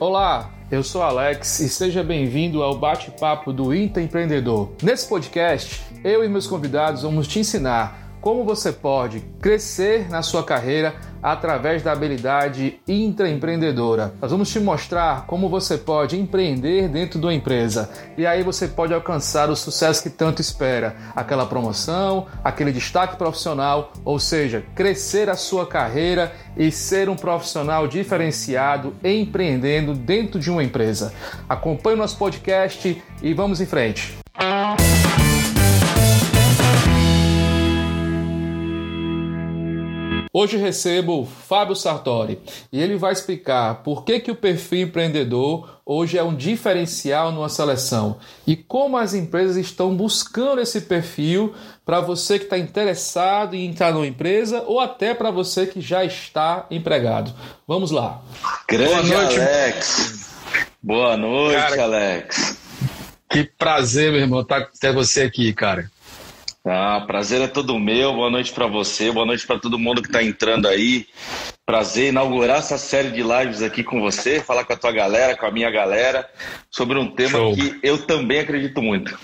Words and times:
Olá, 0.00 0.50
eu 0.70 0.82
sou 0.82 1.02
Alex 1.02 1.60
e 1.60 1.68
seja 1.68 2.02
bem-vindo 2.02 2.62
ao 2.62 2.74
bate-papo 2.78 3.52
do 3.52 3.74
Intraempreendedor. 3.74 4.70
Nesse 4.82 5.06
podcast, 5.06 5.82
eu 6.02 6.24
e 6.24 6.28
meus 6.28 6.46
convidados 6.46 7.02
vamos 7.02 7.28
te 7.28 7.38
ensinar 7.38 8.09
como 8.20 8.44
você 8.44 8.72
pode 8.72 9.20
crescer 9.40 10.08
na 10.10 10.22
sua 10.22 10.44
carreira 10.44 10.94
através 11.22 11.82
da 11.82 11.92
habilidade 11.92 12.80
intraempreendedora. 12.88 14.14
Nós 14.20 14.30
vamos 14.30 14.50
te 14.50 14.58
mostrar 14.58 15.26
como 15.26 15.48
você 15.48 15.76
pode 15.76 16.18
empreender 16.18 16.88
dentro 16.88 17.18
de 17.18 17.26
uma 17.26 17.34
empresa 17.34 17.90
e 18.16 18.26
aí 18.26 18.42
você 18.42 18.66
pode 18.68 18.94
alcançar 18.94 19.50
o 19.50 19.56
sucesso 19.56 20.02
que 20.02 20.10
tanto 20.10 20.40
espera, 20.40 20.96
aquela 21.14 21.46
promoção, 21.46 22.26
aquele 22.42 22.72
destaque 22.72 23.16
profissional, 23.16 23.92
ou 24.04 24.18
seja, 24.18 24.64
crescer 24.74 25.28
a 25.28 25.36
sua 25.36 25.66
carreira 25.66 26.32
e 26.56 26.70
ser 26.70 27.08
um 27.08 27.16
profissional 27.16 27.86
diferenciado 27.86 28.94
empreendendo 29.04 29.94
dentro 29.94 30.40
de 30.40 30.50
uma 30.50 30.64
empresa. 30.64 31.12
Acompanhe 31.48 31.96
o 31.96 31.98
nosso 31.98 32.16
podcast 32.16 33.02
e 33.22 33.34
vamos 33.34 33.60
em 33.60 33.66
frente. 33.66 34.18
Hoje 40.32 40.56
recebo 40.56 41.26
Fábio 41.26 41.74
Sartori 41.74 42.38
e 42.72 42.80
ele 42.80 42.96
vai 42.96 43.12
explicar 43.12 43.82
por 43.82 44.04
que, 44.04 44.20
que 44.20 44.30
o 44.30 44.36
perfil 44.36 44.82
empreendedor 44.82 45.80
hoje 45.84 46.16
é 46.16 46.22
um 46.22 46.36
diferencial 46.36 47.32
numa 47.32 47.48
seleção 47.48 48.16
e 48.46 48.54
como 48.54 48.96
as 48.96 49.12
empresas 49.12 49.56
estão 49.56 49.92
buscando 49.92 50.60
esse 50.60 50.82
perfil 50.82 51.52
para 51.84 52.00
você 52.00 52.38
que 52.38 52.44
está 52.44 52.56
interessado 52.56 53.56
em 53.56 53.66
entrar 53.66 53.92
numa 53.92 54.06
empresa 54.06 54.62
ou 54.68 54.78
até 54.78 55.14
para 55.14 55.32
você 55.32 55.66
que 55.66 55.80
já 55.80 56.04
está 56.04 56.64
empregado. 56.70 57.34
Vamos 57.66 57.90
lá. 57.90 58.22
Grande 58.68 58.88
Boa 58.88 59.02
noite, 59.02 59.40
Alex. 59.40 60.30
Boa 60.80 61.16
noite, 61.16 61.56
cara, 61.56 61.82
Alex. 61.82 62.56
Que 63.28 63.44
prazer, 63.44 64.12
meu 64.12 64.20
irmão, 64.20 64.44
tá, 64.44 64.64
ter 64.80 64.92
você 64.92 65.22
aqui, 65.22 65.52
cara. 65.52 65.90
Ah, 66.72 67.02
prazer 67.04 67.40
é 67.42 67.48
todo 67.48 67.76
meu. 67.80 68.14
Boa 68.14 68.30
noite 68.30 68.52
para 68.52 68.68
você, 68.68 69.10
boa 69.10 69.26
noite 69.26 69.44
para 69.44 69.58
todo 69.58 69.76
mundo 69.76 70.00
que 70.00 70.06
está 70.06 70.22
entrando 70.22 70.68
aí. 70.68 71.04
Prazer 71.66 72.10
inaugurar 72.10 72.58
essa 72.58 72.78
série 72.78 73.10
de 73.10 73.24
lives 73.24 73.60
aqui 73.60 73.82
com 73.82 74.00
você, 74.00 74.38
falar 74.40 74.62
com 74.62 74.72
a 74.72 74.76
tua 74.76 74.92
galera, 74.92 75.36
com 75.36 75.44
a 75.44 75.50
minha 75.50 75.68
galera, 75.68 76.30
sobre 76.70 76.96
um 76.96 77.10
tema 77.10 77.30
Show. 77.30 77.56
que 77.56 77.80
eu 77.82 77.98
também 78.06 78.38
acredito 78.38 78.80
muito. 78.80 79.18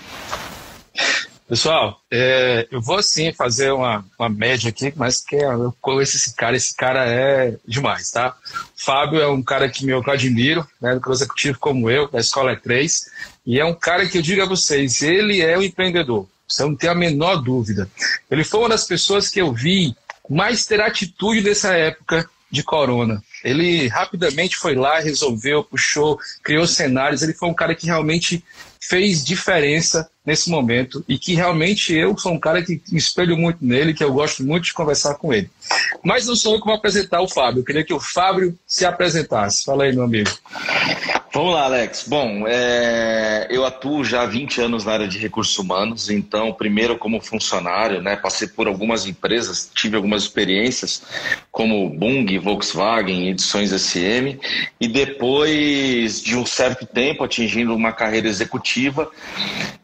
Pessoal, 1.47 2.01
é, 2.11 2.67
eu 2.69 2.81
vou 2.81 3.01
sim 3.01 3.31
fazer 3.31 3.71
uma, 3.71 4.03
uma 4.19 4.27
média 4.27 4.67
aqui, 4.67 4.91
mas 4.97 5.21
que 5.21 5.37
é, 5.37 5.45
eu 5.45 5.73
conheço 5.79 6.17
esse 6.17 6.35
cara, 6.35 6.57
esse 6.57 6.75
cara 6.75 7.09
é 7.09 7.55
demais, 7.65 8.11
tá? 8.11 8.35
Fábio 8.75 9.21
é 9.21 9.27
um 9.29 9.41
cara 9.41 9.69
que 9.69 9.89
eu 9.89 10.03
admiro, 10.05 10.67
né, 10.81 10.99
do 11.01 11.13
executivo 11.13 11.57
como 11.59 11.89
eu, 11.89 12.09
da 12.09 12.19
Escola 12.19 12.57
E3, 12.57 13.03
e 13.45 13.57
é 13.57 13.63
um 13.63 13.73
cara 13.73 14.05
que 14.05 14.17
eu 14.17 14.21
digo 14.21 14.41
a 14.41 14.45
vocês, 14.45 15.01
ele 15.01 15.39
é 15.39 15.57
um 15.57 15.63
empreendedor. 15.63 16.27
Você 16.47 16.63
não 16.63 16.75
tem 16.75 16.89
a 16.89 16.95
menor 16.95 17.37
dúvida. 17.37 17.89
Ele 18.29 18.43
foi 18.43 18.61
uma 18.61 18.69
das 18.69 18.85
pessoas 18.85 19.29
que 19.29 19.41
eu 19.41 19.53
vi 19.53 19.95
mais 20.29 20.65
ter 20.65 20.81
atitude 20.81 21.41
nessa 21.41 21.73
época 21.73 22.29
de 22.49 22.63
corona. 22.63 23.21
Ele 23.43 23.87
rapidamente 23.87 24.55
foi 24.55 24.75
lá, 24.75 24.99
resolveu, 24.99 25.63
puxou, 25.63 26.17
criou 26.43 26.65
cenários. 26.65 27.21
Ele 27.21 27.33
foi 27.33 27.49
um 27.49 27.53
cara 27.53 27.75
que 27.75 27.85
realmente 27.85 28.43
fez 28.79 29.23
diferença 29.23 30.09
nesse 30.25 30.49
momento 30.49 31.03
e 31.07 31.17
que 31.17 31.35
realmente 31.35 31.93
eu 31.93 32.17
sou 32.17 32.33
um 32.33 32.39
cara 32.39 32.63
que 32.63 32.81
espelho 32.91 33.37
muito 33.37 33.59
nele, 33.61 33.93
que 33.93 34.03
eu 34.03 34.13
gosto 34.13 34.43
muito 34.43 34.65
de 34.65 34.73
conversar 34.73 35.15
com 35.15 35.33
ele. 35.33 35.49
Mas 36.03 36.25
não 36.25 36.35
sou 36.35 36.53
eu 36.53 36.59
que 36.59 36.65
vou 36.65 36.75
apresentar 36.75 37.21
o 37.21 37.27
Fábio. 37.27 37.59
Eu 37.59 37.65
queria 37.65 37.83
que 37.83 37.93
o 37.93 37.99
Fábio 37.99 38.57
se 38.65 38.85
apresentasse. 38.85 39.65
Fala 39.65 39.83
aí, 39.83 39.93
meu 39.93 40.03
amigo. 40.03 40.29
Vamos 41.33 41.53
lá, 41.53 41.65
Alex. 41.65 42.05
Bom, 42.07 42.45
é... 42.47 43.47
eu 43.49 43.65
atuo 43.65 44.03
já 44.03 44.23
há 44.23 44.25
20 44.25 44.61
anos 44.61 44.85
na 44.85 44.93
área 44.93 45.07
de 45.07 45.17
recursos 45.17 45.57
humanos, 45.59 46.09
então, 46.09 46.53
primeiro 46.53 46.97
como 46.97 47.21
funcionário, 47.21 48.01
né, 48.01 48.15
passei 48.15 48.47
por 48.47 48.67
algumas 48.67 49.05
empresas, 49.05 49.69
tive 49.73 49.97
algumas 49.97 50.23
experiências, 50.23 51.03
como 51.51 51.89
Bung, 51.89 52.37
Volkswagen, 52.39 53.29
Edições 53.29 53.71
SM, 53.71 54.39
e 54.79 54.87
depois 54.87 56.21
de 56.21 56.35
um 56.35 56.45
certo 56.45 56.85
tempo 56.85 57.23
atingindo 57.23 57.75
uma 57.75 57.91
carreira 57.91 58.27
executiva, 58.27 59.11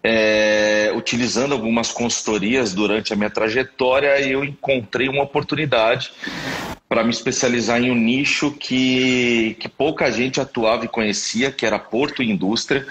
é... 0.02 0.92
utilizando 0.96 1.54
algumas 1.54 1.92
consultorias 1.92 2.74
durante 2.74 3.12
a 3.12 3.16
minha 3.16 3.30
trajetória, 3.30 4.20
eu 4.22 4.44
encontrei 4.46 5.10
uma 5.10 5.24
oportunidade 5.24 6.12
para 6.94 7.04
me 7.04 7.10
especializar 7.10 7.82
em 7.82 7.90
um 7.90 7.96
nicho 7.96 8.52
que, 8.52 9.58
que 9.60 9.68
pouca 9.68 10.12
gente 10.12 10.40
atuava 10.40 10.86
e 10.86 10.88
conhecia, 10.88 11.52
que 11.52 11.66
era 11.66 11.80
porto 11.80 12.22
e 12.22 12.30
indústria. 12.30 12.86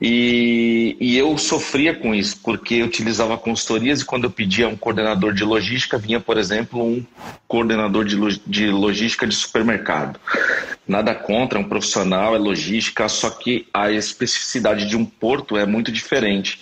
E, 0.00 0.96
e 0.98 1.18
eu 1.18 1.36
sofria 1.36 1.94
com 1.94 2.14
isso, 2.14 2.40
porque 2.42 2.76
eu 2.76 2.86
utilizava 2.86 3.36
consultorias 3.36 4.00
e 4.00 4.06
quando 4.06 4.24
eu 4.24 4.30
pedia 4.30 4.66
um 4.68 4.74
coordenador 4.74 5.34
de 5.34 5.44
logística, 5.44 5.98
vinha, 5.98 6.18
por 6.18 6.38
exemplo, 6.38 6.82
um 6.82 7.04
coordenador 7.46 8.06
de, 8.06 8.16
de 8.46 8.70
logística 8.70 9.26
de 9.26 9.34
supermercado. 9.34 10.18
Nada 10.88 11.14
contra, 11.14 11.58
um 11.58 11.64
profissional, 11.64 12.34
é 12.34 12.38
logística, 12.38 13.08
só 13.08 13.30
que 13.30 13.66
a 13.72 13.92
especificidade 13.92 14.86
de 14.86 14.96
um 14.96 15.04
porto 15.04 15.56
é 15.56 15.64
muito 15.64 15.92
diferente. 15.92 16.60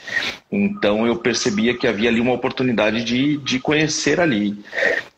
Então 0.53 1.07
eu 1.07 1.17
percebia 1.17 1.77
que 1.77 1.87
havia 1.87 2.11
ali 2.11 2.21
uma 2.21 2.35
oportunidade 2.35 3.05
de, 3.05 3.39
de 3.39 3.59
conhecer 3.59 4.21
ali. 4.21 4.59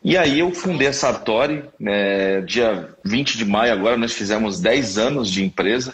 E 0.03 0.17
aí 0.17 0.39
eu 0.39 0.51
fundei 0.51 0.87
a 0.87 0.93
Sartori, 0.93 1.63
né, 1.79 2.41
dia 2.41 2.89
20 3.03 3.37
de 3.37 3.45
maio 3.45 3.73
agora 3.73 3.97
nós 3.97 4.13
fizemos 4.13 4.61
10 4.61 4.97
anos 4.97 5.29
de 5.29 5.43
empresa. 5.43 5.93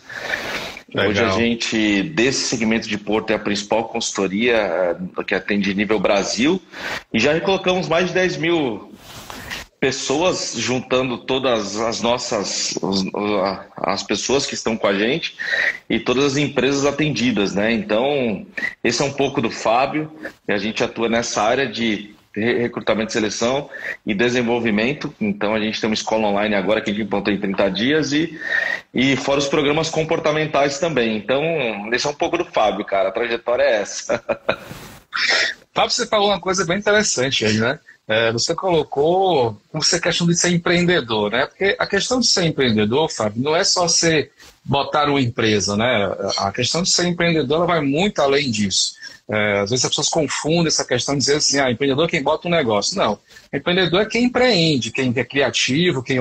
Legal. 0.93 1.09
Hoje 1.09 1.23
a 1.23 1.29
gente, 1.31 2.03
desse 2.03 2.45
segmento 2.45 2.87
de 2.87 2.97
porto, 2.97 3.31
é 3.31 3.35
a 3.35 3.39
principal 3.39 3.85
consultoria 3.85 4.55
eh, 4.55 5.23
que 5.25 5.35
atende 5.35 5.73
nível 5.73 5.99
Brasil 5.99 6.61
e 7.13 7.19
já 7.19 7.33
recolocamos 7.33 7.89
mais 7.89 8.07
de 8.07 8.13
10 8.13 8.37
mil 8.37 8.93
pessoas, 9.79 10.55
juntando 10.57 11.19
todas 11.19 11.77
as 11.77 12.01
nossas, 12.01 12.77
as 13.75 14.03
pessoas 14.03 14.45
que 14.45 14.55
estão 14.55 14.75
com 14.75 14.87
a 14.87 14.93
gente 14.93 15.37
e 15.89 15.99
todas 15.99 16.23
as 16.25 16.37
empresas 16.37 16.85
atendidas, 16.85 17.53
né? 17.53 17.71
Então, 17.71 18.45
esse 18.83 19.01
é 19.01 19.05
um 19.05 19.13
pouco 19.13 19.41
do 19.41 19.51
Fábio, 19.51 20.11
e 20.47 20.51
a 20.51 20.57
gente 20.57 20.83
atua 20.83 21.07
nessa 21.07 21.43
área 21.43 21.67
de 21.67 22.15
recrutamento, 22.39 23.11
seleção 23.11 23.69
e 24.05 24.13
desenvolvimento. 24.13 25.13
Então 25.19 25.55
a 25.55 25.59
gente 25.59 25.79
tem 25.79 25.89
uma 25.89 25.95
escola 25.95 26.27
online 26.27 26.55
agora 26.55 26.81
que 26.81 26.91
a 26.91 26.93
gente 26.93 27.03
implantou 27.03 27.33
em 27.33 27.39
30 27.39 27.71
dias 27.71 28.13
e, 28.13 28.39
e 28.93 29.15
fora 29.15 29.39
os 29.39 29.47
programas 29.47 29.89
comportamentais 29.89 30.79
também. 30.79 31.17
Então, 31.17 31.41
esse 31.91 32.05
é 32.05 32.09
um 32.09 32.13
pouco 32.13 32.37
do 32.37 32.45
Fábio, 32.45 32.85
cara. 32.85 33.09
A 33.09 33.11
trajetória 33.11 33.63
é 33.63 33.81
essa. 33.81 34.23
Fábio, 35.73 35.91
você 35.91 36.05
falou 36.05 36.29
uma 36.29 36.39
coisa 36.39 36.65
bem 36.65 36.77
interessante 36.77 37.45
aí, 37.45 37.57
né? 37.57 37.79
É, 38.07 38.31
você 38.31 38.55
colocou 38.55 39.59
você 39.73 39.99
questão 39.99 40.25
de 40.25 40.35
ser 40.35 40.49
empreendedor, 40.49 41.31
né? 41.31 41.45
Porque 41.45 41.75
a 41.77 41.85
questão 41.85 42.19
de 42.19 42.27
ser 42.27 42.45
empreendedor, 42.45 43.11
Fábio, 43.11 43.43
não 43.43 43.53
é 43.55 43.65
só 43.65 43.87
ser 43.87 44.31
botar 44.63 45.09
uma 45.09 45.21
empresa, 45.21 45.75
né? 45.75 46.09
A 46.37 46.51
questão 46.51 46.81
de 46.81 46.89
ser 46.89 47.05
empreendedor 47.05 47.57
ela 47.57 47.65
vai 47.65 47.81
muito 47.81 48.19
além 48.19 48.49
disso. 48.49 48.95
É, 49.29 49.59
às 49.59 49.71
vezes 49.71 49.83
as 49.83 49.89
pessoas 49.91 50.07
confundem 50.07 50.67
essa 50.67 50.85
questão 50.85 51.15
de 51.15 51.19
dizer 51.19 51.35
assim, 51.35 51.59
ah, 51.59 51.69
empreendedor 51.69 52.05
é 52.05 52.09
quem 52.09 52.23
bota 52.23 52.47
um 52.47 52.51
negócio. 52.51 52.97
Não. 52.97 53.19
Empreendedor 53.53 54.01
é 54.01 54.05
quem 54.05 54.23
empreende, 54.23 54.89
quem 54.89 55.13
é 55.13 55.23
criativo, 55.25 56.01
quem 56.01 56.17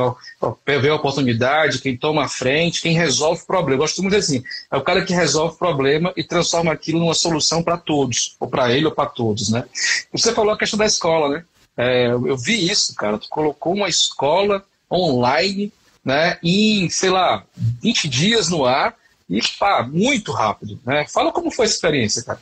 vê 0.67 0.89
a 0.89 0.95
oportunidade, 0.95 1.79
quem 1.79 1.97
toma 1.97 2.25
a 2.25 2.29
frente, 2.29 2.83
quem 2.83 2.95
resolve 2.95 3.43
o 3.43 3.47
problema. 3.47 3.75
Eu 3.75 3.79
gosto 3.85 4.03
muito 4.03 4.15
de 4.15 4.21
dizer 4.21 4.39
assim, 4.39 4.45
é 4.73 4.77
o 4.77 4.83
cara 4.83 5.05
que 5.05 5.15
resolve 5.15 5.55
o 5.55 5.59
problema 5.59 6.13
e 6.17 6.25
transforma 6.25 6.73
aquilo 6.73 6.99
numa 6.99 7.15
solução 7.15 7.63
para 7.63 7.77
todos, 7.77 8.35
ou 8.41 8.49
para 8.49 8.73
ele 8.73 8.87
ou 8.87 8.93
para 8.93 9.07
todos, 9.07 9.51
né? 9.51 9.65
Você 10.13 10.33
falou 10.33 10.53
a 10.53 10.59
questão 10.59 10.79
da 10.79 10.87
escola, 10.87 11.29
né? 11.29 11.45
É, 11.77 12.09
eu 12.09 12.37
vi 12.37 12.71
isso, 12.71 12.95
cara. 12.95 13.19
Tu 13.19 13.29
colocou 13.29 13.75
uma 13.75 13.89
escola 13.89 14.65
online, 14.91 15.73
né, 16.05 16.39
em, 16.43 16.89
sei 16.89 17.11
lá, 17.11 17.45
20 17.83 18.09
dias 18.09 18.49
no 18.49 18.65
ar 18.65 18.95
e 19.29 19.41
pá, 19.59 19.83
muito 19.83 20.33
rápido. 20.33 20.79
Né? 20.87 21.05
Fala 21.09 21.33
como 21.33 21.51
foi 21.51 21.67
essa 21.67 21.75
experiência, 21.75 22.23
cara. 22.23 22.39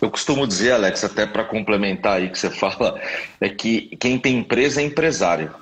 Eu 0.00 0.10
costumo 0.10 0.46
dizer, 0.46 0.72
Alex, 0.72 1.02
até 1.04 1.26
para 1.26 1.44
complementar 1.44 2.18
aí 2.18 2.30
que 2.30 2.38
você 2.38 2.48
fala, 2.50 3.00
é 3.40 3.48
que 3.48 3.96
quem 3.98 4.18
tem 4.18 4.38
empresa 4.38 4.80
é 4.80 4.84
empresário. 4.84 5.52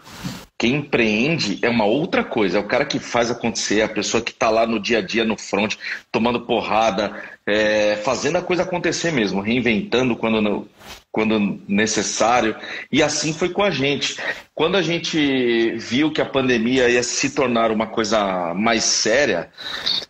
Quem 0.59 0.75
empreende 0.75 1.61
é 1.63 1.69
uma 1.69 1.85
outra 1.85 2.25
coisa, 2.25 2.59
é 2.59 2.61
o 2.61 2.67
cara 2.67 2.85
que 2.85 2.99
faz 2.99 3.31
acontecer, 3.31 3.79
é 3.79 3.85
a 3.85 3.89
pessoa 3.89 4.21
que 4.21 4.33
está 4.33 4.51
lá 4.51 4.67
no 4.67 4.81
dia 4.81 4.99
a 4.99 5.01
dia, 5.01 5.25
no 5.25 5.39
front, 5.39 5.77
tomando 6.11 6.41
porrada, 6.41 7.23
é, 7.47 7.95
fazendo 8.03 8.39
a 8.39 8.43
coisa 8.43 8.65
acontecer 8.65 9.13
mesmo, 9.13 9.41
reinventando 9.41 10.17
quando, 10.17 10.69
quando 11.11 11.61
necessário. 11.67 12.55
E 12.93 13.03
assim 13.03 13.33
foi 13.33 13.49
com 13.49 13.63
a 13.63 13.71
gente. 13.71 14.17
Quando 14.55 14.77
a 14.77 14.83
gente 14.83 15.77
viu 15.77 16.13
que 16.13 16.21
a 16.21 16.27
pandemia 16.27 16.89
ia 16.89 17.03
se 17.03 17.31
tornar 17.31 17.71
uma 17.71 17.87
coisa 17.87 18.53
mais 18.55 18.85
séria, 18.85 19.51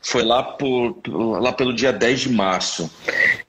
foi 0.02 0.22
lá, 0.22 0.42
por, 0.42 1.00
lá 1.06 1.52
pelo 1.52 1.72
dia 1.72 1.92
10 1.92 2.20
de 2.20 2.30
março. 2.30 2.90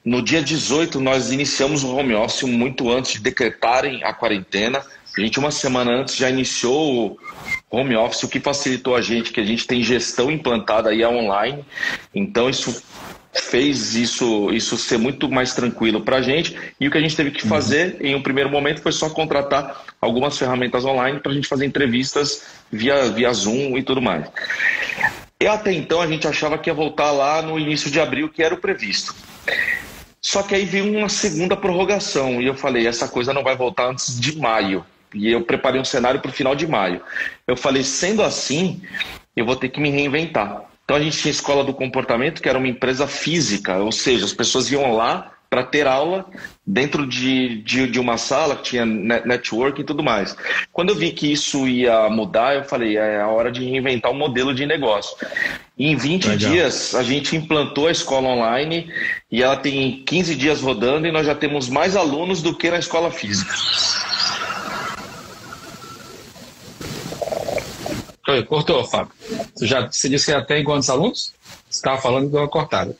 No 0.03 0.21
dia 0.21 0.41
18, 0.41 0.99
nós 0.99 1.31
iniciamos 1.31 1.83
o 1.83 1.95
home 1.95 2.13
office 2.13 2.43
muito 2.43 2.89
antes 2.89 3.13
de 3.13 3.19
decretarem 3.19 4.03
a 4.03 4.13
quarentena 4.13 4.83
A 5.17 5.21
gente, 5.21 5.39
uma 5.39 5.51
semana 5.51 5.91
antes, 5.91 6.15
já 6.15 6.29
iniciou 6.29 7.17
o 7.71 7.77
home 7.77 7.95
office, 7.95 8.23
o 8.23 8.29
que 8.29 8.39
facilitou 8.39 8.95
a 8.95 9.01
gente, 9.01 9.31
que 9.31 9.39
a 9.39 9.45
gente 9.45 9.65
tem 9.65 9.83
gestão 9.83 10.29
implantada 10.29 10.89
aí 10.89 11.03
online. 11.05 11.65
Então, 12.13 12.49
isso 12.49 12.81
fez 13.33 13.95
isso, 13.95 14.51
isso 14.51 14.77
ser 14.77 14.97
muito 14.97 15.29
mais 15.29 15.53
tranquilo 15.53 16.01
para 16.01 16.17
a 16.17 16.21
gente. 16.21 16.55
E 16.79 16.87
o 16.87 16.91
que 16.91 16.97
a 16.97 17.01
gente 17.01 17.15
teve 17.15 17.31
que 17.31 17.43
uhum. 17.43 17.49
fazer 17.49 17.97
uhum. 17.99 18.07
em 18.07 18.15
um 18.15 18.21
primeiro 18.21 18.49
momento 18.49 18.81
foi 18.81 18.91
só 18.91 19.09
contratar 19.09 19.85
algumas 20.01 20.37
ferramentas 20.37 20.85
online 20.85 21.19
para 21.19 21.31
a 21.31 21.35
gente 21.35 21.47
fazer 21.47 21.65
entrevistas 21.65 22.43
via, 22.71 23.09
via 23.11 23.31
Zoom 23.33 23.77
e 23.77 23.83
tudo 23.83 24.01
mais. 24.01 24.27
E 25.41 25.47
até 25.47 25.71
então 25.71 26.01
a 26.01 26.07
gente 26.07 26.27
achava 26.27 26.57
que 26.57 26.69
ia 26.69 26.73
voltar 26.73 27.11
lá 27.11 27.41
no 27.41 27.57
início 27.57 27.89
de 27.89 27.99
abril, 27.99 28.29
que 28.29 28.43
era 28.43 28.53
o 28.53 28.57
previsto. 28.57 29.15
Só 30.21 30.43
que 30.43 30.53
aí 30.53 30.65
veio 30.65 30.97
uma 30.97 31.07
segunda 31.07 31.55
prorrogação 31.55 32.41
e 32.41 32.45
eu 32.45 32.53
falei: 32.53 32.85
essa 32.87 33.07
coisa 33.07 33.33
não 33.33 33.43
vai 33.43 33.55
voltar 33.55 33.87
antes 33.87 34.19
de 34.19 34.37
maio. 34.37 34.85
E 35.13 35.31
eu 35.31 35.41
preparei 35.41 35.79
um 35.79 35.85
cenário 35.85 36.19
para 36.19 36.29
o 36.29 36.33
final 36.33 36.55
de 36.55 36.67
maio. 36.67 37.01
Eu 37.47 37.55
falei: 37.55 37.83
sendo 37.83 38.21
assim, 38.21 38.81
eu 39.35 39.45
vou 39.45 39.55
ter 39.55 39.69
que 39.69 39.79
me 39.79 39.89
reinventar. 39.89 40.63
Então 40.89 40.97
a 40.97 41.03
gente 41.03 41.19
tinha 41.19 41.29
a 41.29 41.35
Escola 41.35 41.63
do 41.63 41.71
Comportamento, 41.71 42.41
que 42.41 42.49
era 42.49 42.57
uma 42.57 42.67
empresa 42.67 43.05
física, 43.05 43.77
ou 43.77 43.91
seja, 43.91 44.25
as 44.25 44.33
pessoas 44.33 44.71
iam 44.71 44.91
lá 44.95 45.33
para 45.47 45.63
ter 45.63 45.85
aula 45.85 46.25
dentro 46.65 47.05
de, 47.05 47.61
de, 47.61 47.85
de, 47.85 47.99
uma 47.99 48.17
sala 48.17 48.55
que 48.55 48.63
tinha 48.63 48.87
network 48.87 49.79
e 49.79 49.83
tudo 49.83 50.01
mais. 50.01 50.35
Quando 50.73 50.89
eu 50.89 50.95
vi 50.95 51.11
que 51.11 51.31
isso 51.31 51.67
ia 51.67 52.09
mudar, 52.09 52.55
eu 52.55 52.63
falei, 52.63 52.97
é 52.97 53.21
a 53.21 53.27
hora 53.27 53.51
de 53.51 53.63
reinventar 53.63 54.11
um 54.11 54.17
modelo 54.17 54.51
de 54.51 54.65
negócio. 54.65 55.15
E 55.77 55.85
em 55.91 55.95
20 55.95 56.27
Legal. 56.27 56.51
dias, 56.51 56.95
a 56.95 57.03
gente 57.03 57.35
implantou 57.35 57.85
a 57.85 57.91
escola 57.91 58.27
online 58.27 58.91
e 59.31 59.43
ela 59.43 59.57
tem 59.57 60.03
15 60.03 60.33
dias 60.33 60.59
rodando 60.59 61.05
e 61.05 61.11
nós 61.11 61.27
já 61.27 61.35
temos 61.35 61.69
mais 61.69 61.95
alunos 61.95 62.41
do 62.41 62.57
que 62.57 62.71
na 62.71 62.79
escola 62.79 63.11
física. 63.11 63.53
Cortou, 68.47 68.83
Fábio. 68.83 69.11
Você, 69.55 69.67
já, 69.67 69.87
você 69.87 70.09
disse 70.09 70.25
que 70.25 70.31
já 70.31 70.43
tem 70.43 70.63
quantos 70.63 70.89
alunos? 70.89 71.33
Você 71.69 71.79
estava 71.79 72.01
falando 72.01 72.29
de 72.29 72.35
uma 72.35 72.47
cortada. 72.47 72.95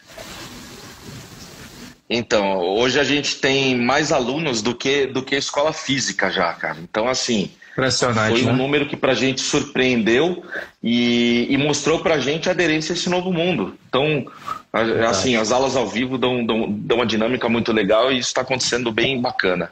Então, 2.09 2.57
hoje 2.57 2.99
a 2.99 3.03
gente 3.03 3.35
tem 3.35 3.77
mais 3.77 4.11
alunos 4.11 4.61
do 4.61 4.73
que, 4.73 5.05
do 5.05 5.21
que 5.21 5.35
escola 5.35 5.71
física 5.71 6.31
já, 6.31 6.51
cara. 6.53 6.77
Então, 6.81 7.07
assim, 7.07 7.51
Impressionante, 7.71 8.41
foi 8.41 8.43
um 8.43 8.51
né? 8.51 8.57
número 8.57 8.87
que 8.87 8.97
para 8.97 9.11
a 9.11 9.15
gente 9.15 9.41
surpreendeu 9.41 10.43
e, 10.83 11.47
e 11.49 11.57
mostrou 11.57 11.99
para 11.99 12.15
a 12.15 12.19
gente 12.19 12.49
a 12.49 12.51
aderência 12.51 12.93
a 12.93 12.95
esse 12.95 13.09
novo 13.09 13.31
mundo. 13.31 13.77
Então, 13.87 14.25
assim, 15.07 15.35
as 15.35 15.51
aulas 15.51 15.75
ao 15.75 15.87
vivo 15.87 16.17
dão, 16.17 16.45
dão, 16.45 16.69
dão 16.69 16.97
uma 16.97 17.05
dinâmica 17.05 17.47
muito 17.47 17.71
legal 17.71 18.11
e 18.11 18.17
isso 18.17 18.29
está 18.29 18.41
acontecendo 18.41 18.91
bem 18.91 19.21
bacana. 19.21 19.71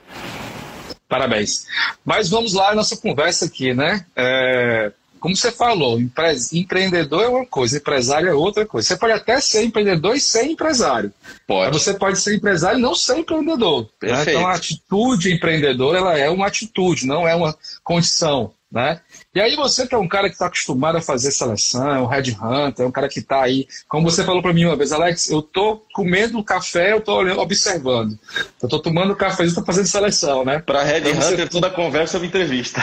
Parabéns. 1.10 1.66
Mas 2.06 2.30
vamos 2.30 2.54
lá, 2.54 2.76
nossa 2.76 2.96
conversa 2.98 3.46
aqui, 3.46 3.74
né? 3.74 4.06
É, 4.16 4.92
como 5.20 5.36
você 5.36 5.52
falou, 5.52 6.00
empre... 6.00 6.36
empreendedor 6.54 7.24
é 7.24 7.28
uma 7.28 7.46
coisa, 7.46 7.78
empresário 7.78 8.30
é 8.30 8.34
outra 8.34 8.66
coisa. 8.66 8.88
Você 8.88 8.98
pode 8.98 9.14
até 9.14 9.40
ser 9.40 9.64
empreendedor 9.64 10.16
e 10.16 10.20
ser 10.20 10.46
empresário. 10.46 11.12
Pode. 11.46 11.74
Mas 11.74 11.84
você 11.84 11.94
pode 11.94 12.20
ser 12.20 12.36
empresário 12.36 12.80
e 12.80 12.82
não 12.82 12.96
ser 12.96 13.18
empreendedor. 13.18 13.90
Né? 14.02 14.22
Então 14.22 14.48
a 14.48 14.54
atitude 14.54 15.34
empreendedora 15.34 15.98
ela 16.00 16.18
é 16.18 16.30
uma 16.30 16.48
atitude, 16.48 17.06
não 17.06 17.28
é 17.28 17.36
uma 17.36 17.58
condição. 17.84 18.54
Né? 18.70 19.00
E 19.34 19.40
aí 19.40 19.56
você 19.56 19.88
que 19.88 19.96
é 19.96 19.98
um 19.98 20.10
cara 20.10 20.28
que 20.28 20.34
está 20.34 20.48
acostumado 20.48 20.98
a 20.98 21.02
fazer 21.02 21.32
seleção, 21.32 21.90
é 21.90 22.02
um 22.02 22.06
headhunter, 22.06 22.84
é 22.84 22.88
um 22.88 22.92
cara 22.92 23.08
que 23.08 23.20
está 23.20 23.42
aí, 23.42 23.66
como 23.88 24.10
você 24.10 24.26
falou 24.26 24.42
para 24.42 24.52
mim 24.52 24.66
uma 24.66 24.76
vez, 24.76 24.92
Alex, 24.92 25.30
eu 25.30 25.40
estou 25.40 25.86
comendo 25.94 26.44
café, 26.44 26.92
eu 26.92 26.98
estou 26.98 27.26
observando. 27.40 28.20
Eu 28.62 28.66
estou 28.66 28.82
tomando 28.82 29.16
café, 29.16 29.44
eu 29.44 29.48
estou 29.48 29.64
fazendo 29.64 29.88
seleção, 29.88 30.44
né? 30.44 30.60
Para 30.60 30.84
headhunter, 30.84 31.16
então, 31.16 31.38
você... 31.38 31.48
toda 31.48 31.70
conversa 31.70 32.18
é 32.18 32.20
uma 32.20 32.28
entrevista. 32.28 32.82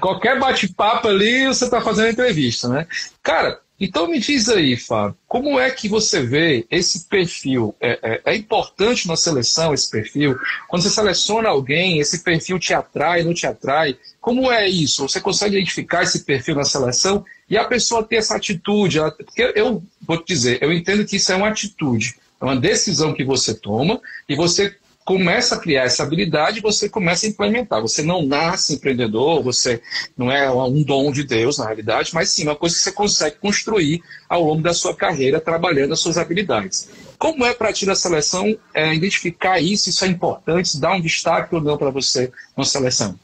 Qualquer 0.00 0.38
bate-papo 0.38 1.08
ali, 1.08 1.46
você 1.46 1.64
está 1.64 1.80
fazendo 1.80 2.10
entrevista, 2.10 2.68
né? 2.68 2.86
Cara, 3.20 3.58
então 3.80 4.06
me 4.06 4.18
diz 4.18 4.50
aí, 4.50 4.76
Fábio, 4.76 5.16
como 5.26 5.58
é 5.58 5.70
que 5.70 5.88
você 5.88 6.20
vê 6.20 6.66
esse 6.70 7.06
perfil? 7.06 7.74
É, 7.80 7.98
é, 8.02 8.22
é, 8.26 8.36
importante 8.36 9.08
na 9.08 9.16
seleção 9.16 9.72
esse 9.72 9.90
perfil? 9.90 10.38
Quando 10.68 10.82
você 10.82 10.90
seleciona 10.90 11.48
alguém, 11.48 11.98
esse 11.98 12.22
perfil 12.22 12.58
te 12.58 12.74
atrai, 12.74 13.22
não 13.22 13.32
te 13.32 13.46
atrai? 13.46 13.96
Como 14.20 14.52
é 14.52 14.68
isso? 14.68 15.08
Você 15.08 15.18
consegue 15.18 15.56
identificar 15.56 16.02
esse 16.02 16.24
perfil 16.24 16.56
na 16.56 16.64
seleção 16.64 17.24
e 17.48 17.56
a 17.56 17.64
pessoa 17.64 18.04
ter 18.04 18.16
essa 18.16 18.36
atitude? 18.36 18.98
Ela, 18.98 19.10
porque 19.12 19.50
eu 19.56 19.82
vou 20.06 20.18
te 20.18 20.26
dizer, 20.26 20.58
eu 20.60 20.70
entendo 20.70 21.06
que 21.06 21.16
isso 21.16 21.32
é 21.32 21.36
uma 21.36 21.48
atitude, 21.48 22.16
é 22.38 22.44
uma 22.44 22.56
decisão 22.56 23.14
que 23.14 23.24
você 23.24 23.54
toma 23.54 23.98
e 24.28 24.36
você 24.36 24.76
começa 25.10 25.56
a 25.56 25.58
criar 25.58 25.86
essa 25.86 26.04
habilidade, 26.04 26.60
você 26.60 26.88
começa 26.88 27.26
a 27.26 27.28
implementar. 27.28 27.82
Você 27.82 28.00
não 28.00 28.24
nasce 28.24 28.74
empreendedor, 28.74 29.42
você 29.42 29.82
não 30.16 30.30
é 30.30 30.48
um 30.48 30.84
dom 30.84 31.10
de 31.10 31.24
Deus, 31.24 31.58
na 31.58 31.64
realidade, 31.64 32.14
mas 32.14 32.28
sim 32.28 32.44
uma 32.44 32.54
coisa 32.54 32.76
que 32.76 32.82
você 32.82 32.92
consegue 32.92 33.36
construir 33.40 34.04
ao 34.28 34.44
longo 34.44 34.62
da 34.62 34.72
sua 34.72 34.94
carreira, 34.94 35.40
trabalhando 35.40 35.94
as 35.94 35.98
suas 35.98 36.16
habilidades. 36.16 36.90
Como 37.18 37.44
é 37.44 37.52
para 37.52 37.72
ti 37.72 37.84
da 37.84 37.96
seleção 37.96 38.56
é, 38.72 38.94
identificar 38.94 39.58
isso? 39.58 39.90
Isso 39.90 40.04
é 40.04 40.08
importante? 40.08 40.78
Dar 40.78 40.94
um 40.94 41.00
destaque 41.00 41.56
ou 41.56 41.60
não 41.60 41.76
para 41.76 41.90
você 41.90 42.30
na 42.56 42.62
seleção? 42.62 43.18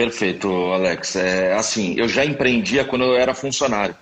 Perfeito, 0.00 0.48
Alex. 0.72 1.14
É, 1.14 1.52
assim, 1.52 1.94
eu 1.98 2.08
já 2.08 2.24
empreendia 2.24 2.86
quando 2.86 3.04
eu 3.04 3.16
era 3.16 3.34
funcionário. 3.34 3.94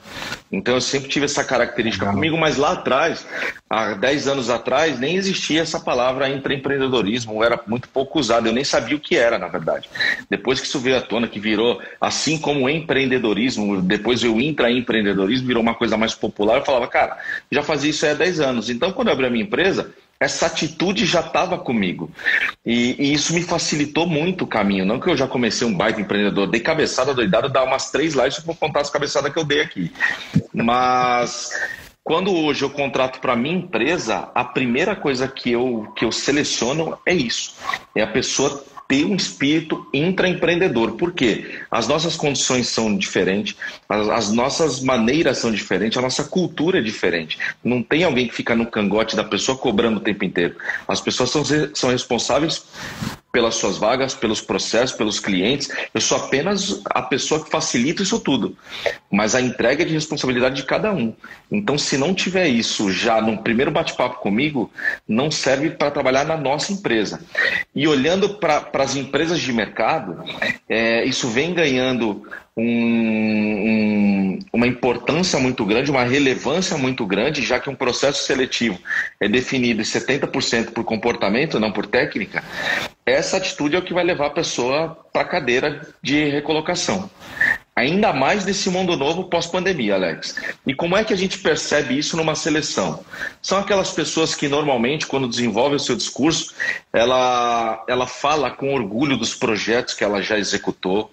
Então 0.50 0.74
eu 0.74 0.80
sempre 0.80 1.08
tive 1.08 1.24
essa 1.24 1.42
característica 1.42 2.04
Legal. 2.04 2.14
comigo, 2.14 2.38
mas 2.38 2.56
lá 2.56 2.74
atrás, 2.74 3.26
há 3.68 3.94
10 3.94 4.28
anos 4.28 4.48
atrás, 4.48 5.00
nem 5.00 5.16
existia 5.16 5.60
essa 5.60 5.80
palavra 5.80 6.28
empreendedorismo, 6.28 7.42
era 7.42 7.60
muito 7.66 7.88
pouco 7.88 8.20
usado, 8.20 8.46
eu 8.46 8.52
nem 8.52 8.62
sabia 8.62 8.96
o 8.96 9.00
que 9.00 9.16
era, 9.16 9.40
na 9.40 9.48
verdade. 9.48 9.90
Depois 10.30 10.60
que 10.60 10.68
isso 10.68 10.78
veio 10.78 10.98
à 10.98 11.00
tona, 11.00 11.26
que 11.26 11.40
virou, 11.40 11.82
assim 12.00 12.38
como 12.38 12.70
empreendedorismo, 12.70 13.82
depois 13.82 14.22
o 14.22 14.40
intraempreendedorismo 14.40 15.48
virou 15.48 15.62
uma 15.62 15.74
coisa 15.74 15.96
mais 15.96 16.14
popular, 16.14 16.58
eu 16.58 16.64
falava, 16.64 16.86
cara, 16.86 17.18
já 17.50 17.64
fazia 17.64 17.90
isso 17.90 18.06
há 18.06 18.14
10 18.14 18.38
anos. 18.38 18.70
Então, 18.70 18.92
quando 18.92 19.08
eu 19.08 19.14
abri 19.14 19.26
a 19.26 19.30
minha 19.30 19.44
empresa, 19.44 19.92
essa 20.20 20.46
atitude 20.46 21.06
já 21.06 21.20
estava 21.20 21.56
comigo. 21.58 22.10
E, 22.66 22.96
e, 22.98 23.12
isso 23.12 23.32
me 23.32 23.42
facilitou 23.42 24.06
muito 24.06 24.44
o 24.44 24.46
caminho. 24.46 24.84
Não 24.84 24.98
que 24.98 25.08
eu 25.08 25.16
já 25.16 25.28
comecei 25.28 25.66
um 25.66 25.74
baita 25.74 26.00
empreendedor, 26.00 26.48
dei 26.48 26.60
cabeçada 26.60 27.14
doidada, 27.14 27.48
dar 27.48 27.64
umas 27.64 27.90
três 27.90 28.14
lives 28.14 28.40
para 28.40 28.54
contar 28.54 28.80
as 28.80 28.90
cabeçadas 28.90 29.32
que 29.32 29.38
eu 29.38 29.44
dei 29.44 29.60
aqui. 29.60 29.92
Mas 30.52 31.50
quando 32.02 32.34
hoje 32.34 32.62
eu 32.62 32.70
contrato 32.70 33.20
para 33.20 33.36
minha 33.36 33.54
empresa, 33.54 34.30
a 34.34 34.42
primeira 34.42 34.96
coisa 34.96 35.28
que 35.28 35.52
eu, 35.52 35.92
que 35.94 36.04
eu 36.04 36.10
seleciono 36.10 36.98
é 37.06 37.14
isso. 37.14 37.54
É 37.94 38.02
a 38.02 38.06
pessoa 38.06 38.64
ter 38.88 39.04
um 39.04 39.14
espírito 39.14 39.86
intraempreendedor. 39.92 40.92
Por 40.92 41.12
quê? 41.12 41.60
As 41.70 41.86
nossas 41.86 42.16
condições 42.16 42.68
são 42.68 42.96
diferentes, 42.96 43.54
as, 43.86 44.08
as, 44.08 44.32
nossas 44.32 44.80
maneiras 44.80 45.36
são 45.36 45.52
diferentes, 45.52 45.98
a 45.98 46.02
nossa 46.02 46.24
cultura 46.24 46.78
é 46.78 46.82
diferente. 46.82 47.38
Não 47.62 47.82
tem 47.82 48.02
alguém 48.02 48.26
que 48.26 48.34
fica 48.34 48.56
no 48.56 48.66
cangote 48.66 49.14
da 49.14 49.22
pessoa 49.22 49.58
cobrando 49.58 49.98
o 49.98 50.00
tempo 50.00 50.24
inteiro. 50.24 50.56
As 50.88 51.02
pessoas 51.02 51.30
são, 51.30 51.44
são 51.74 51.90
responsáveis 51.90 52.64
pelas 53.38 53.54
suas 53.54 53.78
vagas, 53.78 54.14
pelos 54.14 54.40
processos, 54.40 54.96
pelos 54.96 55.20
clientes. 55.20 55.70
Eu 55.94 56.00
sou 56.00 56.18
apenas 56.18 56.82
a 56.86 57.00
pessoa 57.00 57.44
que 57.44 57.48
facilita 57.48 58.02
isso 58.02 58.18
tudo. 58.18 58.56
Mas 59.08 59.32
a 59.32 59.40
entrega 59.40 59.84
é 59.84 59.86
de 59.86 59.92
responsabilidade 59.92 60.56
de 60.56 60.64
cada 60.64 60.92
um. 60.92 61.14
Então, 61.48 61.78
se 61.78 61.96
não 61.96 62.12
tiver 62.12 62.48
isso 62.48 62.90
já 62.90 63.22
no 63.22 63.38
primeiro 63.38 63.70
bate-papo 63.70 64.18
comigo, 64.18 64.72
não 65.06 65.30
serve 65.30 65.70
para 65.70 65.92
trabalhar 65.92 66.24
na 66.24 66.36
nossa 66.36 66.72
empresa. 66.72 67.20
E 67.72 67.86
olhando 67.86 68.30
para 68.40 68.68
as 68.74 68.96
empresas 68.96 69.38
de 69.38 69.52
mercado, 69.52 70.20
é, 70.68 71.04
isso 71.04 71.28
vem 71.28 71.54
ganhando 71.54 72.26
um, 72.58 72.64
um, 73.70 74.38
uma 74.52 74.66
importância 74.66 75.38
muito 75.38 75.64
grande, 75.64 75.92
uma 75.92 76.02
relevância 76.02 76.76
muito 76.76 77.06
grande, 77.06 77.42
já 77.42 77.60
que 77.60 77.70
um 77.70 77.74
processo 77.74 78.24
seletivo 78.24 78.78
é 79.20 79.28
definido 79.28 79.80
em 79.80 79.84
70% 79.84 80.72
por 80.72 80.82
comportamento, 80.82 81.60
não 81.60 81.70
por 81.70 81.86
técnica, 81.86 82.42
essa 83.08 83.36
atitude 83.36 83.76
é 83.76 83.78
o 83.78 83.84
que 83.84 83.94
vai 83.94 84.04
levar 84.04 84.26
a 84.26 84.30
pessoa 84.30 84.98
para 85.12 85.22
a 85.22 85.28
cadeira 85.28 85.86
de 86.02 86.28
recolocação. 86.28 87.10
Ainda 87.78 88.12
mais 88.12 88.44
nesse 88.44 88.68
mundo 88.70 88.96
novo 88.96 89.22
pós-pandemia, 89.22 89.94
Alex. 89.94 90.34
E 90.66 90.74
como 90.74 90.96
é 90.96 91.04
que 91.04 91.12
a 91.12 91.16
gente 91.16 91.38
percebe 91.38 91.96
isso 91.96 92.16
numa 92.16 92.34
seleção? 92.34 93.04
São 93.40 93.56
aquelas 93.56 93.92
pessoas 93.92 94.34
que 94.34 94.48
normalmente, 94.48 95.06
quando 95.06 95.28
desenvolvem 95.28 95.76
o 95.76 95.80
seu 95.80 95.94
discurso, 95.94 96.52
ela, 96.92 97.84
ela 97.86 98.04
fala 98.04 98.50
com 98.50 98.74
orgulho 98.74 99.16
dos 99.16 99.32
projetos 99.32 99.94
que 99.94 100.02
ela 100.02 100.20
já 100.20 100.36
executou. 100.36 101.08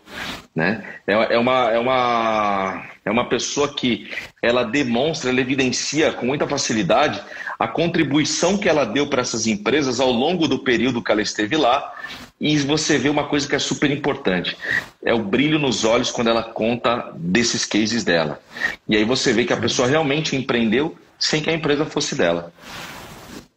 Né? 0.55 0.83
É, 1.05 1.35
é, 1.35 1.37
uma, 1.37 1.71
é, 1.71 1.77
uma, 1.77 2.83
é 3.05 3.11
uma 3.11 3.29
pessoa 3.29 3.71
que 3.71 4.09
ela 4.41 4.63
demonstra, 4.63 5.29
ela 5.29 5.41
evidencia 5.41 6.13
com 6.13 6.25
muita 6.25 6.47
facilidade 6.47 7.21
a 7.59 7.67
contribuição 7.67 8.57
que 8.57 8.67
ela 8.67 8.85
deu 8.85 9.07
para 9.07 9.21
essas 9.21 9.45
empresas 9.45 9.99
ao 9.99 10.11
longo 10.11 10.47
do 10.47 10.57
período 10.57 11.03
que 11.03 11.11
ela 11.11 11.21
esteve 11.21 11.55
lá 11.57 11.93
e 12.39 12.57
você 12.59 12.97
vê 12.97 13.09
uma 13.09 13.27
coisa 13.27 13.47
que 13.47 13.55
é 13.55 13.59
super 13.59 13.89
importante: 13.89 14.57
é 15.03 15.13
o 15.13 15.23
brilho 15.23 15.57
nos 15.57 15.83
olhos 15.83 16.11
quando 16.11 16.29
ela 16.29 16.43
conta 16.43 17.11
desses 17.15 17.65
cases 17.65 18.03
dela. 18.03 18.41
E 18.87 18.95
aí 18.95 19.05
você 19.05 19.31
vê 19.31 19.45
que 19.45 19.53
a 19.53 19.57
pessoa 19.57 19.87
realmente 19.87 20.35
empreendeu 20.35 20.95
sem 21.17 21.41
que 21.41 21.49
a 21.49 21.53
empresa 21.53 21.85
fosse 21.85 22.15
dela. 22.15 22.53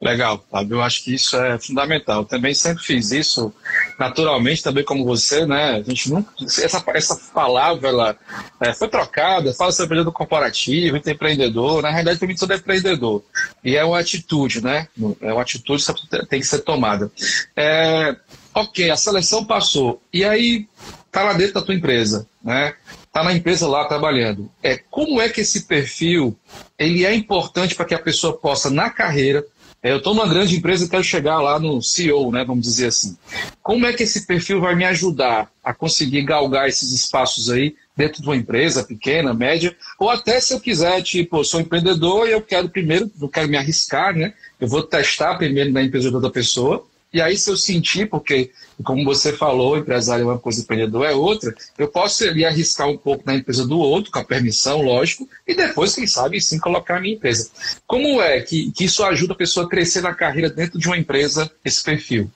Legal, 0.01 0.45
Fábio. 0.49 0.77
Eu 0.77 0.83
acho 0.83 1.03
que 1.03 1.13
isso 1.13 1.37
é 1.37 1.59
fundamental. 1.59 2.21
Eu 2.21 2.25
também 2.25 2.55
sempre 2.55 2.85
fiz 2.85 3.11
isso 3.11 3.53
naturalmente, 3.99 4.63
também 4.63 4.85
como 4.85 5.05
você, 5.05 5.45
né? 5.45 5.71
A 5.73 5.83
gente 5.83 6.09
não. 6.09 6.25
Essa, 6.41 6.85
essa 6.95 7.17
palavra 7.35 7.89
ela, 7.89 8.17
é, 8.61 8.73
foi 8.73 8.87
trocada, 8.87 9.53
fala 9.55 9.73
sobre 9.73 9.87
empreendedor 9.87 10.13
corporativo, 10.13 10.97
empreendedor. 10.97 11.83
Na 11.83 11.91
realidade, 11.91 12.19
para 12.21 12.29
mim, 12.29 12.37
é 12.41 12.55
empreendedor. 12.55 13.25
E 13.65 13.77
é 13.77 13.85
uma 13.85 13.99
atitude, 13.99 14.63
né? 14.63 14.87
É 15.21 15.33
uma 15.33 15.43
atitude 15.43 15.85
que 15.85 16.27
tem 16.27 16.41
que 16.41 16.47
ser 16.47 16.61
tomada. 16.61 17.11
É, 17.57 18.15
ok, 18.61 18.91
a 18.91 18.97
seleção 18.97 19.45
passou. 19.45 20.01
E 20.13 20.25
aí, 20.25 20.67
tá 21.11 21.23
lá 21.23 21.33
dentro 21.33 21.55
da 21.55 21.63
tua 21.63 21.75
empresa, 21.75 22.27
né? 22.43 22.75
Tá 23.13 23.25
na 23.25 23.33
empresa 23.33 23.67
lá 23.67 23.85
trabalhando. 23.87 24.51
É 24.63 24.77
como 24.91 25.21
é 25.21 25.29
que 25.29 25.41
esse 25.41 25.63
perfil 25.63 26.37
ele 26.79 27.05
é 27.05 27.15
importante 27.15 27.75
para 27.75 27.85
que 27.85 27.95
a 27.95 27.99
pessoa 27.99 28.37
possa 28.37 28.71
na 28.71 28.91
carreira 28.91 29.45
é, 29.81 29.93
eu 29.93 29.99
estou 29.99 30.13
numa 30.13 30.27
grande 30.27 30.57
empresa 30.57 30.85
e 30.85 30.89
quero 30.89 31.05
chegar 31.05 31.41
lá 31.41 31.59
no 31.59 31.81
CEO, 31.81 32.33
né, 32.33 32.45
vamos 32.45 32.65
dizer 32.65 32.87
assim. 32.87 33.17
Como 33.63 33.87
é 33.87 33.93
que 33.93 34.03
esse 34.03 34.27
perfil 34.27 34.61
vai 34.61 34.75
me 34.75 34.85
ajudar 34.85 35.51
a 35.63 35.73
conseguir 35.73 36.23
galgar 36.23 36.69
esses 36.69 36.93
espaços 36.93 37.49
aí 37.49 37.77
dentro 37.97 38.21
de 38.21 38.29
uma 38.29 38.37
empresa 38.37 38.83
pequena, 38.83 39.33
média, 39.33 39.77
ou 39.97 40.11
até 40.11 40.41
se 40.41 40.53
eu 40.53 40.59
quiser, 40.59 41.01
tipo, 41.03 41.39
eu 41.39 41.45
sou 41.45 41.61
empreendedor 41.61 42.29
e 42.29 42.33
eu 42.33 42.43
quero 42.43 42.69
primeiro, 42.69 43.11
não 43.21 43.29
quero 43.29 43.49
me 43.49 43.57
arriscar, 43.57 44.17
né? 44.17 44.35
Eu 44.61 44.67
vou 44.67 44.83
testar 44.83 45.37
primeiro 45.37 45.73
na 45.73 45.83
empresa 45.83 46.11
da 46.21 46.31
pessoa, 46.31 46.85
e 47.13 47.21
aí, 47.21 47.37
se 47.37 47.51
eu 47.51 47.57
sentir, 47.57 48.09
porque, 48.09 48.53
como 48.85 49.05
você 49.05 49.33
falou, 49.33 49.77
empresário 49.77 50.23
é 50.23 50.27
uma 50.27 50.39
coisa, 50.39 50.61
empreendedor 50.61 51.05
é 51.05 51.13
outra, 51.13 51.55
eu 51.77 51.89
posso 51.89 52.25
ali 52.25 52.45
arriscar 52.45 52.89
um 52.89 52.97
pouco 52.97 53.25
na 53.27 53.35
empresa 53.35 53.67
do 53.67 53.79
outro, 53.79 54.11
com 54.11 54.19
a 54.19 54.25
permissão, 54.25 54.83
lógico, 54.83 55.29
e 55.47 55.55
depois, 55.55 55.95
quem 55.95 56.07
sabe, 56.07 56.41
sim 56.41 56.59
colocar 56.59 56.97
a 56.97 57.01
minha 57.01 57.15
empresa. 57.15 57.51
Como 57.87 58.21
é 58.23 58.41
que, 58.41 58.71
que 58.73 58.85
isso 58.85 59.03
ajuda 59.05 59.33
a 59.33 59.37
pessoa 59.37 59.67
a 59.67 59.69
crescer 59.69 60.01
na 60.01 60.15
carreira 60.15 60.49
dentro 60.49 60.79
de 60.79 60.87
uma 60.87 60.97
empresa, 60.97 61.51
esse 61.65 61.83
perfil? 61.83 62.31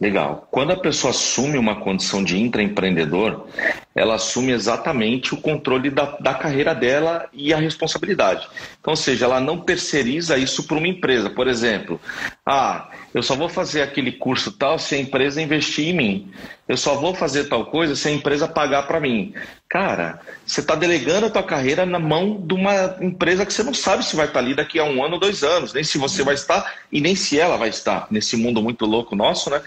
Legal. 0.00 0.46
Quando 0.50 0.72
a 0.72 0.76
pessoa 0.76 1.10
assume 1.10 1.56
uma 1.56 1.76
condição 1.76 2.22
de 2.22 2.38
intraempreendedor, 2.38 3.46
ela 3.94 4.16
assume 4.16 4.52
exatamente 4.52 5.32
o 5.32 5.40
controle 5.40 5.88
da, 5.88 6.16
da 6.18 6.34
carreira 6.34 6.74
dela 6.74 7.28
e 7.32 7.54
a 7.54 7.58
responsabilidade. 7.58 8.48
Então, 8.80 8.92
ou 8.92 8.96
seja, 8.96 9.24
ela 9.24 9.40
não 9.40 9.58
terceiriza 9.58 10.36
isso 10.36 10.64
para 10.64 10.76
uma 10.76 10.88
empresa. 10.88 11.30
Por 11.30 11.46
exemplo, 11.46 12.00
ah, 12.44 12.90
eu 13.14 13.22
só 13.22 13.36
vou 13.36 13.48
fazer 13.48 13.82
aquele 13.82 14.12
curso 14.12 14.52
tal 14.52 14.78
se 14.78 14.96
a 14.96 14.98
empresa 14.98 15.40
investir 15.40 15.53
em 15.54 15.92
mim. 15.92 16.32
Eu 16.66 16.76
só 16.76 16.94
vou 16.94 17.14
fazer 17.14 17.44
tal 17.44 17.66
coisa 17.66 17.94
se 17.94 18.08
a 18.08 18.10
empresa 18.10 18.48
pagar 18.48 18.86
para 18.86 18.98
mim. 18.98 19.34
Cara, 19.68 20.20
você 20.46 20.60
está 20.60 20.74
delegando 20.74 21.26
a 21.26 21.30
tua 21.30 21.42
carreira 21.42 21.84
na 21.84 21.98
mão 21.98 22.40
de 22.40 22.54
uma 22.54 22.96
empresa 23.00 23.44
que 23.44 23.52
você 23.52 23.62
não 23.62 23.74
sabe 23.74 24.04
se 24.04 24.16
vai 24.16 24.26
estar 24.26 24.38
tá 24.38 24.44
ali 24.44 24.54
daqui 24.54 24.78
a 24.78 24.84
um 24.84 25.04
ano 25.04 25.18
dois 25.18 25.42
anos, 25.42 25.74
nem 25.74 25.84
se 25.84 25.98
você 25.98 26.22
vai 26.22 26.34
estar 26.34 26.74
e 26.90 27.00
nem 27.00 27.14
se 27.14 27.38
ela 27.38 27.56
vai 27.56 27.68
estar 27.68 28.06
nesse 28.10 28.36
mundo 28.36 28.62
muito 28.62 28.86
louco 28.86 29.14
nosso, 29.14 29.50
né? 29.50 29.60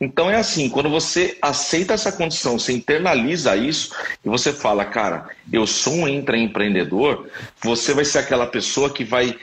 Então 0.00 0.30
é 0.30 0.36
assim, 0.36 0.68
quando 0.68 0.88
você 0.88 1.36
aceita 1.40 1.94
essa 1.94 2.12
condição, 2.12 2.58
você 2.58 2.72
internaliza 2.72 3.56
isso 3.56 3.92
e 4.24 4.28
você 4.28 4.52
fala, 4.52 4.84
cara, 4.84 5.28
eu 5.52 5.66
sou 5.66 5.94
um 5.94 6.08
intraempreendedor, 6.08 7.26
você 7.62 7.94
vai 7.94 8.04
ser 8.04 8.18
aquela 8.18 8.46
pessoa 8.46 8.90
que 8.90 9.02
vai 9.02 9.36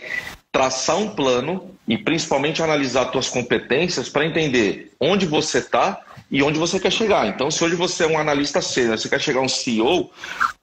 traçar 0.51 0.98
um 0.98 1.10
plano 1.10 1.72
e 1.91 1.98
principalmente 1.98 2.63
analisar 2.63 3.12
suas 3.12 3.27
competências 3.27 4.07
para 4.07 4.25
entender 4.25 4.93
onde 4.98 5.25
você 5.25 5.57
está 5.57 6.00
e 6.31 6.41
onde 6.41 6.57
você 6.57 6.79
quer 6.79 6.89
chegar. 6.89 7.27
Então, 7.27 7.51
se 7.51 7.62
hoje 7.62 7.75
você 7.75 8.05
é 8.05 8.07
um 8.07 8.17
analista 8.17 8.62
sênior, 8.62 8.98
você 8.98 9.10
quer 9.10 9.19
chegar 9.19 9.41
um 9.41 9.50
CEO, 9.50 10.10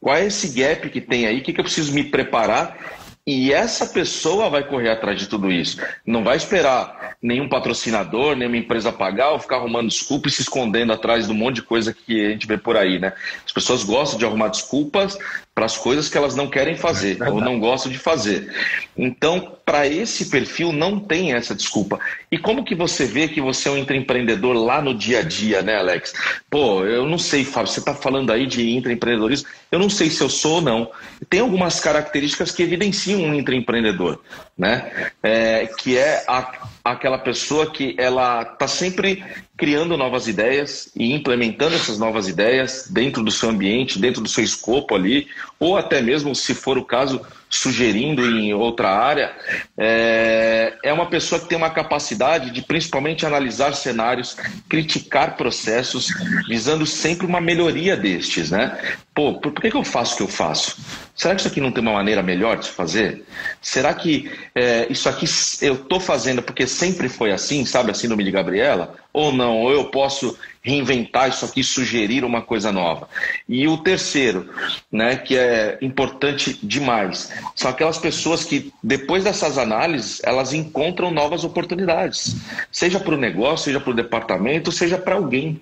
qual 0.01 0.17
é 0.17 0.25
esse 0.25 0.49
gap 0.59 0.89
que 0.89 1.03
tem 1.03 1.27
aí? 1.27 1.41
O 1.41 1.43
que, 1.43 1.53
que 1.53 1.61
eu 1.61 1.65
preciso 1.65 1.93
me 1.93 2.03
preparar? 2.03 2.79
E 3.27 3.53
essa 3.53 3.85
pessoa 3.85 4.49
vai 4.49 4.67
correr 4.67 4.89
atrás 4.89 5.19
de 5.19 5.27
tudo 5.27 5.53
isso. 5.53 5.79
Não 6.07 6.25
vai 6.25 6.39
esperar 6.39 6.98
nenhum 7.21 7.49
patrocinador, 7.49 8.37
nenhuma 8.37 8.57
empresa 8.57 8.93
pagar 8.93 9.33
ou 9.33 9.41
ficar 9.41 9.57
arrumando 9.57 9.89
desculpas 9.89 10.33
e 10.33 10.37
se 10.37 10.43
escondendo 10.43 10.93
atrás 10.93 11.27
de 11.27 11.33
um 11.33 11.35
monte 11.35 11.57
de 11.57 11.63
coisa 11.63 11.93
que 11.93 12.27
a 12.27 12.31
gente 12.31 12.47
vê 12.47 12.57
por 12.57 12.77
aí, 12.77 12.99
né? 12.99 13.13
As 13.45 13.53
pessoas 13.53 13.83
gostam 13.83 14.19
de 14.19 14.25
arrumar 14.25 14.49
desculpas 14.49 15.19
para 15.59 15.67
as 15.67 15.77
coisas 15.77 16.09
que 16.09 16.17
elas 16.17 16.37
não 16.37 16.47
querem 16.47 16.77
fazer 16.77 17.21
é 17.21 17.29
ou 17.29 17.41
não 17.41 17.59
gostam 17.59 17.91
de 17.91 17.99
fazer. 17.99 18.55
Então, 18.97 19.57
para 19.65 19.89
esse 19.89 20.27
perfil 20.27 20.73
não 20.73 21.01
tem 21.01 21.33
essa 21.33 21.53
desculpa. 21.53 21.99
E 22.31 22.39
como 22.39 22.65
que 22.65 22.77
você 22.77 23.05
vê 23.05 23.27
que 23.27 23.41
você 23.41 23.69
é 23.69 23.73
um 23.73 23.77
intraempreendedor 23.77 24.55
lá 24.55 24.81
no 24.81 24.95
dia 24.95 25.19
a 25.19 25.23
dia, 25.23 25.61
né, 25.61 25.77
Alex? 25.77 26.15
Pô, 26.49 26.85
eu 26.85 27.05
não 27.05 27.19
sei, 27.19 27.45
Fábio, 27.45 27.73
você 27.73 27.81
está 27.81 27.93
falando 27.93 28.31
aí 28.31 28.47
de 28.47 28.71
intraempreendedorismo, 28.71 29.49
eu 29.73 29.81
não 29.81 29.91
sei 29.91 30.09
se 30.09 30.23
eu 30.23 30.31
sou 30.31 30.57
ou 30.57 30.63
não. 30.63 30.91
Tem 31.29 31.41
algumas 31.41 31.81
características 31.81 32.53
que 32.53 32.63
evidenciam 32.63 33.21
um 33.21 33.35
intraempreendedor, 33.35 34.21
né? 34.57 35.11
É, 35.21 35.67
que 35.67 35.99
é 35.99 36.25
a, 36.29 36.69
aquela 36.93 37.19
pessoa 37.19 37.71
que 37.71 37.95
ela 37.99 38.43
está 38.43 38.67
sempre 38.67 39.25
criando 39.59 39.97
novas 39.97 40.29
ideias 40.29 40.89
e 40.95 41.13
implementando 41.13 41.75
essas 41.75 41.99
novas 41.99 42.29
ideias 42.29 42.87
dentro 42.89 43.25
do 43.25 43.31
seu 43.33 43.51
ambiente, 43.51 43.99
dentro 43.99 44.23
do 44.23 44.29
seu 44.29 44.43
escopo 44.43 44.95
ali, 44.95 45.27
ou 45.59 45.77
até 45.77 46.01
mesmo, 46.01 46.33
se 46.33 46.55
for 46.55 46.79
o 46.79 46.85
caso, 46.85 47.21
sugerindo 47.51 48.25
em 48.25 48.53
outra 48.55 48.91
área, 48.91 49.33
é, 49.77 50.75
é 50.85 50.93
uma 50.93 51.07
pessoa 51.07 51.41
que 51.41 51.49
tem 51.49 51.59
uma 51.59 51.71
capacidade 51.71 52.51
de 52.51 52.63
principalmente 52.63 53.27
analisar 53.27 53.75
cenários, 53.75 54.37
criticar 54.69 55.37
processos, 55.37 56.09
visando 56.47 56.87
sempre 56.87 57.27
uma 57.27 57.41
melhoria 57.41 57.97
destes, 57.97 58.51
né? 58.51 58.79
Pô, 59.15 59.41
por 59.41 59.53
que, 59.53 59.71
que 59.71 59.77
eu 59.77 59.83
faço 59.83 60.15
o 60.15 60.17
que 60.19 60.23
eu 60.23 60.29
faço? 60.29 60.77
Será 61.17 61.35
que 61.35 61.41
isso 61.41 61.49
aqui 61.49 61.61
não 61.61 61.73
tem 61.73 61.83
uma 61.83 61.95
maneira 61.95 62.23
melhor 62.23 62.59
de 62.59 62.67
se 62.67 62.71
fazer? 62.71 63.25
Será 63.61 63.93
que 63.93 64.31
é, 64.55 64.87
isso 64.89 65.09
aqui 65.09 65.27
eu 65.63 65.75
estou 65.75 65.99
fazendo 65.99 66.41
porque 66.43 66.67
sempre 66.67 67.09
foi 67.09 67.33
assim, 67.33 67.65
sabe, 67.65 67.91
assim 67.91 68.07
no 68.07 68.17
de 68.17 68.31
Gabriela? 68.31 68.95
Ou 69.13 69.33
não? 69.33 69.48
Ou 69.57 69.73
eu 69.73 69.87
posso 69.87 70.39
reinventar 70.63 71.29
isso 71.29 71.45
aqui, 71.45 71.65
sugerir 71.65 72.25
uma 72.25 72.43
coisa 72.43 72.71
nova. 72.71 73.09
E 73.49 73.67
o 73.67 73.79
terceiro, 73.79 74.49
né, 74.93 75.17
que 75.17 75.37
é 75.37 75.79
importante 75.81 76.59
demais, 76.63 77.33
são 77.55 77.71
aquelas 77.71 77.99
pessoas 77.99 78.45
que, 78.45 78.73
depois 78.83 79.25
dessas 79.25 79.57
análises, 79.57 80.21
elas 80.25 80.53
encontram 80.53 81.11
novas 81.11 81.45
oportunidades, 81.45 82.37
seja 82.71 83.01
para 83.01 83.15
o 83.15 83.19
negócio, 83.19 83.65
seja 83.67 83.81
para 83.81 83.91
o 83.91 83.97
departamento, 83.97 84.71
seja 84.71 84.99
para 84.99 85.15
alguém. 85.15 85.61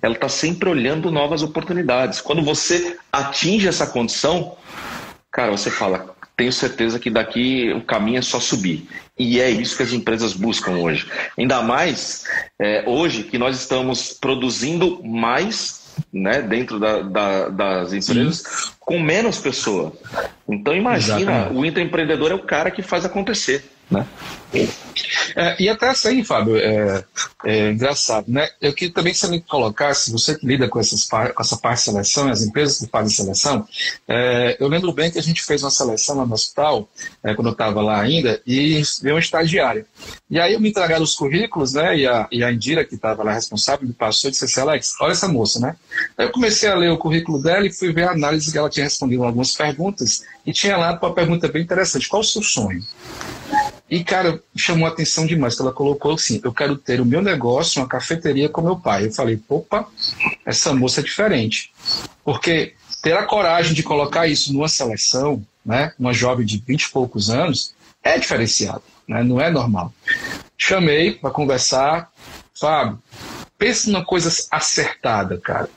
Ela 0.00 0.14
está 0.14 0.28
sempre 0.28 0.68
olhando 0.68 1.10
novas 1.10 1.42
oportunidades. 1.42 2.20
Quando 2.20 2.42
você 2.42 2.96
atinge 3.12 3.68
essa 3.68 3.86
condição, 3.86 4.56
cara, 5.30 5.50
você 5.50 5.70
fala, 5.70 6.16
tenho 6.38 6.52
certeza 6.52 7.00
que 7.00 7.10
daqui 7.10 7.72
o 7.72 7.82
caminho 7.82 8.18
é 8.18 8.22
só 8.22 8.38
subir. 8.38 8.88
E 9.18 9.40
é 9.40 9.50
isso 9.50 9.76
que 9.76 9.82
as 9.82 9.92
empresas 9.92 10.32
buscam 10.32 10.76
hoje. 10.76 11.10
Ainda 11.36 11.60
mais 11.62 12.24
é, 12.60 12.84
hoje 12.86 13.24
que 13.24 13.36
nós 13.36 13.58
estamos 13.58 14.12
produzindo 14.12 15.02
mais 15.02 15.96
né, 16.12 16.40
dentro 16.40 16.78
da, 16.78 17.02
da, 17.02 17.48
das 17.48 17.92
empresas 17.92 18.36
Sim. 18.36 18.70
com 18.78 19.00
menos 19.00 19.40
pessoas. 19.40 19.92
Então 20.48 20.76
imagina, 20.76 21.18
Exatamente. 21.18 21.56
o 21.56 21.66
intraempreendedor 21.66 22.30
é 22.30 22.34
o 22.34 22.42
cara 22.44 22.70
que 22.70 22.82
faz 22.82 23.04
acontecer. 23.04 23.64
Né? 23.90 24.06
É, 25.36 25.62
e 25.62 25.68
até 25.68 25.88
assim, 25.88 26.24
Fábio, 26.24 26.56
é, 26.56 27.04
é, 27.44 27.70
engraçado, 27.70 28.24
né? 28.28 28.48
Eu 28.60 28.72
queria 28.72 28.92
também 28.92 29.12
você 29.12 29.28
me 29.28 29.40
colocasse, 29.40 30.10
você 30.10 30.36
que 30.36 30.46
lida 30.46 30.68
com, 30.68 30.80
essas, 30.80 31.04
com 31.04 31.18
essa 31.38 31.56
parte 31.56 31.78
de 31.78 31.84
seleção, 31.84 32.28
as 32.28 32.42
empresas 32.42 32.78
que 32.78 32.86
fazem 32.86 33.14
seleção, 33.14 33.66
é, 34.06 34.56
eu 34.58 34.68
lembro 34.68 34.92
bem 34.92 35.10
que 35.10 35.18
a 35.18 35.22
gente 35.22 35.42
fez 35.42 35.62
uma 35.62 35.70
seleção 35.70 36.16
lá 36.16 36.26
no 36.26 36.34
hospital, 36.34 36.88
é, 37.22 37.34
quando 37.34 37.48
eu 37.48 37.52
estava 37.52 37.80
lá 37.82 38.00
ainda, 38.00 38.40
e 38.46 38.82
veio 39.02 39.16
um 39.16 39.18
estagiário. 39.18 39.84
E 40.30 40.40
aí 40.40 40.54
eu 40.54 40.60
me 40.60 40.70
entregaram 40.70 41.04
os 41.04 41.14
currículos, 41.14 41.74
né? 41.74 41.96
E 41.96 42.06
a, 42.06 42.26
e 42.32 42.42
a 42.42 42.50
Indira, 42.50 42.84
que 42.84 42.94
estava 42.94 43.22
lá 43.22 43.32
responsável, 43.32 43.86
me 43.86 43.94
passou 43.94 44.28
e 44.28 44.30
disse 44.32 44.46
assim, 44.46 44.60
Alex, 44.60 44.94
olha 45.00 45.12
essa 45.12 45.28
moça, 45.28 45.60
né? 45.60 45.76
Aí 46.16 46.26
eu 46.26 46.32
comecei 46.32 46.68
a 46.68 46.74
ler 46.74 46.90
o 46.90 46.98
currículo 46.98 47.42
dela 47.42 47.66
e 47.66 47.72
fui 47.72 47.92
ver 47.92 48.08
a 48.08 48.12
análise 48.12 48.50
que 48.50 48.58
ela 48.58 48.70
tinha 48.70 48.84
respondido 48.84 49.24
algumas 49.24 49.52
perguntas, 49.52 50.22
e 50.44 50.52
tinha 50.52 50.76
lá 50.76 50.98
uma 51.00 51.14
pergunta 51.14 51.46
bem 51.48 51.62
interessante, 51.62 52.08
qual 52.08 52.20
o 52.20 52.24
seu 52.24 52.42
sonho? 52.42 52.82
E, 53.90 54.04
cara, 54.04 54.42
chamou 54.54 54.86
a 54.86 54.90
atenção 54.90 55.26
demais, 55.26 55.54
que 55.54 55.62
ela 55.62 55.72
colocou 55.72 56.12
assim, 56.12 56.40
eu 56.44 56.52
quero 56.52 56.76
ter 56.76 57.00
o 57.00 57.06
meu 57.06 57.22
negócio, 57.22 57.80
uma 57.80 57.88
cafeteria 57.88 58.48
com 58.48 58.60
meu 58.60 58.76
pai. 58.76 59.06
Eu 59.06 59.12
falei, 59.12 59.40
opa, 59.48 59.88
essa 60.44 60.74
moça 60.74 61.00
é 61.00 61.02
diferente. 61.04 61.72
Porque 62.22 62.74
ter 63.02 63.16
a 63.16 63.24
coragem 63.24 63.72
de 63.72 63.82
colocar 63.82 64.26
isso 64.26 64.52
numa 64.52 64.68
seleção, 64.68 65.42
né, 65.64 65.92
uma 65.98 66.12
jovem 66.12 66.44
de 66.44 66.58
20 66.58 66.82
e 66.82 66.90
poucos 66.90 67.30
anos, 67.30 67.74
é 68.02 68.18
diferenciado, 68.18 68.82
né, 69.06 69.22
não 69.22 69.40
é 69.40 69.50
normal. 69.50 69.92
Chamei 70.56 71.12
para 71.12 71.30
conversar, 71.30 72.10
Fábio, 72.58 73.00
pense 73.56 73.88
numa 73.90 74.04
coisa 74.04 74.28
acertada, 74.50 75.38
cara 75.38 75.68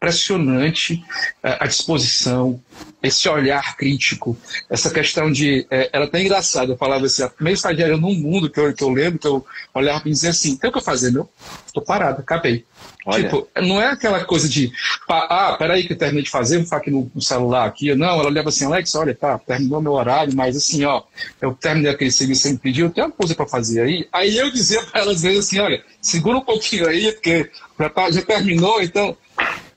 impressionante 0.00 1.04
é, 1.42 1.58
a 1.60 1.66
disposição, 1.66 2.58
esse 3.02 3.28
olhar 3.28 3.76
crítico, 3.76 4.36
essa 4.70 4.90
questão 4.90 5.30
de. 5.30 5.66
É, 5.70 5.90
era 5.92 6.06
até 6.06 6.22
engraçado, 6.22 6.72
eu 6.72 6.76
falava 6.78 7.04
assim, 7.04 7.22
a 7.22 7.28
primeira 7.28 7.54
estagiária 7.54 7.96
no 7.98 8.10
mundo 8.14 8.48
que 8.48 8.58
eu, 8.58 8.72
que 8.72 8.82
eu 8.82 8.88
lembro, 8.88 9.18
que 9.18 9.26
eu 9.26 9.44
olhava 9.74 10.02
e 10.06 10.10
dizia 10.10 10.30
assim: 10.30 10.56
tem 10.56 10.70
o 10.70 10.72
que 10.72 10.78
eu 10.78 10.82
fazer, 10.82 11.12
meu? 11.12 11.28
Estou 11.66 11.82
parado, 11.82 12.20
acabei. 12.20 12.64
Olha. 13.06 13.24
Tipo, 13.24 13.48
não 13.56 13.80
é 13.80 13.88
aquela 13.88 14.24
coisa 14.24 14.48
de, 14.48 14.72
ah, 15.08 15.56
peraí 15.58 15.86
que 15.86 15.92
eu 15.92 15.98
terminei 15.98 16.22
de 16.22 16.30
fazer, 16.30 16.56
vou 16.56 16.64
ficar 16.64 16.78
aqui 16.78 16.90
no, 16.90 17.10
no, 17.14 17.22
celular 17.22 17.66
aqui. 17.66 17.94
Não, 17.94 18.20
ela 18.20 18.28
leva 18.28 18.48
assim, 18.50 18.66
Alex, 18.66 18.94
olha, 18.94 19.14
tá, 19.14 19.38
terminou 19.38 19.80
meu 19.80 19.92
horário, 19.92 20.34
mas 20.34 20.56
assim, 20.56 20.84
ó, 20.84 21.02
eu 21.40 21.54
terminei 21.54 21.90
aquele 21.90 22.10
serviço 22.10 22.42
que 22.42 22.48
você 22.48 22.52
me 22.52 22.58
pediu, 22.58 22.86
eu 22.86 22.90
tenho 22.90 23.06
uma 23.06 23.12
coisa 23.12 23.34
para 23.34 23.46
fazer 23.46 23.82
aí. 23.82 24.08
Aí 24.12 24.36
eu 24.36 24.50
dizia 24.50 24.82
para 24.82 25.00
ela 25.00 25.12
às 25.12 25.22
vezes 25.22 25.46
assim, 25.46 25.58
olha, 25.58 25.82
segura 26.00 26.38
um 26.38 26.44
pouquinho 26.44 26.88
aí, 26.88 27.12
porque 27.12 27.50
já, 27.78 27.88
tá, 27.88 28.10
já 28.10 28.22
terminou, 28.22 28.82
então... 28.82 29.16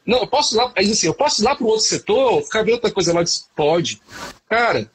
Não, 0.06 0.20
eu 0.20 0.28
posso 0.28 0.56
ir 0.56 0.58
lá, 0.58 0.72
aí 0.76 0.92
assim, 0.92 1.08
eu 1.08 1.14
posso 1.14 1.42
ir 1.42 1.46
lá 1.46 1.56
para 1.56 1.66
o 1.66 1.70
outro 1.70 1.86
setor, 1.86 2.42
ficar 2.44 2.64
vendo 2.64 2.76
outra 2.76 2.92
coisa 2.92 3.14
lá, 3.14 3.24
disse, 3.24 3.46
pode. 3.56 4.02
Cara, 4.50 4.90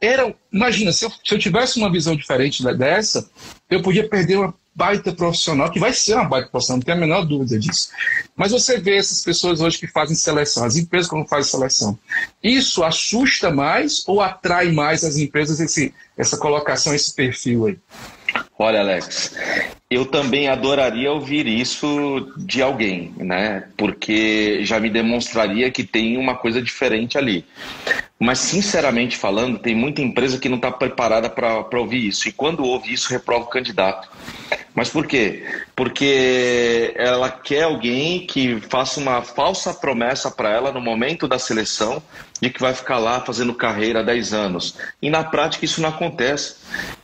era, 0.00 0.34
imagina, 0.52 0.92
se 0.92 1.04
eu, 1.04 1.10
se 1.10 1.34
eu 1.34 1.38
tivesse 1.38 1.78
uma 1.78 1.90
visão 1.90 2.16
diferente 2.16 2.62
dessa, 2.76 3.28
eu 3.70 3.82
podia 3.82 4.08
perder 4.08 4.38
uma 4.38 4.54
baita 4.74 5.12
profissional, 5.12 5.70
que 5.70 5.78
vai 5.78 5.92
ser 5.92 6.14
uma 6.14 6.24
baita 6.24 6.48
profissional, 6.48 6.78
não 6.78 6.84
tenho 6.84 6.96
a 6.96 7.00
menor 7.00 7.24
dúvida 7.26 7.58
disso. 7.58 7.90
Mas 8.34 8.52
você 8.52 8.78
vê 8.78 8.96
essas 8.96 9.22
pessoas 9.22 9.60
hoje 9.60 9.78
que 9.78 9.86
fazem 9.86 10.16
seleção, 10.16 10.64
as 10.64 10.76
empresas 10.76 11.10
que 11.10 11.16
não 11.16 11.26
fazem 11.26 11.50
seleção. 11.50 11.98
Isso 12.42 12.82
assusta 12.82 13.50
mais 13.50 14.02
ou 14.06 14.20
atrai 14.20 14.72
mais 14.72 15.04
as 15.04 15.16
empresas 15.18 15.60
esse, 15.60 15.94
essa 16.16 16.38
colocação, 16.38 16.94
esse 16.94 17.14
perfil 17.14 17.66
aí? 17.66 17.78
Olha, 18.62 18.78
Alex, 18.78 19.34
eu 19.90 20.06
também 20.06 20.46
adoraria 20.46 21.10
ouvir 21.10 21.48
isso 21.48 22.32
de 22.36 22.62
alguém, 22.62 23.12
né? 23.16 23.64
Porque 23.76 24.60
já 24.64 24.78
me 24.78 24.88
demonstraria 24.88 25.68
que 25.68 25.82
tem 25.82 26.16
uma 26.16 26.36
coisa 26.36 26.62
diferente 26.62 27.18
ali. 27.18 27.44
Mas, 28.20 28.38
sinceramente 28.38 29.16
falando, 29.16 29.58
tem 29.58 29.74
muita 29.74 30.00
empresa 30.00 30.38
que 30.38 30.48
não 30.48 30.58
está 30.58 30.70
preparada 30.70 31.28
para 31.28 31.80
ouvir 31.80 32.06
isso. 32.06 32.28
E 32.28 32.32
quando 32.32 32.64
ouve 32.64 32.92
isso, 32.92 33.10
reprova 33.10 33.46
o 33.46 33.48
candidato. 33.48 34.08
Mas 34.72 34.88
por 34.88 35.08
quê? 35.08 35.44
Porque 35.74 36.94
ela 36.94 37.28
quer 37.28 37.64
alguém 37.64 38.24
que 38.28 38.60
faça 38.60 39.00
uma 39.00 39.22
falsa 39.22 39.74
promessa 39.74 40.30
para 40.30 40.50
ela 40.50 40.70
no 40.70 40.80
momento 40.80 41.26
da 41.26 41.36
seleção 41.36 42.00
de 42.42 42.50
que 42.50 42.60
vai 42.60 42.74
ficar 42.74 42.98
lá 42.98 43.20
fazendo 43.20 43.54
carreira 43.54 44.00
há 44.00 44.02
10 44.02 44.34
anos. 44.34 44.76
E 45.00 45.08
na 45.08 45.22
prática 45.22 45.64
isso 45.64 45.80
não 45.80 45.90
acontece. 45.90 46.56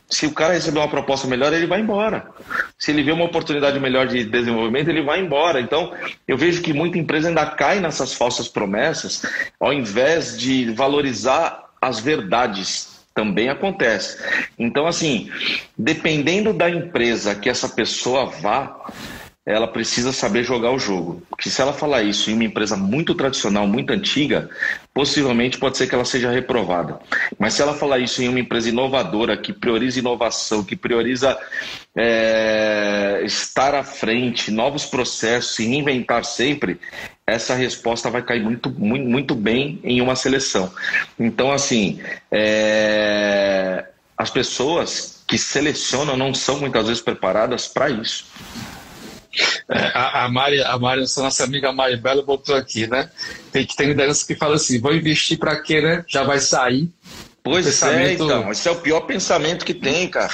Se 0.09 0.25
o 0.25 0.33
cara 0.33 0.53
receber 0.53 0.79
uma 0.79 0.89
proposta 0.89 1.27
melhor, 1.27 1.53
ele 1.53 1.65
vai 1.65 1.79
embora. 1.79 2.27
Se 2.77 2.91
ele 2.91 3.03
vê 3.03 3.13
uma 3.13 3.23
oportunidade 3.23 3.79
melhor 3.79 4.05
de 4.05 4.25
desenvolvimento, 4.25 4.89
ele 4.89 5.01
vai 5.01 5.21
embora. 5.21 5.61
Então, 5.61 5.93
eu 6.27 6.37
vejo 6.37 6.61
que 6.61 6.73
muita 6.73 6.97
empresa 6.97 7.29
ainda 7.29 7.45
cai 7.45 7.79
nessas 7.79 8.13
falsas 8.13 8.49
promessas, 8.49 9.25
ao 9.57 9.71
invés 9.71 10.37
de 10.37 10.73
valorizar 10.73 11.69
as 11.81 12.01
verdades. 12.01 12.99
Também 13.15 13.49
acontece. 13.49 14.21
Então, 14.57 14.87
assim, 14.87 15.31
dependendo 15.77 16.51
da 16.51 16.69
empresa 16.69 17.33
que 17.33 17.49
essa 17.49 17.69
pessoa 17.69 18.25
vá, 18.25 18.91
ela 19.49 19.67
precisa 19.67 20.13
saber 20.13 20.43
jogar 20.43 20.69
o 20.69 20.77
jogo. 20.77 21.23
Porque 21.27 21.49
se 21.49 21.59
ela 21.59 21.73
falar 21.73 22.03
isso 22.03 22.29
em 22.29 22.35
uma 22.35 22.43
empresa 22.43 22.77
muito 22.77 23.15
tradicional, 23.15 23.65
muito 23.65 23.91
antiga, 23.91 24.47
possivelmente 24.93 25.57
pode 25.57 25.75
ser 25.75 25.87
que 25.87 25.95
ela 25.95 26.05
seja 26.05 26.29
reprovada. 26.29 26.99
Mas 27.39 27.55
se 27.55 27.63
ela 27.63 27.73
falar 27.73 27.97
isso 27.97 28.21
em 28.21 28.29
uma 28.29 28.39
empresa 28.39 28.69
inovadora, 28.69 29.35
que 29.35 29.51
prioriza 29.51 29.97
inovação, 29.97 30.63
que 30.63 30.75
prioriza 30.75 31.35
é, 31.97 33.23
estar 33.25 33.73
à 33.73 33.83
frente, 33.83 34.51
novos 34.51 34.85
processos, 34.85 35.55
se 35.55 35.65
reinventar 35.65 36.23
sempre, 36.25 36.79
essa 37.25 37.55
resposta 37.55 38.07
vai 38.11 38.21
cair 38.21 38.43
muito, 38.43 38.69
muito, 38.69 39.05
muito 39.09 39.33
bem 39.33 39.79
em 39.83 39.99
uma 39.99 40.15
seleção. 40.15 40.71
Então, 41.19 41.51
assim, 41.51 41.99
é, 42.31 43.83
as 44.15 44.29
pessoas 44.29 45.23
que 45.27 45.39
selecionam 45.39 46.15
não 46.15 46.35
são 46.35 46.59
muitas 46.59 46.85
vezes 46.85 47.01
preparadas 47.01 47.67
para 47.67 47.89
isso. 47.89 48.27
É, 49.69 49.79
a, 49.93 50.25
a, 50.25 50.29
Mari, 50.29 50.61
a 50.61 50.77
Mari, 50.77 51.01
nossa 51.01 51.43
amiga 51.43 51.71
Mari 51.71 51.97
Bela 51.97 52.21
botou 52.23 52.55
aqui, 52.55 52.87
né? 52.87 53.09
Tem 53.51 53.65
que 53.65 53.75
ter 53.75 53.85
liderança 53.85 54.25
que 54.25 54.35
fala 54.35 54.55
assim: 54.55 54.79
vou 54.79 54.93
investir 54.93 55.37
para 55.37 55.61
quê, 55.61 55.81
né? 55.81 56.03
Já 56.07 56.23
vai 56.23 56.39
sair. 56.39 56.89
Pois 57.43 57.65
é, 57.65 57.69
pensamento... 57.69 58.09
é, 58.09 58.13
então. 58.13 58.51
Esse 58.51 58.67
é 58.67 58.71
o 58.71 58.75
pior 58.75 59.01
pensamento 59.01 59.65
que 59.65 59.73
tem, 59.73 60.07
cara. 60.09 60.33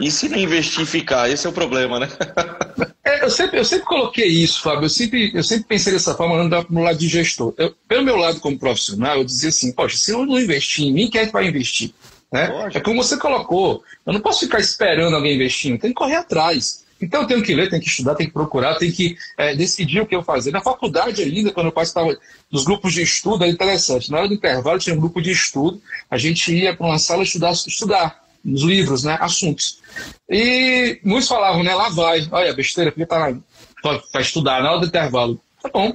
E 0.00 0.10
se 0.10 0.28
não 0.28 0.38
investir 0.38 0.82
e 0.82 0.86
ficar? 0.86 1.30
Esse 1.30 1.46
é 1.46 1.50
o 1.50 1.52
problema, 1.52 1.98
né? 1.98 2.08
é, 3.04 3.24
eu, 3.24 3.30
sempre, 3.30 3.58
eu 3.58 3.64
sempre 3.64 3.86
coloquei 3.86 4.26
isso, 4.26 4.62
Fábio. 4.62 4.84
Eu 4.84 4.90
sempre, 4.90 5.32
eu 5.34 5.42
sempre 5.42 5.64
pensei 5.64 5.92
dessa 5.92 6.14
forma, 6.14 6.64
no 6.68 6.82
lado 6.82 6.98
de 6.98 7.08
gestor. 7.08 7.54
Eu, 7.56 7.74
pelo 7.88 8.04
meu 8.04 8.16
lado 8.16 8.40
como 8.40 8.58
profissional, 8.58 9.18
eu 9.18 9.24
dizia 9.24 9.48
assim: 9.48 9.72
poxa, 9.72 9.96
se 9.96 10.12
eu 10.12 10.26
não 10.26 10.38
investir 10.38 10.86
em 10.86 10.92
mim, 10.92 11.10
quem 11.10 11.22
é 11.22 11.26
que 11.26 11.32
vai 11.32 11.46
investir? 11.46 11.92
Né? 12.32 12.70
É 12.74 12.80
como 12.80 13.02
você 13.02 13.16
colocou. 13.18 13.82
Eu 14.06 14.12
não 14.12 14.20
posso 14.20 14.40
ficar 14.40 14.58
esperando 14.58 15.14
alguém 15.14 15.34
investindo, 15.34 15.78
tem 15.78 15.90
que 15.90 15.96
correr 15.96 16.16
atrás. 16.16 16.81
Então 17.02 17.22
eu 17.22 17.26
tenho 17.26 17.42
que 17.42 17.54
ler, 17.54 17.68
tenho 17.68 17.82
que 17.82 17.88
estudar, 17.88 18.14
tenho 18.14 18.28
que 18.28 18.34
procurar, 18.34 18.76
tenho 18.76 18.92
que 18.92 19.16
é, 19.36 19.54
decidir 19.54 20.00
o 20.00 20.06
que 20.06 20.14
eu 20.14 20.22
fazer. 20.22 20.52
Na 20.52 20.60
faculdade 20.60 21.22
ainda, 21.22 21.50
quando 21.50 21.66
eu 21.66 21.72
participava 21.72 22.16
dos 22.50 22.64
grupos 22.64 22.94
de 22.94 23.02
estudo, 23.02 23.42
era 23.42 23.52
interessante. 23.52 24.10
Na 24.10 24.18
hora 24.18 24.28
do 24.28 24.34
intervalo 24.34 24.78
tinha 24.78 24.94
um 24.94 25.00
grupo 25.00 25.20
de 25.20 25.32
estudo, 25.32 25.82
a 26.10 26.16
gente 26.16 26.54
ia 26.54 26.74
para 26.74 26.86
uma 26.86 26.98
sala 26.98 27.22
estudar, 27.22 27.52
estudar 27.52 28.22
nos 28.44 28.62
livros, 28.62 29.04
né, 29.04 29.18
assuntos. 29.20 29.80
E 30.28 31.00
muitos 31.04 31.28
falavam, 31.28 31.62
né, 31.62 31.74
lá 31.74 31.88
vai, 31.88 32.26
olha, 32.30 32.52
besteira, 32.52 32.90
porque 32.90 33.06
tá 33.06 33.34
para 33.82 34.20
estudar 34.20 34.62
na 34.62 34.70
hora 34.70 34.80
do 34.80 34.86
intervalo. 34.86 35.40
Tá 35.62 35.70
bom, 35.72 35.92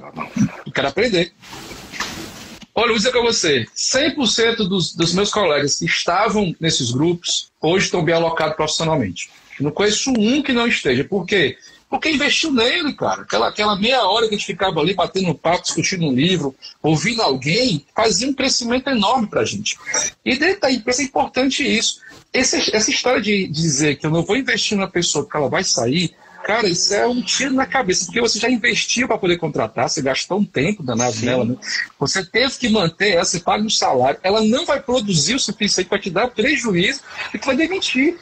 eu 0.66 0.72
quero 0.72 0.88
aprender. 0.88 1.32
Olha, 2.74 2.88
vou 2.88 2.96
dizer 2.96 3.10
para 3.10 3.22
você, 3.22 3.66
100% 3.74 4.68
dos, 4.68 4.94
dos 4.94 5.12
meus 5.12 5.30
colegas 5.30 5.78
que 5.78 5.84
estavam 5.84 6.54
nesses 6.60 6.92
grupos 6.92 7.50
hoje 7.60 7.86
estão 7.86 8.04
bem 8.04 8.14
alocados 8.14 8.54
profissionalmente. 8.54 9.30
Não 9.60 9.70
conheço 9.70 10.12
um 10.12 10.42
que 10.42 10.52
não 10.52 10.66
esteja. 10.66 11.04
Por 11.04 11.26
quê? 11.26 11.56
Porque 11.88 12.10
investiu 12.10 12.52
nele, 12.52 12.92
cara. 12.92 13.22
Aquela, 13.22 13.48
aquela 13.48 13.76
meia 13.76 14.02
hora 14.02 14.28
que 14.28 14.34
a 14.34 14.38
gente 14.38 14.46
ficava 14.46 14.78
ali 14.80 14.94
batendo 14.94 15.30
um 15.30 15.34
papo, 15.34 15.62
discutindo 15.62 16.04
um 16.04 16.12
livro, 16.12 16.54
ouvindo 16.82 17.22
alguém, 17.22 17.84
fazia 17.94 18.28
um 18.28 18.34
crescimento 18.34 18.90
enorme 18.90 19.26
para 19.26 19.40
a 19.40 19.44
gente. 19.44 19.78
E 20.24 20.36
dentro 20.36 20.60
da 20.60 20.70
empresa 20.70 21.00
é 21.00 21.06
importante 21.06 21.66
isso. 21.66 22.00
Esse, 22.32 22.76
essa 22.76 22.90
história 22.90 23.22
de 23.22 23.48
dizer 23.48 23.96
que 23.96 24.06
eu 24.06 24.10
não 24.10 24.22
vou 24.22 24.36
investir 24.36 24.76
na 24.76 24.86
pessoa 24.86 25.24
porque 25.24 25.36
ela 25.36 25.48
vai 25.48 25.64
sair, 25.64 26.14
Cara, 26.44 26.66
isso 26.68 26.94
é 26.94 27.06
um 27.06 27.20
tiro 27.20 27.52
na 27.52 27.66
cabeça, 27.66 28.06
porque 28.06 28.20
você 28.20 28.38
já 28.38 28.48
investiu 28.48 29.06
para 29.06 29.18
poder 29.18 29.36
contratar, 29.36 29.88
você 29.88 30.00
gastou 30.00 30.38
um 30.38 30.44
tempo 30.44 30.82
danado 30.82 31.12
Sim. 31.12 31.26
nela, 31.26 31.44
né? 31.44 31.56
Você 31.98 32.24
teve 32.24 32.56
que 32.56 32.68
manter 32.68 33.14
ela, 33.14 33.24
você 33.24 33.40
paga 33.40 33.62
um 33.62 33.70
salário, 33.70 34.18
ela 34.22 34.40
não 34.40 34.64
vai 34.64 34.80
produzir 34.80 35.34
o 35.34 35.38
suficiente 35.38 35.88
para 35.88 35.98
te 35.98 36.10
dar 36.10 36.28
prejuízo 36.28 37.02
e 37.34 37.38
tu 37.38 37.46
vai 37.46 37.56
demitir. 37.56 38.16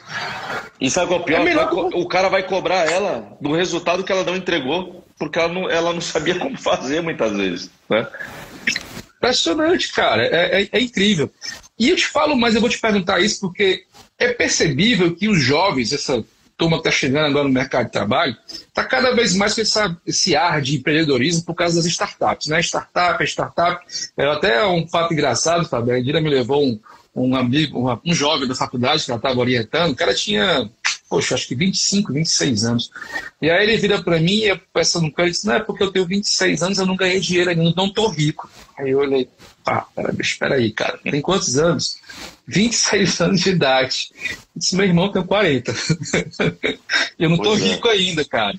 E 0.79 0.89
sabe 0.89 1.07
qual 1.07 1.19
é 1.19 1.21
o 1.21 1.25
pior? 1.25 1.41
É 1.41 1.43
melhor... 1.43 1.73
O 1.73 2.07
cara 2.07 2.27
vai 2.27 2.43
cobrar 2.43 2.89
ela 2.91 3.37
do 3.39 3.55
resultado 3.55 4.03
que 4.03 4.11
ela 4.11 4.23
não 4.23 4.35
entregou, 4.35 5.05
porque 5.17 5.39
ela 5.39 5.53
não, 5.53 5.69
ela 5.69 5.93
não 5.93 6.01
sabia 6.01 6.35
como 6.39 6.57
fazer 6.57 7.01
muitas 7.01 7.31
vezes, 7.31 7.71
né? 7.89 8.07
Impressionante, 9.17 9.91
cara. 9.91 10.25
É, 10.25 10.61
é, 10.61 10.69
é, 10.71 10.79
incrível. 10.79 11.31
E 11.77 11.89
eu 11.89 11.95
te 11.95 12.07
falo, 12.07 12.35
mas 12.35 12.55
eu 12.55 12.61
vou 12.61 12.69
te 12.69 12.79
perguntar 12.79 13.19
isso 13.19 13.39
porque 13.39 13.83
é 14.17 14.31
percebível 14.33 15.15
que 15.15 15.27
os 15.27 15.41
jovens, 15.41 15.93
essa 15.93 16.23
turma 16.57 16.77
está 16.77 16.89
chegando 16.89 17.27
agora 17.27 17.47
no 17.47 17.53
mercado 17.53 17.85
de 17.85 17.91
trabalho, 17.91 18.35
está 18.47 18.83
cada 18.83 19.13
vez 19.13 19.35
mais 19.35 19.53
com 19.53 19.61
essa, 19.61 19.95
esse 20.05 20.35
ar 20.35 20.59
de 20.59 20.77
empreendedorismo 20.77 21.45
por 21.45 21.53
causa 21.53 21.75
das 21.75 21.85
startups. 21.85 22.47
Né? 22.47 22.59
Startup, 22.61 23.21
é 23.21 23.25
startup. 23.25 23.85
É 24.17 24.25
até 24.25 24.65
um 24.65 24.87
fato 24.87 25.13
engraçado, 25.13 25.69
Fábio. 25.69 25.93
A 25.93 25.99
Indira 25.99 26.19
me 26.19 26.29
levou 26.29 26.65
um, 26.65 26.79
um 27.15 27.35
amigo, 27.35 27.79
um, 27.79 27.99
um 28.03 28.13
jovem 28.13 28.47
da 28.47 28.55
faculdade 28.55 29.05
que 29.05 29.11
ela 29.11 29.19
estava 29.19 29.39
orientando. 29.39 29.91
O 29.91 29.95
cara 29.95 30.15
tinha, 30.15 30.67
poxa, 31.09 31.35
acho 31.35 31.47
que 31.47 31.55
25, 31.55 32.13
26 32.13 32.63
anos. 32.65 32.91
E 33.41 33.49
aí 33.49 33.63
ele 33.63 33.77
vira 33.77 34.01
para 34.01 34.19
mim 34.19 34.37
e 34.37 34.49
eu 34.49 34.59
peço 34.73 35.01
no 35.01 35.11
cara 35.11 35.27
e 35.27 35.31
disse: 35.31 35.45
Não, 35.45 35.55
é 35.55 35.59
porque 35.59 35.83
eu 35.83 35.91
tenho 35.91 36.05
26 36.05 36.63
anos, 36.63 36.77
eu 36.77 36.85
não 36.85 36.95
ganhei 36.95 37.19
dinheiro 37.19 37.49
ainda, 37.49 37.73
não 37.75 37.87
estou 37.87 38.09
rico. 38.09 38.49
Aí 38.77 38.91
eu 38.91 38.99
olhei, 38.99 39.27
pá, 39.63 39.87
espera 40.19 40.55
aí, 40.55 40.71
cara, 40.71 40.99
tem 40.99 41.21
quantos 41.21 41.57
anos? 41.57 41.97
26 42.47 43.19
anos 43.21 43.41
de 43.41 43.49
idade. 43.49 44.11
Disse, 44.55 44.75
meu 44.75 44.85
irmão 44.85 45.11
tem 45.11 45.23
40. 45.23 45.73
eu 47.19 47.29
não 47.29 47.37
tô 47.37 47.43
pois 47.43 47.61
é. 47.61 47.67
rico 47.67 47.87
ainda, 47.87 48.25
cara. 48.25 48.57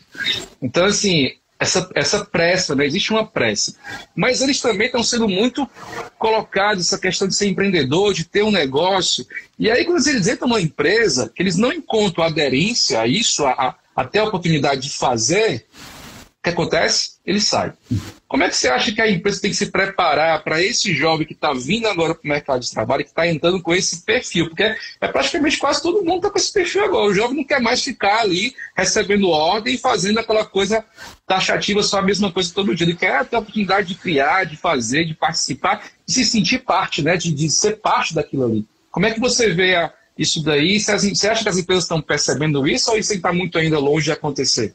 Então, 0.61 0.85
assim, 0.85 1.33
essa, 1.59 1.91
essa 1.95 2.25
pressa, 2.25 2.75
né? 2.75 2.87
Existe 2.87 3.11
uma 3.11 3.27
pressa. 3.27 3.75
Mas 4.15 4.41
eles 4.41 4.61
também 4.61 4.87
estão 4.87 5.03
sendo 5.03 5.29
muito 5.29 5.69
colocados 6.19 6.87
essa 6.87 6.99
questão 6.99 7.27
de 7.27 7.35
ser 7.35 7.49
empreendedor, 7.49 8.15
de 8.15 8.25
ter 8.25 8.45
um 8.45 8.51
negócio. 8.51 9.27
E 9.59 9.71
aí, 9.71 9.85
quando 9.85 10.07
eles 10.07 10.29
entram 10.29 10.49
numa 10.49 10.61
empresa, 10.61 11.31
que 11.35 11.43
eles 11.43 11.57
não 11.57 11.73
encontram 11.73 12.25
aderência 12.25 13.01
a 13.01 13.07
isso, 13.07 13.45
a, 13.45 13.75
até 13.95 14.21
a 14.21 14.25
oportunidade 14.25 14.83
de 14.83 14.91
fazer, 14.91 15.67
o 16.39 16.43
que 16.45 16.51
acontece? 16.51 17.18
Ele 17.29 17.43
sai. 17.43 17.75
Como 18.27 18.43
é 18.43 18.49
que 18.49 18.57
você 18.57 18.69
acha 18.69 18.91
que 18.91 19.03
a 19.03 19.11
empresa 19.11 19.43
tem 19.43 19.51
que 19.51 19.57
se 19.59 19.67
preparar 19.67 20.43
para 20.43 20.63
esse 20.63 20.95
jovem 20.95 21.27
que 21.27 21.35
está 21.35 21.53
vindo 21.53 21.87
agora 21.87 22.15
para 22.15 22.25
o 22.25 22.29
mercado 22.29 22.63
de 22.63 22.71
trabalho, 22.71 23.05
que 23.05 23.11
está 23.11 23.29
entrando 23.29 23.61
com 23.61 23.75
esse 23.75 24.01
perfil? 24.01 24.49
Porque 24.49 24.63
é 24.63 25.09
praticamente 25.09 25.59
quase 25.59 25.83
todo 25.83 26.03
mundo 26.03 26.17
está 26.17 26.31
com 26.31 26.39
esse 26.39 26.51
perfil 26.51 26.85
agora. 26.85 27.11
O 27.11 27.13
jovem 27.13 27.37
não 27.37 27.45
quer 27.45 27.61
mais 27.61 27.85
ficar 27.85 28.21
ali 28.21 28.55
recebendo 28.75 29.29
ordem 29.29 29.75
e 29.75 29.79
fazendo 29.79 30.21
aquela 30.21 30.43
coisa 30.43 30.83
taxativa, 31.27 31.83
só 31.83 31.99
a 31.99 32.03
mesma 32.03 32.33
coisa 32.33 32.51
todo 32.55 32.75
dia. 32.75 32.87
Ele 32.87 32.97
quer 32.97 33.27
ter 33.27 33.37
a 33.37 33.41
oportunidade 33.41 33.89
de 33.89 33.95
criar, 33.97 34.45
de 34.45 34.57
fazer, 34.57 35.05
de 35.05 35.13
participar, 35.13 35.85
de 36.07 36.15
se 36.15 36.25
sentir 36.25 36.61
parte, 36.61 37.03
né? 37.03 37.15
de, 37.19 37.31
de 37.31 37.51
ser 37.51 37.77
parte 37.77 38.15
daquilo 38.15 38.47
ali. 38.47 38.67
Como 38.91 39.05
é 39.05 39.11
que 39.11 39.21
você 39.21 39.53
vê 39.53 39.77
a, 39.77 39.93
isso 40.17 40.43
daí? 40.43 40.81
Você 40.81 41.29
acha 41.29 41.43
que 41.43 41.49
as 41.51 41.59
empresas 41.59 41.85
estão 41.85 42.01
percebendo 42.01 42.67
isso 42.67 42.91
ou 42.91 42.97
isso 42.97 43.13
está 43.13 43.35
muito 43.35 43.59
ainda 43.59 43.79
longe 43.79 44.07
de 44.07 44.13
acontecer? 44.13 44.75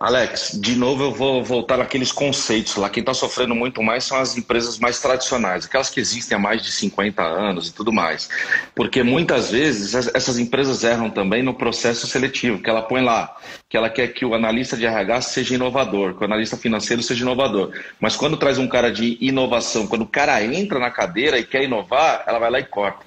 Alex, 0.00 0.58
de 0.58 0.76
novo 0.76 1.04
eu 1.04 1.12
vou 1.12 1.44
voltar 1.44 1.76
naqueles 1.76 2.10
conceitos 2.10 2.74
lá. 2.76 2.88
Quem 2.88 3.02
está 3.02 3.12
sofrendo 3.12 3.54
muito 3.54 3.82
mais 3.82 4.04
são 4.04 4.16
as 4.16 4.34
empresas 4.34 4.78
mais 4.78 4.98
tradicionais, 4.98 5.66
aquelas 5.66 5.90
que 5.90 6.00
existem 6.00 6.34
há 6.34 6.38
mais 6.38 6.62
de 6.62 6.72
50 6.72 7.22
anos 7.22 7.68
e 7.68 7.74
tudo 7.74 7.92
mais. 7.92 8.26
Porque 8.74 9.02
muitas 9.02 9.50
vezes 9.50 9.94
essas 9.94 10.38
empresas 10.38 10.84
erram 10.84 11.10
também 11.10 11.42
no 11.42 11.52
processo 11.52 12.06
seletivo, 12.06 12.62
que 12.62 12.70
ela 12.70 12.80
põe 12.80 13.02
lá, 13.02 13.36
que 13.68 13.76
ela 13.76 13.90
quer 13.90 14.08
que 14.14 14.24
o 14.24 14.34
analista 14.34 14.74
de 14.74 14.86
RH 14.86 15.20
seja 15.20 15.54
inovador, 15.54 16.14
que 16.14 16.22
o 16.22 16.24
analista 16.24 16.56
financeiro 16.56 17.02
seja 17.02 17.20
inovador. 17.20 17.70
Mas 18.00 18.16
quando 18.16 18.38
traz 18.38 18.56
um 18.56 18.66
cara 18.66 18.90
de 18.90 19.18
inovação, 19.20 19.86
quando 19.86 20.02
o 20.02 20.08
cara 20.08 20.42
entra 20.42 20.78
na 20.78 20.90
cadeira 20.90 21.38
e 21.38 21.44
quer 21.44 21.62
inovar, 21.64 22.24
ela 22.26 22.38
vai 22.38 22.50
lá 22.50 22.58
e 22.58 22.64
corta. 22.64 23.04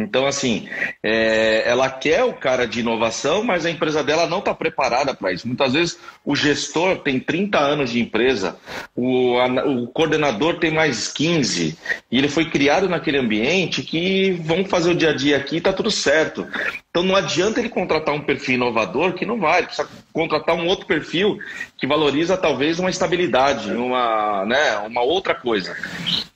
Então, 0.00 0.26
assim, 0.26 0.68
é, 1.02 1.68
ela 1.68 1.90
quer 1.90 2.24
o 2.24 2.32
cara 2.32 2.66
de 2.66 2.80
inovação, 2.80 3.44
mas 3.44 3.66
a 3.66 3.70
empresa 3.70 4.02
dela 4.02 4.26
não 4.26 4.38
está 4.38 4.54
preparada 4.54 5.14
para 5.14 5.32
isso. 5.32 5.46
Muitas 5.46 5.72
vezes 5.72 5.98
o 6.24 6.34
gestor 6.34 6.98
tem 6.98 7.20
30 7.20 7.58
anos 7.58 7.90
de 7.90 8.00
empresa, 8.00 8.56
o, 8.96 9.38
a, 9.38 9.46
o 9.66 9.86
coordenador 9.88 10.58
tem 10.58 10.70
mais 10.70 11.08
15, 11.08 11.78
e 12.10 12.18
ele 12.18 12.28
foi 12.28 12.46
criado 12.46 12.88
naquele 12.88 13.18
ambiente 13.18 13.82
que 13.82 14.32
vamos 14.44 14.68
fazer 14.68 14.90
o 14.90 14.94
dia 14.94 15.10
a 15.10 15.16
dia 15.16 15.36
aqui 15.36 15.56
e 15.56 15.58
está 15.58 15.72
tudo 15.72 15.90
certo. 15.90 16.46
Então 16.90 17.02
não 17.02 17.14
adianta 17.14 17.60
ele 17.60 17.68
contratar 17.68 18.14
um 18.14 18.20
perfil 18.20 18.56
inovador 18.56 19.12
que 19.12 19.24
não 19.24 19.38
vai, 19.38 19.64
precisa 19.64 19.88
contratar 20.12 20.56
um 20.56 20.66
outro 20.66 20.86
perfil 20.86 21.38
que 21.78 21.86
valoriza 21.86 22.36
talvez 22.36 22.78
uma 22.78 22.90
estabilidade, 22.90 23.72
uma, 23.72 24.44
né, 24.44 24.76
uma 24.78 25.02
outra 25.02 25.34
coisa. 25.34 25.76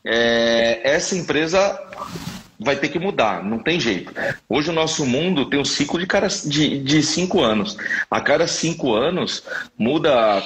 É, 0.04 0.80
essa 0.84 1.16
empresa 1.16 1.80
vai 2.64 2.76
ter 2.76 2.88
que 2.88 2.98
mudar, 2.98 3.44
não 3.44 3.58
tem 3.58 3.78
jeito. 3.78 4.12
Hoje 4.48 4.70
o 4.70 4.72
nosso 4.72 5.04
mundo 5.04 5.46
tem 5.46 5.60
um 5.60 5.64
ciclo 5.64 5.98
de, 5.98 6.06
cara, 6.06 6.28
de, 6.28 6.78
de 6.78 7.02
cinco 7.02 7.40
anos. 7.40 7.76
A 8.10 8.20
cada 8.20 8.46
cinco 8.46 8.94
anos 8.94 9.44
muda 9.78 10.42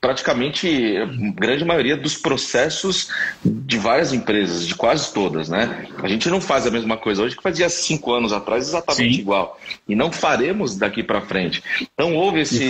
praticamente 0.00 0.96
a 0.96 1.06
grande 1.34 1.64
maioria 1.64 1.96
dos 1.96 2.16
processos 2.16 3.08
de 3.44 3.78
várias 3.78 4.12
empresas, 4.12 4.66
de 4.66 4.74
quase 4.74 5.12
todas, 5.12 5.48
né? 5.48 5.86
A 6.02 6.08
gente 6.08 6.28
não 6.28 6.40
faz 6.40 6.66
a 6.66 6.70
mesma 6.70 6.96
coisa 6.96 7.22
hoje 7.22 7.36
que 7.36 7.42
fazia 7.42 7.68
cinco 7.68 8.12
anos 8.12 8.32
atrás 8.32 8.68
exatamente 8.68 9.14
Sim. 9.14 9.20
igual. 9.20 9.58
E 9.88 9.94
não 9.94 10.12
faremos 10.12 10.76
daqui 10.76 11.02
para 11.02 11.20
frente. 11.22 11.62
Então 11.94 12.16
houve 12.16 12.40
esse, 12.40 12.68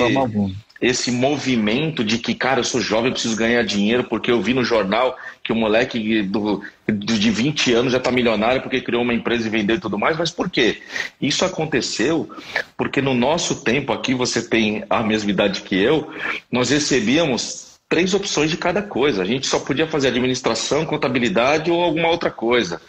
esse 0.81 1.11
movimento 1.11 2.05
de 2.05 2.19
que, 2.19 2.35
cara, 2.35 2.61
eu 2.61 2.65
sou 2.65 2.81
jovem, 2.81 3.13
preciso 3.13 3.35
ganhar 3.35 3.65
dinheiro, 3.65 4.05
porque 4.05 4.31
eu 4.31 4.43
vi 4.43 4.53
no 4.53 4.63
jornal 4.63 5.17
que 5.43 5.53
o 5.53 5.57
moleque 5.57 6.23
do, 6.23 6.63
de 6.89 7.31
20 7.31 7.73
anos 7.75 7.93
já 7.93 7.99
está 7.99 8.13
milionário 8.13 8.63
porque 8.63 8.81
criou 8.81 9.03
uma 9.03 9.15
empresa 9.15 9.47
e 9.47 9.51
vendeu 9.51 9.77
e 9.77 9.81
tudo 9.81 9.99
mais. 9.99 10.17
Mas 10.17 10.31
por 10.31 10.49
quê? 10.49 10.81
Isso 11.21 11.45
aconteceu 11.45 12.31
porque 12.77 13.03
no 13.03 13.13
nosso 13.13 13.63
tempo, 13.63 13.93
aqui 13.93 14.15
você 14.15 14.49
tem 14.49 14.85
a 14.89 15.03
mesma 15.03 15.31
idade 15.31 15.63
que 15.63 15.77
eu, 15.77 16.11
nós 16.51 16.71
recebíamos 16.71 17.72
três 17.93 18.15
opções 18.15 18.51
de 18.51 18.57
cada 18.57 18.81
coisa. 18.81 19.21
A 19.21 19.25
gente 19.27 19.47
só 19.47 19.59
podia 19.59 19.87
fazer 19.87 20.09
administração, 20.09 20.87
contabilidade 20.87 21.71
ou 21.71 21.83
alguma 21.83 22.09
outra 22.09 22.31
coisa. 22.31 22.81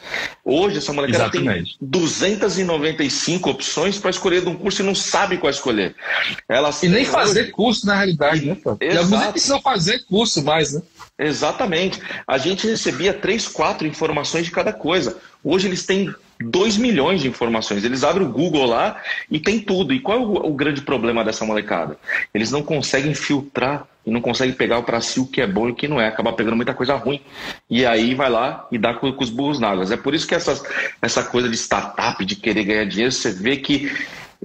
Hoje, 0.46 0.78
essa 0.78 0.94
molecada 0.94 1.30
tem 1.30 1.66
295 1.82 3.50
opções 3.50 3.98
para 3.98 4.10
escolher 4.10 4.44
de 4.44 4.48
um 4.48 4.56
curso 4.56 4.82
e 4.82 4.86
não 4.86 4.96
sabe 4.96 5.38
qual 5.38 5.52
escolher. 5.52 5.94
Elas 6.48 6.82
e 6.84 6.88
nem 6.88 7.04
fazer 7.04 7.42
hoje... 7.42 7.52
curso, 7.52 7.86
na 7.86 7.96
realidade, 7.96 8.46
né? 8.46 8.56
Pô? 8.56 8.78
E 8.80 8.96
alguns 8.96 9.20
nem 9.20 9.32
precisam 9.34 9.62
fazer 9.62 10.06
curso 10.06 10.42
mais, 10.42 10.72
né? 10.72 10.82
Exatamente. 11.20 12.02
A 12.26 12.38
gente 12.38 12.66
recebia 12.66 13.14
três, 13.14 13.46
quatro 13.46 13.86
informações 13.86 14.46
de 14.46 14.52
cada 14.52 14.72
coisa. 14.72 15.18
Hoje 15.44 15.68
eles 15.68 15.86
têm 15.86 16.16
2 16.40 16.78
milhões 16.78 17.20
de 17.20 17.28
informações. 17.28 17.84
Eles 17.84 18.06
abrem 18.06 18.26
o 18.26 18.32
Google 18.32 18.68
lá 18.68 19.02
e 19.30 19.38
tem 19.38 19.60
tudo. 19.60 19.94
E 19.94 20.00
qual 20.00 20.18
é 20.18 20.22
o, 20.22 20.32
o 20.48 20.54
grande 20.54 20.82
problema 20.82 21.26
dessa 21.26 21.44
molecada? 21.44 21.98
Eles 22.34 22.52
não 22.52 22.64
conseguem 22.64 23.14
filtrar 23.14 23.86
e 24.06 24.12
não 24.12 24.22
conseguem 24.22 24.54
pegar 24.54 24.82
para 24.82 25.00
si 25.02 25.20
o 25.20 25.26
que 25.26 25.42
é 25.42 25.48
bom 25.48 25.70
e 25.70 25.72
o 25.72 25.76
que 25.76 25.88
não 25.88 26.00
é. 26.00 26.08
Acaba 26.08 26.34
pegando 26.34 26.56
muita 26.56 26.74
coisa 26.74 26.96
ruim. 26.96 27.22
E 27.70 27.86
aí 27.86 28.14
vai 28.14 28.30
lá 28.30 28.68
e 28.72 28.78
dá 28.78 28.94
com, 28.94 29.12
com 29.12 29.24
os 29.24 29.30
burros 29.30 29.60
na 29.60 29.70
água. 29.70 29.86
É 29.92 29.98
por 29.98 30.14
isso 30.14 30.28
que 30.28 30.36
essas, 30.36 30.64
essa 31.02 31.24
coisa 31.24 31.48
de 31.48 31.56
startup, 31.56 32.24
de 32.26 32.36
querer 32.36 32.64
ganhar 32.66 32.86
dinheiro, 32.86 33.12
você 33.12 33.32
vê 33.32 33.58
que 33.58 33.92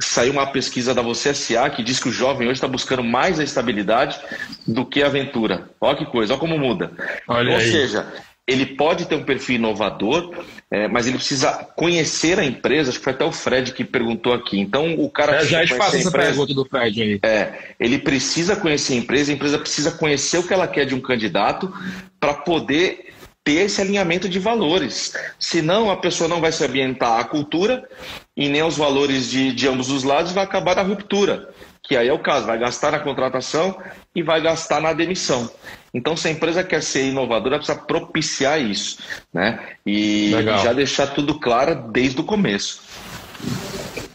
saiu 0.00 0.32
uma 0.32 0.46
pesquisa 0.46 0.94
da 0.94 1.02
Você 1.02 1.34
SA 1.34 1.68
que 1.70 1.82
diz 1.82 1.98
que 1.98 2.08
o 2.08 2.12
jovem 2.12 2.46
hoje 2.46 2.58
está 2.58 2.68
buscando 2.68 3.02
mais 3.02 3.40
a 3.40 3.44
estabilidade 3.44 4.18
do 4.66 4.86
que 4.86 5.02
a 5.02 5.06
aventura. 5.06 5.70
Olha 5.80 5.96
que 5.96 6.06
coisa, 6.06 6.34
olha 6.34 6.40
como 6.40 6.58
muda. 6.58 6.92
Olha 7.26 7.50
Ou 7.50 7.56
aí. 7.56 7.70
seja, 7.70 8.06
ele 8.48 8.64
pode 8.64 9.04
ter 9.04 9.14
um 9.14 9.22
perfil 9.22 9.56
inovador, 9.56 10.32
é, 10.70 10.88
mas 10.88 11.06
ele 11.06 11.18
precisa 11.18 11.52
conhecer 11.76 12.38
a 12.38 12.44
empresa. 12.44 12.88
Acho 12.88 12.98
que 12.98 13.04
foi 13.04 13.12
até 13.12 13.24
o 13.24 13.30
Fred 13.30 13.72
que 13.72 13.84
perguntou 13.84 14.32
aqui. 14.32 14.58
Então, 14.58 14.94
o 14.94 15.10
cara. 15.10 15.36
É, 15.36 15.44
já 15.44 15.66
te 15.66 15.74
faço 15.74 15.96
essa 15.96 16.10
pergunta 16.10 16.54
do 16.54 16.64
Fred 16.64 17.02
aí. 17.02 17.20
É, 17.22 17.74
ele 17.78 17.98
precisa 17.98 18.56
conhecer 18.56 18.94
a 18.94 18.96
empresa, 18.96 19.30
a 19.30 19.34
empresa 19.34 19.58
precisa 19.58 19.90
conhecer 19.90 20.38
o 20.38 20.42
que 20.42 20.54
ela 20.54 20.66
quer 20.66 20.86
de 20.86 20.94
um 20.94 21.00
candidato 21.00 21.70
para 22.18 22.32
poder 22.32 23.12
ter 23.44 23.66
esse 23.66 23.82
alinhamento 23.82 24.26
de 24.26 24.38
valores. 24.38 25.12
Senão, 25.38 25.90
a 25.90 25.96
pessoa 25.98 26.26
não 26.26 26.40
vai 26.40 26.50
se 26.50 26.64
ambientar 26.64 27.20
à 27.20 27.24
cultura 27.24 27.86
e 28.34 28.48
nem 28.48 28.62
aos 28.62 28.78
valores 28.78 29.30
de, 29.30 29.52
de 29.52 29.68
ambos 29.68 29.90
os 29.90 30.04
lados, 30.04 30.32
vai 30.32 30.44
acabar 30.44 30.74
na 30.74 30.82
ruptura 30.82 31.50
que 31.88 31.96
aí 31.96 32.08
é 32.08 32.12
o 32.12 32.18
caso, 32.18 32.46
vai 32.46 32.58
gastar 32.58 32.92
na 32.92 33.00
contratação 33.00 33.80
e 34.14 34.22
vai 34.22 34.42
gastar 34.42 34.80
na 34.80 34.92
demissão. 34.92 35.50
Então, 35.94 36.14
se 36.14 36.28
a 36.28 36.30
empresa 36.30 36.62
quer 36.62 36.82
ser 36.82 37.06
inovadora, 37.06 37.56
precisa 37.56 37.78
propiciar 37.78 38.60
isso, 38.60 38.98
né? 39.32 39.58
E, 39.86 40.34
e 40.34 40.42
já 40.62 40.74
deixar 40.74 41.06
tudo 41.06 41.40
claro 41.40 41.90
desde 41.90 42.20
o 42.20 42.24
começo. 42.24 42.82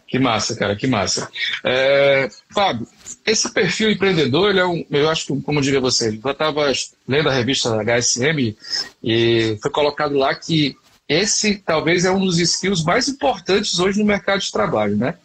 Que 0.07 0.19
massa, 0.19 0.55
cara, 0.55 0.75
que 0.75 0.85
massa. 0.85 1.27
É, 1.63 2.29
Fábio, 2.53 2.85
esse 3.25 3.51
perfil 3.51 3.89
empreendedor, 3.89 4.51
ele 4.51 4.59
é 4.59 4.65
um, 4.65 4.85
eu 4.91 5.09
acho 5.09 5.25
que, 5.25 5.41
como 5.41 5.57
eu 5.57 5.63
diria 5.63 5.81
você, 5.81 6.19
eu 6.23 6.31
estava 6.31 6.71
lendo 7.07 7.29
a 7.29 7.33
revista 7.33 7.75
HSM 7.83 8.55
e 9.03 9.57
foi 9.59 9.71
colocado 9.71 10.15
lá 10.15 10.35
que 10.35 10.77
esse 11.07 11.55
talvez 11.55 12.05
é 12.05 12.11
um 12.11 12.25
dos 12.25 12.39
skills 12.39 12.83
mais 12.83 13.07
importantes 13.09 13.77
hoje 13.79 13.99
no 13.99 14.05
mercado 14.05 14.39
de 14.39 14.51
trabalho, 14.51 14.95
né? 14.95 15.15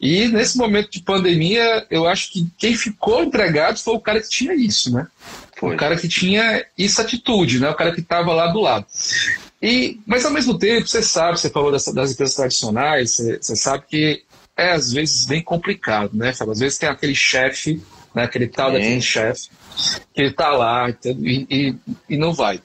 E 0.00 0.28
nesse 0.28 0.56
momento 0.56 0.90
de 0.90 1.00
pandemia, 1.00 1.86
eu 1.90 2.06
acho 2.06 2.32
que 2.32 2.46
quem 2.56 2.74
ficou 2.76 3.22
empregado 3.22 3.78
foi 3.78 3.94
o 3.94 4.00
cara 4.00 4.20
que 4.20 4.28
tinha 4.28 4.54
isso, 4.54 4.92
né? 4.92 5.06
Foi. 5.56 5.74
O 5.74 5.78
cara 5.78 5.96
que 5.96 6.08
tinha 6.08 6.64
essa 6.78 7.02
atitude, 7.02 7.58
né? 7.58 7.68
O 7.68 7.74
cara 7.74 7.92
que 7.92 8.00
estava 8.00 8.32
lá 8.32 8.48
do 8.48 8.60
lado. 8.60 8.86
E, 9.60 9.98
mas 10.06 10.24
ao 10.24 10.30
mesmo 10.30 10.56
tempo, 10.58 10.86
você 10.86 11.02
sabe, 11.02 11.40
você 11.40 11.50
falou 11.50 11.72
das, 11.72 11.84
das 11.86 12.12
empresas 12.12 12.36
tradicionais, 12.36 13.12
você, 13.12 13.38
você, 13.38 13.56
sabe 13.56 13.84
que 13.88 14.22
é 14.56 14.72
às 14.72 14.92
vezes 14.92 15.24
bem 15.24 15.42
complicado, 15.42 16.14
né? 16.14 16.30
Às 16.30 16.58
vezes 16.58 16.78
tem 16.78 16.88
aquele 16.88 17.14
chefe, 17.14 17.82
né? 18.14 18.24
aquele 18.24 18.46
tal 18.46 18.70
é. 18.70 18.72
daquele 18.74 19.00
chefe, 19.00 19.48
que 20.12 20.20
ele 20.20 20.30
está 20.30 20.50
lá 20.50 20.88
e, 20.90 21.46
e, 21.50 21.76
e 22.08 22.16
não 22.16 22.32
vai. 22.32 22.60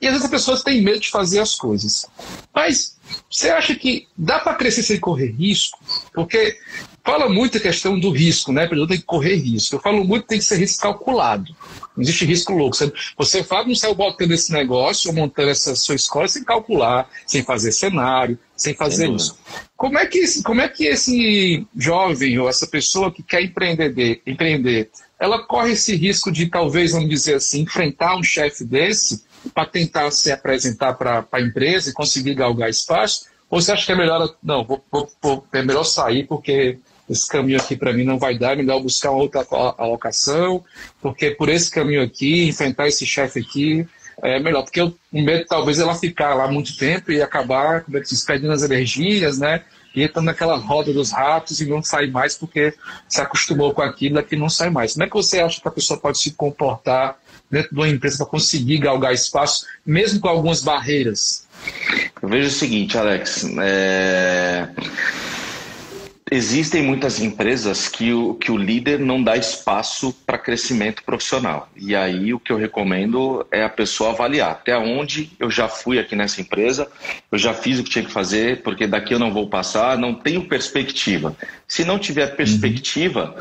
E 0.00 0.06
às 0.06 0.12
vezes 0.12 0.24
as 0.26 0.30
pessoas 0.30 0.62
têm 0.62 0.82
medo 0.82 1.00
de 1.00 1.10
fazer 1.10 1.40
as 1.40 1.54
coisas. 1.54 2.06
Mas 2.54 2.96
você 3.30 3.50
acha 3.50 3.74
que 3.74 4.06
dá 4.16 4.38
para 4.38 4.54
crescer 4.54 4.82
sem 4.82 5.00
correr 5.00 5.30
risco? 5.30 5.78
Porque 6.12 6.58
fala 7.04 7.28
muito 7.28 7.58
a 7.58 7.60
questão 7.60 7.98
do 7.98 8.10
risco, 8.10 8.52
né? 8.52 8.64
A 8.64 8.68
tem 8.68 8.98
que 8.98 9.02
correr 9.02 9.36
risco. 9.36 9.76
Eu 9.76 9.80
falo 9.80 10.04
muito 10.04 10.22
que 10.22 10.28
tem 10.28 10.38
que 10.38 10.44
ser 10.44 10.58
risco 10.58 10.82
calculado. 10.82 11.54
Não 11.96 12.02
existe 12.02 12.24
risco 12.24 12.52
louco. 12.52 12.76
Você, 12.76 12.92
você 13.16 13.44
Fábio, 13.44 13.68
não 13.68 13.74
saiu 13.74 13.94
botando 13.94 14.32
esse 14.32 14.52
negócio 14.52 15.10
ou 15.10 15.16
montando 15.16 15.50
essa 15.50 15.76
sua 15.76 15.94
escola 15.94 16.26
sem 16.26 16.42
calcular, 16.42 17.08
sem 17.26 17.42
fazer 17.42 17.72
cenário, 17.72 18.38
sem 18.56 18.74
fazer 18.74 19.10
isso. 19.10 19.38
Como 19.76 19.98
é, 19.98 20.06
que, 20.06 20.42
como 20.42 20.60
é 20.60 20.68
que 20.68 20.86
esse 20.86 21.66
jovem 21.76 22.38
ou 22.38 22.48
essa 22.48 22.66
pessoa 22.66 23.12
que 23.12 23.22
quer 23.22 23.42
empreender, 23.42 24.22
empreender 24.26 24.90
ela 25.18 25.42
corre 25.42 25.72
esse 25.72 25.94
risco 25.96 26.30
de 26.30 26.46
talvez, 26.46 26.92
vamos 26.92 27.08
dizer 27.08 27.36
assim, 27.36 27.62
enfrentar 27.62 28.16
um 28.16 28.22
chefe 28.22 28.64
desse 28.64 29.24
para 29.52 29.66
tentar 29.66 30.10
se 30.10 30.32
apresentar 30.32 30.94
para 30.94 31.26
a 31.30 31.40
empresa 31.40 31.90
e 31.90 31.92
conseguir 31.92 32.34
galgar 32.34 32.68
espaço? 32.68 33.26
Ou 33.48 33.60
você 33.60 33.72
acha 33.72 33.86
que 33.86 33.92
é 33.92 33.96
melhor, 33.96 34.34
não, 34.42 34.64
vou, 34.64 34.82
vou, 35.22 35.46
é 35.52 35.62
melhor 35.62 35.84
sair 35.84 36.26
porque 36.26 36.78
esse 37.08 37.28
caminho 37.28 37.60
aqui 37.60 37.76
para 37.76 37.92
mim 37.92 38.04
não 38.04 38.18
vai 38.18 38.38
dar, 38.38 38.54
é 38.54 38.56
melhor 38.56 38.80
buscar 38.80 39.10
uma 39.10 39.22
outra 39.22 39.46
alocação, 39.78 40.64
porque 41.00 41.30
por 41.30 41.48
esse 41.48 41.70
caminho 41.70 42.02
aqui, 42.02 42.48
enfrentar 42.48 42.88
esse 42.88 43.06
chefe 43.06 43.40
aqui, 43.40 43.86
é 44.22 44.38
melhor, 44.38 44.62
porque 44.62 44.80
o 44.80 44.94
medo 45.12 45.44
talvez 45.46 45.78
ela 45.78 45.94
ficar 45.94 46.34
lá 46.34 46.48
muito 46.48 46.76
tempo 46.76 47.12
e 47.12 47.20
acabar, 47.20 47.82
como 47.82 47.98
é 47.98 48.00
que 48.00 48.08
se 48.08 48.24
perdendo 48.24 48.52
as 48.52 48.62
energias, 48.62 49.38
né? 49.38 49.62
E 49.94 50.02
entrando 50.02 50.26
naquela 50.26 50.56
roda 50.56 50.92
dos 50.92 51.12
ratos 51.12 51.60
e 51.60 51.66
não 51.66 51.82
sai 51.82 52.06
mais 52.08 52.36
porque 52.36 52.74
se 53.08 53.20
acostumou 53.20 53.72
com 53.72 53.82
aquilo 53.82 54.16
daqui 54.16 54.36
não 54.36 54.48
sai 54.48 54.70
mais. 54.70 54.94
Como 54.94 55.04
é 55.04 55.06
que 55.06 55.14
você 55.14 55.40
acha 55.40 55.60
que 55.60 55.68
a 55.68 55.70
pessoa 55.70 55.98
pode 55.98 56.18
se 56.18 56.32
comportar 56.32 57.16
dentro 57.50 57.70
de 57.70 57.80
uma 57.80 57.88
empresa 57.88 58.18
para 58.18 58.26
conseguir 58.26 58.78
galgar 58.78 59.12
espaço, 59.12 59.66
mesmo 59.86 60.20
com 60.20 60.28
algumas 60.28 60.62
barreiras? 60.62 61.46
Eu 62.20 62.28
vejo 62.28 62.48
o 62.48 62.52
seguinte, 62.52 62.98
Alex. 62.98 63.46
É 63.60 64.68
Existem 66.34 66.82
muitas 66.82 67.20
empresas 67.20 67.86
que 67.86 68.12
o, 68.12 68.34
que 68.34 68.50
o 68.50 68.56
líder 68.56 68.98
não 68.98 69.22
dá 69.22 69.36
espaço 69.36 70.12
para 70.26 70.36
crescimento 70.36 71.04
profissional. 71.04 71.68
E 71.76 71.94
aí 71.94 72.34
o 72.34 72.40
que 72.40 72.50
eu 72.50 72.56
recomendo 72.56 73.46
é 73.52 73.62
a 73.62 73.68
pessoa 73.68 74.10
avaliar 74.10 74.50
até 74.50 74.76
onde 74.76 75.30
eu 75.38 75.48
já 75.48 75.68
fui 75.68 75.96
aqui 75.96 76.16
nessa 76.16 76.40
empresa, 76.40 76.90
eu 77.30 77.38
já 77.38 77.54
fiz 77.54 77.78
o 77.78 77.84
que 77.84 77.90
tinha 77.90 78.04
que 78.04 78.10
fazer, 78.10 78.62
porque 78.62 78.84
daqui 78.84 79.14
eu 79.14 79.20
não 79.20 79.32
vou 79.32 79.48
passar, 79.48 79.96
não 79.96 80.12
tenho 80.12 80.48
perspectiva. 80.48 81.36
Se 81.68 81.84
não 81.84 82.00
tiver 82.00 82.34
perspectiva, 82.34 83.36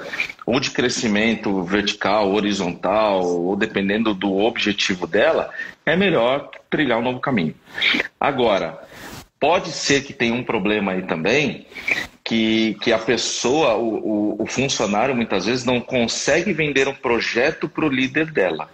ou 0.46 0.60
de 0.60 0.70
crescimento 0.70 1.64
vertical, 1.64 2.32
horizontal, 2.32 3.26
ou 3.26 3.56
dependendo 3.56 4.14
do 4.14 4.38
objetivo 4.38 5.08
dela, 5.08 5.50
é 5.84 5.96
melhor 5.96 6.52
trilhar 6.70 7.00
um 7.00 7.04
novo 7.04 7.20
caminho. 7.20 7.56
Agora, 8.20 8.80
pode 9.40 9.72
ser 9.72 10.04
que 10.04 10.14
tenha 10.14 10.36
um 10.36 10.44
problema 10.44 10.92
aí 10.92 11.02
também, 11.02 11.66
que, 12.24 12.76
que 12.82 12.94
a 12.94 13.00
pessoa, 13.00 13.76
o, 13.76 14.38
o, 14.40 14.44
o 14.44 14.46
funcionário, 14.46 15.16
muitas 15.16 15.46
vezes 15.46 15.66
não 15.66 15.82
consegue 15.82 16.54
vender 16.54 16.88
um 16.88 16.94
projeto 16.94 17.68
para 17.68 17.86
o 17.86 17.90
líder 17.90 18.32
dela. 18.32 18.70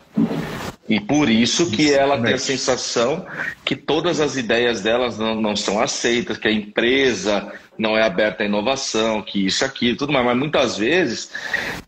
E 0.88 1.00
por 1.00 1.30
isso 1.30 1.70
que 1.70 1.94
ela 1.94 2.20
tem 2.20 2.34
a 2.34 2.40
sensação 2.40 3.26
que 3.64 3.76
todas 3.76 4.20
as 4.20 4.36
ideias 4.36 4.82
delas 4.82 5.20
não, 5.20 5.36
não 5.36 5.56
são 5.56 5.80
aceitas, 5.80 6.38
que 6.38 6.48
a 6.48 6.52
empresa 6.52 7.52
não 7.78 7.96
é 7.96 8.02
aberta 8.02 8.42
à 8.42 8.46
inovação, 8.46 9.22
que 9.22 9.46
isso, 9.46 9.64
aquilo, 9.64 9.98
tudo 9.98 10.12
mais. 10.12 10.26
Mas 10.26 10.38
muitas 10.38 10.78
vezes 10.78 11.32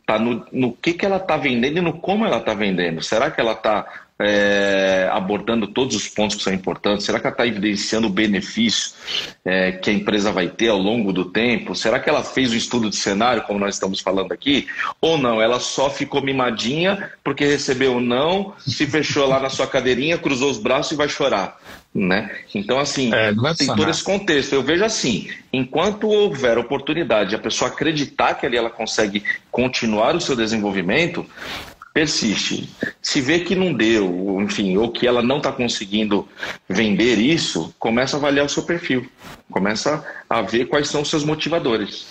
tá 0.05 0.19
no, 0.19 0.45
no 0.51 0.71
que, 0.71 0.93
que 0.93 1.03
ela 1.03 1.17
está 1.17 1.35
vendendo 1.35 1.79
e 1.79 1.81
no 1.81 1.93
como 1.93 2.25
ela 2.25 2.37
está 2.37 2.53
vendendo. 2.53 3.01
Será 3.01 3.31
que 3.31 3.41
ela 3.41 3.53
está 3.53 3.87
é, 4.23 5.09
abordando 5.11 5.67
todos 5.67 5.95
os 5.95 6.07
pontos 6.07 6.37
que 6.37 6.43
são 6.43 6.53
importantes? 6.53 7.05
Será 7.05 7.19
que 7.19 7.27
ela 7.27 7.33
está 7.33 7.47
evidenciando 7.47 8.07
o 8.07 8.09
benefício 8.09 8.93
é, 9.43 9.71
que 9.71 9.89
a 9.89 9.93
empresa 9.93 10.31
vai 10.31 10.47
ter 10.47 10.69
ao 10.69 10.77
longo 10.77 11.11
do 11.11 11.25
tempo? 11.25 11.75
Será 11.75 11.99
que 11.99 12.09
ela 12.09 12.23
fez 12.23 12.51
um 12.51 12.55
estudo 12.55 12.89
de 12.89 12.95
cenário, 12.95 13.43
como 13.43 13.59
nós 13.59 13.75
estamos 13.75 13.99
falando 13.99 14.31
aqui? 14.31 14.67
Ou 14.99 15.17
não? 15.17 15.41
Ela 15.41 15.59
só 15.59 15.89
ficou 15.89 16.21
mimadinha 16.21 17.11
porque 17.23 17.45
recebeu 17.45 17.93
um 17.93 18.01
não, 18.01 18.53
se 18.59 18.85
fechou 18.85 19.27
lá 19.27 19.39
na 19.39 19.49
sua 19.49 19.67
cadeirinha, 19.67 20.17
cruzou 20.17 20.49
os 20.49 20.57
braços 20.57 20.91
e 20.91 20.95
vai 20.95 21.09
chorar. 21.09 21.57
Né? 21.93 22.31
Então, 22.55 22.79
assim, 22.79 23.13
é, 23.13 23.33
tem 23.53 23.67
todo 23.67 23.89
esse 23.89 24.01
contexto. 24.01 24.53
Eu 24.53 24.63
vejo 24.63 24.85
assim: 24.85 25.29
enquanto 25.51 26.07
houver 26.07 26.57
oportunidade, 26.57 27.35
a 27.35 27.39
pessoa 27.39 27.69
acreditar 27.69 28.35
que 28.35 28.45
ali 28.45 28.55
ela 28.55 28.69
consegue 28.69 29.21
continuar 29.51 30.15
o 30.15 30.21
seu 30.21 30.33
desenvolvimento, 30.33 31.25
persiste. 31.93 32.69
Se 33.01 33.21
vê 33.21 33.39
que 33.39 33.55
não 33.55 33.73
deu, 33.73 34.39
enfim, 34.41 34.77
ou 34.77 34.91
que 34.91 35.05
ela 35.05 35.21
não 35.21 35.37
está 35.37 35.51
conseguindo 35.51 36.27
vender 36.67 37.17
isso, 37.17 37.73
começa 37.77 38.15
a 38.15 38.19
avaliar 38.19 38.45
o 38.45 38.49
seu 38.49 38.63
perfil, 38.63 39.09
começa 39.49 40.03
a 40.29 40.41
ver 40.41 40.65
quais 40.65 40.87
são 40.87 41.01
os 41.01 41.09
seus 41.09 41.23
motivadores. 41.23 42.07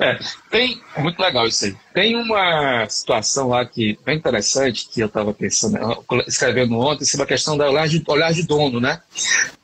É, 0.00 0.18
tem, 0.50 0.80
muito 0.98 1.20
legal 1.20 1.46
isso 1.46 1.64
aí. 1.64 1.76
Tem 1.94 2.16
uma 2.16 2.86
situação 2.88 3.48
lá 3.48 3.64
que 3.64 3.98
é 4.04 4.12
interessante, 4.12 4.88
que 4.92 5.00
eu 5.00 5.06
estava 5.06 5.32
pensando, 5.32 5.78
escrevendo 6.26 6.78
ontem, 6.78 7.04
sobre 7.04 7.24
a 7.24 7.28
questão 7.28 7.56
da 7.56 7.70
olhar 7.70 7.88
de, 7.88 8.02
olhar 8.06 8.32
de 8.32 8.42
dono, 8.42 8.80
né? 8.80 9.00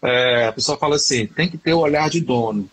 É, 0.02 0.46
a 0.46 0.52
pessoa 0.52 0.78
fala 0.78 0.96
assim, 0.96 1.26
tem 1.26 1.48
que 1.48 1.58
ter 1.58 1.74
o 1.74 1.80
olhar 1.80 2.08
de 2.08 2.20
dono. 2.20 2.70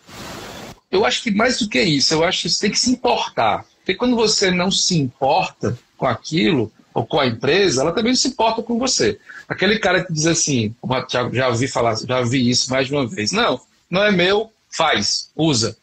Eu 0.90 1.04
acho 1.04 1.22
que 1.22 1.30
mais 1.30 1.58
do 1.58 1.68
que 1.68 1.82
isso, 1.82 2.14
eu 2.14 2.24
acho 2.24 2.42
que 2.42 2.50
você 2.50 2.60
tem 2.60 2.70
que 2.70 2.78
se 2.78 2.90
importar. 2.90 3.64
Porque 3.78 3.94
quando 3.94 4.16
você 4.16 4.50
não 4.50 4.70
se 4.70 4.98
importa, 4.98 5.76
com 5.98 6.06
aquilo, 6.06 6.72
ou 6.94 7.04
com 7.04 7.20
a 7.20 7.26
empresa, 7.26 7.82
ela 7.82 7.92
também 7.92 8.14
se 8.14 8.28
importa 8.28 8.62
com 8.62 8.78
você. 8.78 9.18
Aquele 9.46 9.78
cara 9.78 10.02
que 10.02 10.12
diz 10.12 10.26
assim, 10.26 10.74
já, 11.10 11.28
já 11.30 11.48
ouvi 11.48 11.68
falar, 11.68 11.96
já 11.96 12.22
vi 12.22 12.48
isso 12.48 12.70
mais 12.70 12.86
de 12.86 12.94
uma 12.94 13.06
vez. 13.06 13.30
Não, 13.32 13.60
não 13.90 14.02
é 14.02 14.10
meu, 14.10 14.50
faz, 14.70 15.30
usa. 15.36 15.76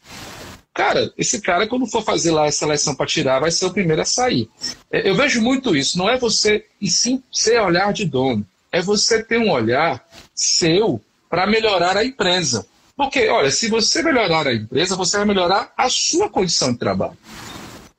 Cara, 0.74 1.10
esse 1.16 1.40
cara, 1.40 1.66
quando 1.66 1.86
for 1.86 2.02
fazer 2.02 2.32
lá 2.32 2.44
a 2.44 2.52
seleção 2.52 2.94
para 2.94 3.06
tirar, 3.06 3.40
vai 3.40 3.50
ser 3.50 3.64
o 3.64 3.72
primeiro 3.72 4.02
a 4.02 4.04
sair. 4.04 4.48
É, 4.90 5.08
eu 5.08 5.14
vejo 5.14 5.40
muito 5.40 5.74
isso. 5.74 5.96
Não 5.96 6.08
é 6.08 6.18
você, 6.18 6.66
e 6.80 6.90
sim 6.90 7.22
ser 7.32 7.60
olhar 7.60 7.92
de 7.94 8.04
dono. 8.04 8.46
É 8.70 8.82
você 8.82 9.22
ter 9.22 9.38
um 9.38 9.50
olhar 9.50 10.06
seu 10.34 11.00
para 11.30 11.46
melhorar 11.46 11.96
a 11.96 12.04
empresa. 12.04 12.66
Porque, 12.94 13.26
olha, 13.28 13.50
se 13.50 13.68
você 13.68 14.02
melhorar 14.02 14.46
a 14.46 14.54
empresa, 14.54 14.96
você 14.96 15.16
vai 15.16 15.26
melhorar 15.26 15.72
a 15.76 15.88
sua 15.88 16.28
condição 16.28 16.72
de 16.72 16.78
trabalho. 16.78 17.16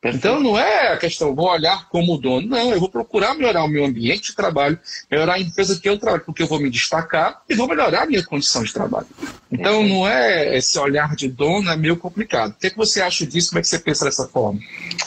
Então 0.03 0.39
não 0.39 0.57
é 0.57 0.93
a 0.93 0.97
questão, 0.97 1.33
vou 1.33 1.49
olhar 1.49 1.89
como 1.89 2.19
dono, 2.19 2.47
não, 2.47 2.71
eu 2.71 2.79
vou 2.79 2.87
procurar 2.87 3.33
melhorar 3.33 3.63
o 3.63 3.67
meu 3.67 3.83
ambiente 3.83 4.27
de 4.27 4.35
trabalho, 4.35 4.77
melhorar 5.09 5.33
a 5.33 5.39
empresa 5.39 5.79
que 5.79 5.89
eu 5.89 5.97
trabalho, 5.97 6.23
porque 6.23 6.43
eu 6.43 6.47
vou 6.47 6.59
me 6.59 6.69
destacar 6.69 7.41
e 7.49 7.55
vou 7.55 7.67
melhorar 7.67 8.03
a 8.03 8.05
minha 8.05 8.23
condição 8.23 8.63
de 8.63 8.71
trabalho. 8.71 9.07
Então 9.51 9.83
não 9.83 10.07
é 10.07 10.55
esse 10.55 10.77
olhar 10.77 11.15
de 11.15 11.27
dono, 11.27 11.71
é 11.71 11.75
meio 11.75 11.97
complicado. 11.97 12.51
O 12.51 12.53
que, 12.53 12.67
é 12.67 12.69
que 12.69 12.77
você 12.77 13.01
acha 13.01 13.25
disso? 13.25 13.49
Como 13.49 13.59
é 13.59 13.61
que 13.63 13.67
você 13.67 13.79
pensa 13.79 14.05
dessa 14.05 14.27
forma? 14.27 14.59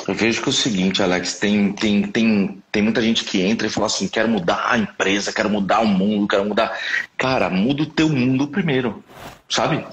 Eu 0.08 0.14
vejo 0.14 0.42
que 0.42 0.48
é 0.48 0.50
o 0.50 0.52
seguinte, 0.52 1.02
Alex, 1.02 1.34
tem, 1.38 1.72
tem, 1.72 2.02
tem, 2.02 2.62
tem 2.72 2.82
muita 2.82 3.00
gente 3.00 3.22
que 3.22 3.40
entra 3.40 3.68
e 3.68 3.70
fala 3.70 3.86
assim, 3.86 4.08
quero 4.08 4.28
mudar 4.28 4.72
a 4.72 4.76
empresa, 4.76 5.32
quero 5.32 5.48
mudar 5.48 5.80
o 5.80 5.86
mundo, 5.86 6.26
quero 6.26 6.44
mudar. 6.44 6.76
Cara, 7.16 7.48
muda 7.48 7.84
o 7.84 7.86
teu 7.86 8.08
mundo 8.08 8.48
primeiro, 8.48 9.04
sabe? 9.48 9.86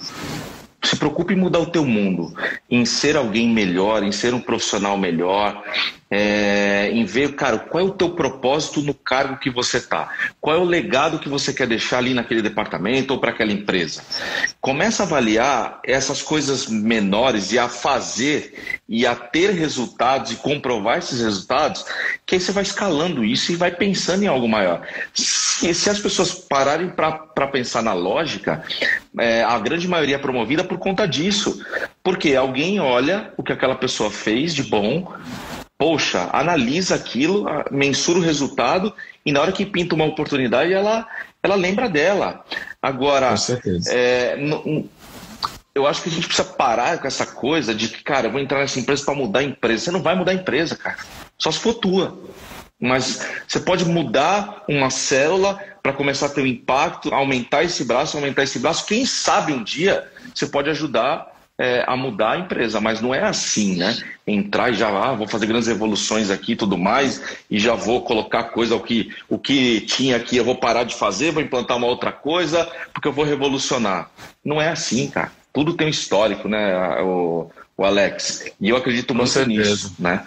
Se 0.83 0.95
preocupe 0.95 1.33
em 1.33 1.37
mudar 1.37 1.59
o 1.59 1.65
teu 1.65 1.85
mundo, 1.85 2.33
em 2.69 2.85
ser 2.85 3.17
alguém 3.17 3.49
melhor, 3.49 4.03
em 4.03 4.11
ser 4.11 4.33
um 4.33 4.39
profissional 4.39 4.97
melhor, 4.97 5.63
é, 6.09 6.89
em 6.91 7.03
ver, 7.03 7.35
cara, 7.35 7.59
qual 7.59 7.83
é 7.83 7.87
o 7.87 7.91
teu 7.91 8.11
propósito 8.11 8.81
no 8.81 8.93
cargo 8.93 9.37
que 9.37 9.49
você 9.49 9.77
está, 9.77 10.09
qual 10.39 10.55
é 10.55 10.59
o 10.59 10.63
legado 10.63 11.19
que 11.19 11.27
você 11.27 11.53
quer 11.53 11.67
deixar 11.67 11.97
ali 11.97 12.13
naquele 12.13 12.41
departamento 12.41 13.13
ou 13.13 13.19
para 13.19 13.31
aquela 13.31 13.51
empresa. 13.51 14.01
Começa 14.61 15.03
a 15.03 15.05
avaliar 15.05 15.79
essas 15.83 16.21
coisas 16.21 16.67
menores 16.67 17.51
e 17.51 17.59
a 17.59 17.67
fazer 17.67 18.79
e 18.87 19.05
a 19.05 19.15
ter 19.15 19.51
resultados 19.51 20.31
e 20.31 20.35
comprovar 20.35 20.97
esses 20.99 21.21
resultados, 21.21 21.85
que 22.25 22.35
aí 22.35 22.41
você 22.41 22.51
vai 22.51 22.63
escalando 22.63 23.23
isso 23.23 23.51
e 23.51 23.55
vai 23.55 23.71
pensando 23.71 24.23
em 24.23 24.27
algo 24.27 24.47
maior. 24.47 24.87
Se, 25.13 25.73
se 25.73 25.89
as 25.89 25.99
pessoas 25.99 26.33
pararem 26.33 26.89
para 26.89 27.47
pensar 27.47 27.81
na 27.81 27.93
lógica, 27.93 28.63
é, 29.19 29.43
a 29.43 29.59
grande 29.59 29.87
maioria 29.87 30.15
é 30.15 30.19
promovida 30.19 30.63
por 30.63 30.77
conta 30.77 31.05
disso, 31.05 31.61
porque 32.01 32.35
alguém 32.35 32.79
olha 32.79 33.33
o 33.35 33.43
que 33.43 33.51
aquela 33.51 33.75
pessoa 33.75 34.09
fez 34.09 34.53
de 34.53 34.63
bom 34.63 35.13
poxa, 35.77 36.29
analisa 36.33 36.95
aquilo, 36.95 37.45
mensura 37.71 38.19
o 38.19 38.21
resultado 38.21 38.93
e 39.25 39.31
na 39.31 39.41
hora 39.41 39.51
que 39.51 39.65
pinta 39.65 39.93
uma 39.93 40.05
oportunidade, 40.05 40.73
ela, 40.73 41.07
ela 41.43 41.55
lembra 41.55 41.87
dela. 41.87 42.43
Agora, 42.81 43.35
é, 43.89 44.37
eu 45.75 45.85
acho 45.85 46.01
que 46.01 46.09
a 46.09 46.11
gente 46.11 46.27
precisa 46.27 46.47
parar 46.47 46.97
com 46.97 47.07
essa 47.07 47.25
coisa 47.25 47.75
de 47.75 47.89
que, 47.89 48.03
cara, 48.03 48.27
eu 48.27 48.31
vou 48.31 48.41
entrar 48.41 48.59
nessa 48.59 48.79
empresa 48.79 49.05
para 49.05 49.13
mudar 49.13 49.39
a 49.39 49.43
empresa. 49.43 49.85
Você 49.85 49.91
não 49.91 50.01
vai 50.01 50.15
mudar 50.15 50.31
a 50.31 50.35
empresa, 50.35 50.75
cara. 50.75 50.97
Só 51.37 51.51
se 51.51 51.59
for 51.59 51.75
tua. 51.75 52.17
Mas 52.79 53.27
você 53.47 53.59
pode 53.59 53.85
mudar 53.85 54.63
uma 54.67 54.89
célula 54.89 55.59
para 55.81 55.93
começar 55.93 56.27
a 56.27 56.29
ter 56.29 56.41
um 56.41 56.47
impacto, 56.47 57.13
aumentar 57.13 57.63
esse 57.63 57.83
braço, 57.83 58.17
aumentar 58.17 58.43
esse 58.43 58.59
braço. 58.59 58.85
Quem 58.85 59.05
sabe 59.05 59.53
um 59.53 59.63
dia 59.63 60.07
você 60.33 60.47
pode 60.47 60.69
ajudar 60.69 61.36
é, 61.57 61.83
a 61.87 61.95
mudar 61.95 62.33
a 62.33 62.37
empresa, 62.37 62.79
mas 62.79 63.01
não 63.01 63.13
é 63.13 63.23
assim, 63.23 63.75
né? 63.77 63.97
Entrar 64.25 64.71
e 64.71 64.75
já 64.75 64.89
ah, 64.89 65.13
vou 65.13 65.27
fazer 65.27 65.47
grandes 65.47 65.67
revoluções 65.67 66.29
aqui 66.29 66.51
e 66.51 66.55
tudo 66.55 66.77
mais, 66.77 67.21
e 67.49 67.57
já 67.57 67.73
vou 67.73 68.01
colocar 68.03 68.43
coisa 68.43 68.75
o 68.75 68.79
que, 68.79 69.11
o 69.27 69.39
que 69.39 69.81
tinha 69.81 70.17
aqui, 70.17 70.37
eu 70.37 70.45
vou 70.45 70.55
parar 70.55 70.83
de 70.83 70.95
fazer, 70.95 71.31
vou 71.31 71.41
implantar 71.41 71.77
uma 71.77 71.87
outra 71.87 72.11
coisa, 72.11 72.69
porque 72.93 73.07
eu 73.07 73.13
vou 73.13 73.25
revolucionar. 73.25 74.09
Não 74.45 74.61
é 74.61 74.69
assim, 74.69 75.09
cara. 75.09 75.31
Tudo 75.51 75.73
tem 75.73 75.87
um 75.87 75.89
histórico, 75.89 76.47
né, 76.47 77.01
o, 77.01 77.49
o 77.75 77.83
Alex? 77.83 78.45
E 78.61 78.69
eu 78.69 78.77
acredito 78.77 79.15
muito 79.15 79.45
nisso, 79.45 79.95
né? 79.97 80.23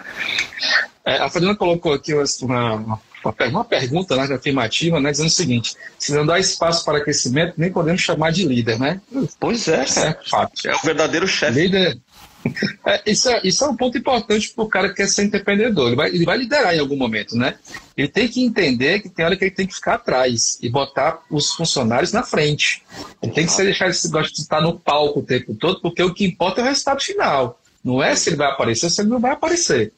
É, 1.05 1.17
a 1.17 1.29
Fernanda 1.29 1.55
colocou 1.55 1.93
aqui 1.93 2.13
uma, 2.41 2.99
uma 3.23 3.65
pergunta 3.65 4.15
né, 4.15 4.33
afirmativa, 4.33 4.99
né, 4.99 5.11
dizendo 5.11 5.27
o 5.27 5.31
seguinte: 5.31 5.75
se 5.97 6.13
não 6.13 6.25
dá 6.25 6.39
espaço 6.39 6.83
para 6.83 6.97
aquecimento, 6.97 7.53
nem 7.57 7.71
podemos 7.71 8.01
chamar 8.01 8.31
de 8.31 8.45
líder, 8.45 8.79
né? 8.79 9.01
Pois 9.39 9.67
é, 9.67 9.81
é, 9.81 10.17
fato. 10.29 10.67
é 10.67 10.75
o 10.75 10.81
verdadeiro 10.83 11.27
chefe. 11.27 11.59
Líder. 11.59 11.97
É, 12.83 13.03
isso, 13.05 13.29
é, 13.29 13.39
isso 13.43 13.63
é 13.63 13.67
um 13.67 13.75
ponto 13.75 13.95
importante 13.95 14.49
para 14.49 14.63
o 14.63 14.67
cara 14.67 14.89
que 14.89 14.95
quer 14.95 15.07
ser 15.07 15.25
empreendedor. 15.25 15.87
Ele 15.87 15.95
vai, 15.95 16.09
ele 16.09 16.25
vai 16.25 16.37
liderar 16.39 16.73
em 16.73 16.79
algum 16.79 16.95
momento, 16.95 17.37
né? 17.37 17.55
Ele 17.95 18.07
tem 18.07 18.27
que 18.27 18.43
entender 18.43 18.99
que 18.99 19.09
tem 19.09 19.23
hora 19.23 19.37
que 19.37 19.43
ele 19.43 19.51
tem 19.51 19.67
que 19.67 19.75
ficar 19.75 19.93
atrás 19.93 20.57
e 20.59 20.67
botar 20.67 21.21
os 21.29 21.51
funcionários 21.51 22.11
na 22.11 22.23
frente. 22.23 22.83
Ele 23.21 23.31
tem 23.31 23.45
que 23.45 23.51
se 23.51 23.63
deixar 23.63 23.89
esse 23.89 24.09
gosto 24.09 24.33
de 24.33 24.41
estar 24.41 24.59
no 24.59 24.79
palco 24.79 25.19
o 25.19 25.23
tempo 25.23 25.53
todo, 25.53 25.79
porque 25.81 26.01
o 26.01 26.13
que 26.13 26.25
importa 26.25 26.61
é 26.61 26.63
o 26.63 26.67
resultado 26.67 27.01
final. 27.01 27.60
Não 27.83 28.01
é 28.01 28.15
se 28.15 28.29
ele 28.29 28.37
vai 28.37 28.47
aparecer, 28.47 28.89
se 28.89 29.01
ele 29.01 29.09
não 29.09 29.19
vai 29.19 29.31
aparecer. 29.31 29.91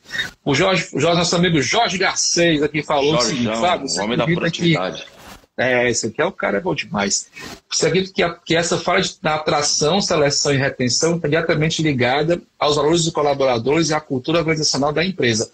O 0.43 0.55
Jorge, 0.55 0.87
o 0.93 0.99
Jorge 0.99 1.17
nosso 1.17 1.35
amigo 1.35 1.61
Jorge 1.61 1.97
Garcês 1.97 2.63
aqui 2.63 2.81
falou 2.81 3.13
Jorge, 3.13 3.25
o 3.25 3.29
seguinte, 3.29 3.57
sabe? 3.57 3.85
O 3.85 4.03
homem 4.03 4.17
da 4.17 4.25
produtividade. 4.25 5.03
Que, 5.03 5.23
é, 5.55 5.87
esse 5.87 6.07
aqui 6.07 6.19
é 6.19 6.25
o 6.25 6.31
cara, 6.31 6.57
é 6.57 6.61
bom 6.61 6.73
demais. 6.73 7.27
Você 7.69 7.85
acredita 7.85 8.13
que, 8.13 8.23
a, 8.23 8.33
que 8.33 8.55
essa 8.55 8.75
fala 8.77 9.01
de, 9.01 9.15
da 9.21 9.35
atração, 9.35 10.01
seleção 10.01 10.51
e 10.51 10.57
retenção 10.57 11.15
está 11.15 11.27
diretamente 11.27 11.83
ligada 11.83 12.41
aos 12.57 12.75
valores 12.75 13.03
dos 13.03 13.13
colaboradores 13.13 13.89
e 13.89 13.93
à 13.93 13.99
cultura 13.99 14.39
organizacional 14.39 14.91
da 14.91 15.05
empresa. 15.05 15.51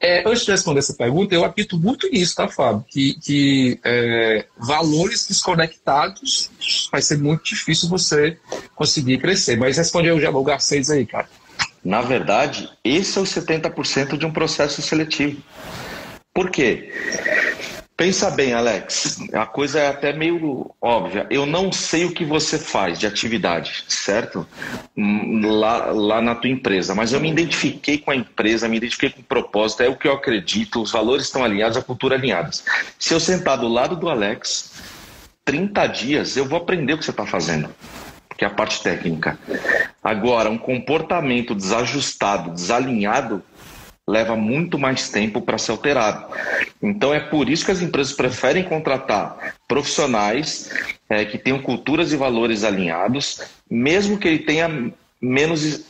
É, 0.00 0.28
antes 0.28 0.44
de 0.44 0.50
responder 0.50 0.80
essa 0.80 0.94
pergunta, 0.94 1.32
eu 1.32 1.44
acredito 1.44 1.78
muito 1.78 2.10
nisso, 2.10 2.34
tá, 2.34 2.48
Fábio? 2.48 2.84
Que, 2.88 3.14
que 3.20 3.80
é, 3.84 4.46
valores 4.58 5.28
desconectados 5.28 6.50
vai 6.90 7.00
ser 7.00 7.18
muito 7.18 7.44
difícil 7.44 7.88
você 7.88 8.36
conseguir 8.74 9.18
crescer. 9.18 9.56
Mas 9.56 9.76
respondeu 9.76 10.20
já 10.20 10.28
o 10.28 10.42
Garcês 10.42 10.90
aí, 10.90 11.06
cara. 11.06 11.28
Na 11.86 12.02
verdade, 12.02 12.68
esse 12.82 13.16
é 13.16 13.20
o 13.20 13.24
70% 13.24 14.18
de 14.18 14.26
um 14.26 14.32
processo 14.32 14.82
seletivo. 14.82 15.40
Por 16.34 16.50
quê? 16.50 16.92
Pensa 17.96 18.28
bem, 18.28 18.52
Alex. 18.52 19.18
A 19.32 19.46
coisa 19.46 19.78
é 19.78 19.86
até 19.86 20.12
meio 20.12 20.68
óbvia. 20.82 21.28
Eu 21.30 21.46
não 21.46 21.70
sei 21.70 22.04
o 22.04 22.10
que 22.10 22.24
você 22.24 22.58
faz 22.58 22.98
de 22.98 23.06
atividade, 23.06 23.84
certo? 23.86 24.44
Lá, 24.96 25.92
lá 25.92 26.20
na 26.20 26.34
tua 26.34 26.50
empresa, 26.50 26.92
mas 26.92 27.12
eu 27.12 27.20
me 27.20 27.30
identifiquei 27.30 27.98
com 27.98 28.10
a 28.10 28.16
empresa, 28.16 28.68
me 28.68 28.78
identifiquei 28.78 29.10
com 29.10 29.20
o 29.20 29.24
propósito, 29.24 29.84
é 29.84 29.88
o 29.88 29.96
que 29.96 30.08
eu 30.08 30.12
acredito, 30.12 30.82
os 30.82 30.90
valores 30.90 31.26
estão 31.26 31.44
alinhados, 31.44 31.76
a 31.76 31.82
cultura 31.82 32.16
alinhadas. 32.16 32.64
Se 32.98 33.14
eu 33.14 33.20
sentar 33.20 33.58
do 33.58 33.68
lado 33.68 33.94
do 33.94 34.08
Alex, 34.08 34.72
30 35.44 35.86
dias, 35.86 36.36
eu 36.36 36.46
vou 36.46 36.58
aprender 36.58 36.94
o 36.94 36.98
que 36.98 37.04
você 37.04 37.12
está 37.12 37.24
fazendo, 37.24 37.72
que 38.36 38.44
é 38.44 38.48
a 38.48 38.50
parte 38.50 38.82
técnica. 38.82 39.38
Agora, 40.02 40.50
um 40.50 40.58
comportamento 40.58 41.54
desajustado, 41.54 42.50
desalinhado, 42.50 43.42
leva 44.08 44.36
muito 44.36 44.78
mais 44.78 45.08
tempo 45.10 45.40
para 45.40 45.58
ser 45.58 45.72
alterado. 45.72 46.26
Então 46.80 47.12
é 47.12 47.18
por 47.18 47.48
isso 47.48 47.64
que 47.64 47.72
as 47.72 47.82
empresas 47.82 48.12
preferem 48.12 48.62
contratar 48.62 49.56
profissionais 49.66 50.70
é, 51.08 51.24
que 51.24 51.38
tenham 51.38 51.58
culturas 51.60 52.12
e 52.12 52.16
valores 52.16 52.62
alinhados, 52.62 53.40
mesmo 53.68 54.16
que 54.18 54.28
ele 54.28 54.38
tenha 54.38 54.92
menos 55.20 55.84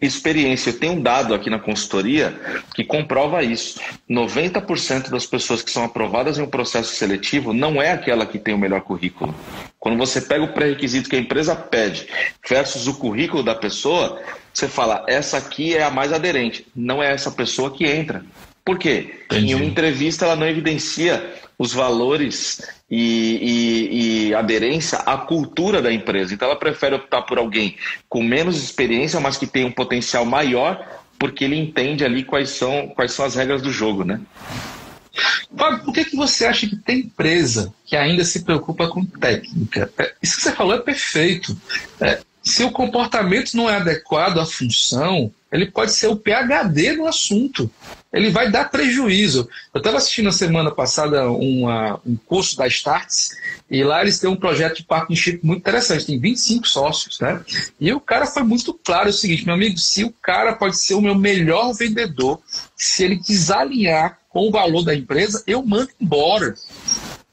experiência. 0.00 0.70
Eu 0.70 0.78
tenho 0.78 0.92
um 0.94 1.02
dado 1.02 1.34
aqui 1.34 1.48
na 1.48 1.58
consultoria 1.58 2.38
que 2.74 2.84
comprova 2.84 3.42
isso. 3.42 3.80
90% 4.08 5.10
das 5.10 5.26
pessoas 5.26 5.62
que 5.62 5.70
são 5.70 5.84
aprovadas 5.84 6.38
em 6.38 6.42
um 6.42 6.48
processo 6.48 6.94
seletivo 6.94 7.52
não 7.52 7.80
é 7.80 7.92
aquela 7.92 8.26
que 8.26 8.38
tem 8.38 8.54
o 8.54 8.58
melhor 8.58 8.82
currículo. 8.82 9.34
Quando 9.78 9.96
você 9.96 10.20
pega 10.20 10.44
o 10.44 10.52
pré-requisito 10.52 11.08
que 11.08 11.16
a 11.16 11.20
empresa 11.20 11.54
pede 11.54 12.06
versus 12.48 12.86
o 12.86 12.94
currículo 12.94 13.42
da 13.42 13.54
pessoa, 13.54 14.20
você 14.52 14.68
fala, 14.68 15.04
essa 15.08 15.38
aqui 15.38 15.74
é 15.74 15.82
a 15.82 15.90
mais 15.90 16.12
aderente. 16.12 16.66
Não 16.74 17.02
é 17.02 17.12
essa 17.12 17.30
pessoa 17.30 17.70
que 17.70 17.86
entra. 17.86 18.24
Por 18.64 18.78
quê? 18.78 19.20
Entendi. 19.26 19.52
Em 19.52 19.54
uma 19.54 19.64
entrevista 19.64 20.24
ela 20.24 20.36
não 20.36 20.46
evidencia 20.46 21.34
os 21.58 21.72
valores 21.72 22.60
e, 22.90 22.98
e, 23.00 24.28
e, 24.28 24.34
aderência 24.34 24.98
à 24.98 25.16
cultura 25.16 25.82
da 25.82 25.92
empresa. 25.92 26.32
Então 26.32 26.48
ela 26.48 26.58
prefere 26.58 26.94
optar 26.94 27.22
por 27.22 27.38
alguém 27.38 27.76
com 28.08 28.22
menos 28.22 28.62
experiência, 28.62 29.18
mas 29.20 29.36
que 29.36 29.46
tem 29.46 29.64
um 29.64 29.72
potencial 29.72 30.24
maior, 30.24 30.86
porque 31.18 31.44
ele 31.44 31.56
entende 31.56 32.04
ali 32.04 32.22
quais 32.22 32.50
são, 32.50 32.88
quais 32.88 33.12
são 33.12 33.24
as 33.24 33.34
regras 33.34 33.60
do 33.60 33.72
jogo, 33.72 34.04
né? 34.04 34.20
Fábio, 35.56 35.84
por 35.84 35.94
que, 35.94 36.04
que 36.04 36.16
você 36.16 36.44
acha 36.44 36.66
que 36.66 36.76
tem 36.76 37.00
empresa 37.00 37.72
que 37.84 37.96
ainda 37.96 38.24
se 38.24 38.44
preocupa 38.44 38.88
com 38.88 39.04
técnica? 39.04 39.90
É, 39.98 40.12
isso 40.22 40.36
que 40.36 40.42
você 40.42 40.52
falou 40.52 40.74
é 40.74 40.80
perfeito. 40.80 41.56
É, 42.00 42.20
se 42.42 42.62
o 42.62 42.70
comportamento 42.70 43.54
não 43.54 43.68
é 43.68 43.76
adequado 43.76 44.38
à 44.38 44.46
função, 44.46 45.32
ele 45.50 45.66
pode 45.66 45.92
ser 45.92 46.08
o 46.08 46.16
PHD 46.16 46.92
no 46.92 47.06
assunto. 47.06 47.70
Ele 48.12 48.30
vai 48.30 48.50
dar 48.50 48.70
prejuízo. 48.70 49.48
Eu 49.72 49.78
estava 49.78 49.98
assistindo 49.98 50.28
a 50.28 50.32
semana 50.32 50.70
passada 50.70 51.30
uma, 51.30 52.00
um 52.04 52.16
curso 52.16 52.56
da 52.56 52.66
Starts 52.66 53.30
e 53.70 53.84
lá 53.84 54.02
eles 54.02 54.18
têm 54.18 54.28
um 54.28 54.36
projeto 54.36 54.76
de 54.76 54.84
partnership 54.84 55.40
muito 55.42 55.60
interessante. 55.60 56.06
Tem 56.06 56.18
25 56.18 56.66
sócios, 56.66 57.20
né? 57.20 57.42
E 57.80 57.92
o 57.92 58.00
cara 58.00 58.26
foi 58.26 58.42
muito 58.42 58.74
claro 58.74 59.10
o 59.10 59.12
seguinte, 59.12 59.44
meu 59.44 59.54
amigo, 59.54 59.78
se 59.78 60.04
o 60.04 60.12
cara 60.22 60.54
pode 60.54 60.78
ser 60.78 60.94
o 60.94 61.00
meu 61.00 61.14
melhor 61.14 61.72
vendedor, 61.74 62.40
se 62.74 63.04
ele 63.04 63.16
desalinhar 63.16 64.18
com 64.28 64.48
o 64.48 64.50
valor 64.50 64.82
da 64.82 64.94
empresa, 64.94 65.42
eu 65.46 65.64
mando 65.64 65.90
embora 66.00 66.54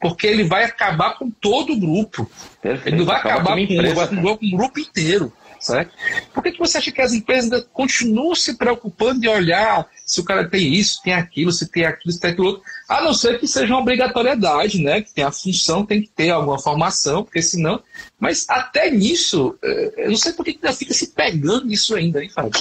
porque 0.04 0.28
ele 0.28 0.44
vai 0.44 0.66
acabar 0.66 1.18
com 1.18 1.32
todo 1.32 1.72
o 1.72 1.80
grupo. 1.80 2.30
Perfeito. 2.62 2.90
Ele 2.90 2.98
não 2.98 3.06
vai 3.06 3.16
acabar 3.16 3.56
com, 3.56 3.68
com, 3.68 4.38
com, 4.38 4.46
o 4.46 4.58
grupo 4.58 4.78
inteiro. 4.78 5.32
Certo? 5.64 5.94
Por 6.34 6.44
que, 6.44 6.52
que 6.52 6.60
você 6.60 6.78
acha 6.78 6.92
que 6.92 7.02
as 7.02 7.14
empresas 7.14 7.66
continuam 7.72 8.36
se 8.36 8.56
preocupando 8.56 9.22
de 9.22 9.30
olhar 9.30 9.88
se 10.06 10.20
o 10.20 10.26
cara 10.26 10.46
tem 10.50 10.74
isso, 10.74 11.02
tem 11.02 11.14
aquilo, 11.14 11.54
se 11.54 11.70
tem 11.70 11.86
aquilo, 11.86 12.12
se 12.12 12.20
tem 12.20 12.32
aquilo 12.32 12.48
outro? 12.48 12.64
A 12.90 13.02
não 13.02 13.14
ser 13.14 13.40
que 13.40 13.48
seja 13.48 13.74
uma 13.74 13.80
obrigatoriedade, 13.80 14.84
né? 14.84 15.02
Que 15.02 15.14
tem 15.14 15.24
a 15.24 15.32
função, 15.32 15.86
tem 15.86 16.02
que 16.02 16.10
ter 16.10 16.32
alguma 16.32 16.60
formação, 16.60 17.24
porque 17.24 17.42
senão. 17.42 17.82
Mas 18.20 18.46
até 18.50 18.92
nisso, 18.92 19.58
eh, 19.64 19.94
eu 20.00 20.10
não 20.10 20.18
sei 20.18 20.34
por 20.34 20.44
que 20.44 20.52
ainda 20.52 20.74
fica 20.74 20.94
se 20.94 21.08
pegando 21.08 21.66
nisso 21.66 21.96
ainda, 21.96 22.22
hein, 22.22 22.30
Fábio? 22.30 22.60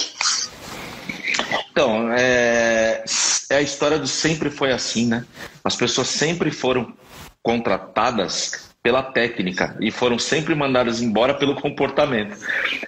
Então, 1.71 2.09
é, 2.13 3.03
é 3.49 3.55
a 3.57 3.61
história 3.61 3.99
do 3.99 4.07
sempre 4.07 4.49
foi 4.49 4.71
assim, 4.71 5.07
né? 5.07 5.25
As 5.61 5.75
pessoas 5.75 6.07
sempre 6.07 6.51
foram 6.51 6.93
contratadas 7.41 8.72
pela 8.83 9.01
técnica 9.01 9.77
e 9.79 9.89
foram 9.89 10.19
sempre 10.19 10.53
mandadas 10.53 11.01
embora 11.01 11.33
pelo 11.33 11.55
comportamento. 11.55 12.37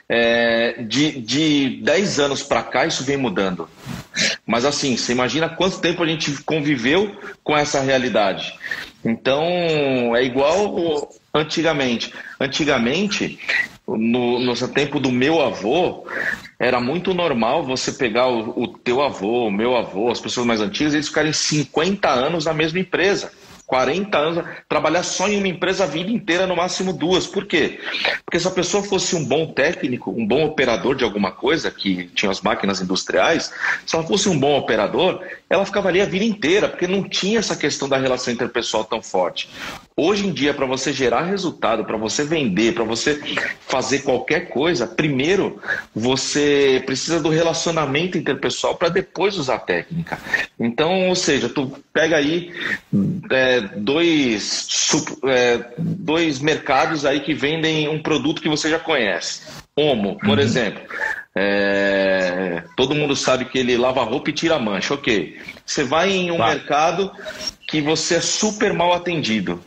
É, 0.09 0.83
de, 0.83 1.21
de 1.21 1.79
10 1.81 2.19
anos 2.19 2.43
para 2.43 2.61
cá, 2.61 2.85
isso 2.85 3.05
vem 3.05 3.15
mudando. 3.15 3.69
Mas 4.45 4.65
assim, 4.65 4.97
você 4.97 5.13
imagina 5.13 5.47
quanto 5.47 5.79
tempo 5.79 6.03
a 6.03 6.07
gente 6.07 6.43
conviveu 6.43 7.15
com 7.41 7.57
essa 7.57 7.79
realidade. 7.79 8.53
Então, 9.05 10.13
é 10.15 10.23
igual 10.23 11.09
antigamente. 11.33 12.13
Antigamente, 12.39 13.39
no, 13.87 14.39
no 14.39 14.67
tempo 14.67 14.99
do 14.99 15.11
meu 15.11 15.41
avô, 15.41 16.05
era 16.59 16.81
muito 16.81 17.13
normal 17.13 17.63
você 17.63 17.93
pegar 17.93 18.27
o, 18.27 18.63
o 18.63 18.67
teu 18.67 19.01
avô, 19.01 19.47
o 19.47 19.51
meu 19.51 19.77
avô, 19.77 20.11
as 20.11 20.19
pessoas 20.19 20.45
mais 20.45 20.59
antigas, 20.59 20.93
eles 20.93 21.07
ficarem 21.07 21.31
50 21.31 22.09
anos 22.09 22.45
na 22.45 22.53
mesma 22.53 22.79
empresa. 22.79 23.31
40 23.65 24.17
anos, 24.17 24.45
trabalhar 24.69 25.03
só 25.03 25.27
em 25.27 25.37
uma 25.37 25.47
empresa 25.47 25.83
a 25.83 25.87
vida 25.87 26.11
inteira, 26.11 26.45
no 26.45 26.55
máximo 26.55 26.93
duas. 26.93 27.25
Por 27.25 27.45
quê? 27.45 27.79
Porque 28.23 28.39
se 28.39 28.47
a 28.47 28.51
pessoa 28.51 28.83
fosse 28.83 29.15
um 29.15 29.25
bom 29.25 29.47
técnico, 29.47 30.11
um 30.11 30.25
bom 30.25 30.45
operador 30.45 30.95
de 30.95 31.03
alguma 31.03 31.31
coisa, 31.31 31.71
que 31.71 32.05
tinha 32.09 32.31
as 32.31 32.41
máquinas 32.41 32.79
industriais, 32.79 33.51
se 33.85 33.95
ela 33.95 34.05
fosse 34.05 34.29
um 34.29 34.39
bom 34.39 34.57
operador, 34.57 35.23
ela 35.55 35.65
ficava 35.65 35.87
ali 35.87 36.01
a 36.01 36.05
vida 36.05 36.25
inteira, 36.25 36.67
porque 36.67 36.87
não 36.87 37.03
tinha 37.03 37.39
essa 37.39 37.55
questão 37.55 37.87
da 37.87 37.97
relação 37.97 38.33
interpessoal 38.33 38.83
tão 38.83 39.01
forte. 39.01 39.49
Hoje 39.95 40.27
em 40.27 40.31
dia, 40.31 40.53
para 40.53 40.65
você 40.65 40.91
gerar 40.91 41.23
resultado, 41.23 41.85
para 41.85 41.97
você 41.97 42.23
vender, 42.23 42.73
para 42.73 42.83
você 42.83 43.19
fazer 43.61 43.99
qualquer 43.99 44.49
coisa, 44.49 44.85
primeiro 44.85 45.61
você 45.95 46.83
precisa 46.85 47.21
do 47.21 47.29
relacionamento 47.29 48.17
interpessoal 48.17 48.75
para 48.75 48.89
depois 48.89 49.37
usar 49.37 49.55
a 49.55 49.59
técnica. 49.59 50.19
Então, 50.59 51.07
ou 51.07 51.15
seja, 51.15 51.47
tu 51.47 51.71
pega 51.93 52.17
aí 52.17 52.53
é, 53.31 53.61
dois, 53.61 54.67
é, 55.25 55.65
dois 55.77 56.39
mercados 56.39 57.05
aí 57.05 57.21
que 57.21 57.33
vendem 57.33 57.87
um 57.87 58.01
produto 58.01 58.41
que 58.41 58.49
você 58.49 58.69
já 58.69 58.79
conhece. 58.79 59.64
Omo, 59.77 60.17
por 60.19 60.37
uhum. 60.37 60.43
exemplo. 60.43 60.81
É, 61.35 62.63
todo 62.77 62.95
mundo 62.95 63.13
sabe 63.13 63.43
que 63.45 63.57
ele 63.57 63.75
lava 63.75 64.03
roupa 64.03 64.29
e 64.29 64.33
tira 64.33 64.57
mancha, 64.57 64.93
ok. 64.93 65.37
Você 65.65 65.83
vai 65.83 66.11
em 66.11 66.31
um 66.31 66.37
tá. 66.37 66.47
mercado 66.47 67.11
que 67.67 67.81
você 67.81 68.15
é 68.15 68.21
super 68.21 68.73
mal 68.73 68.93
atendido. 68.93 69.61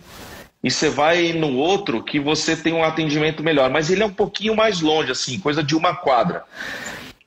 E 0.64 0.70
você 0.70 0.88
vai 0.88 1.32
no 1.34 1.56
outro 1.56 2.02
que 2.02 2.18
você 2.18 2.56
tem 2.56 2.72
um 2.72 2.82
atendimento 2.82 3.42
melhor, 3.42 3.70
mas 3.70 3.90
ele 3.90 4.02
é 4.02 4.06
um 4.06 4.12
pouquinho 4.12 4.56
mais 4.56 4.80
longe, 4.80 5.12
assim, 5.12 5.38
coisa 5.38 5.62
de 5.62 5.76
uma 5.76 5.94
quadra. 5.94 6.42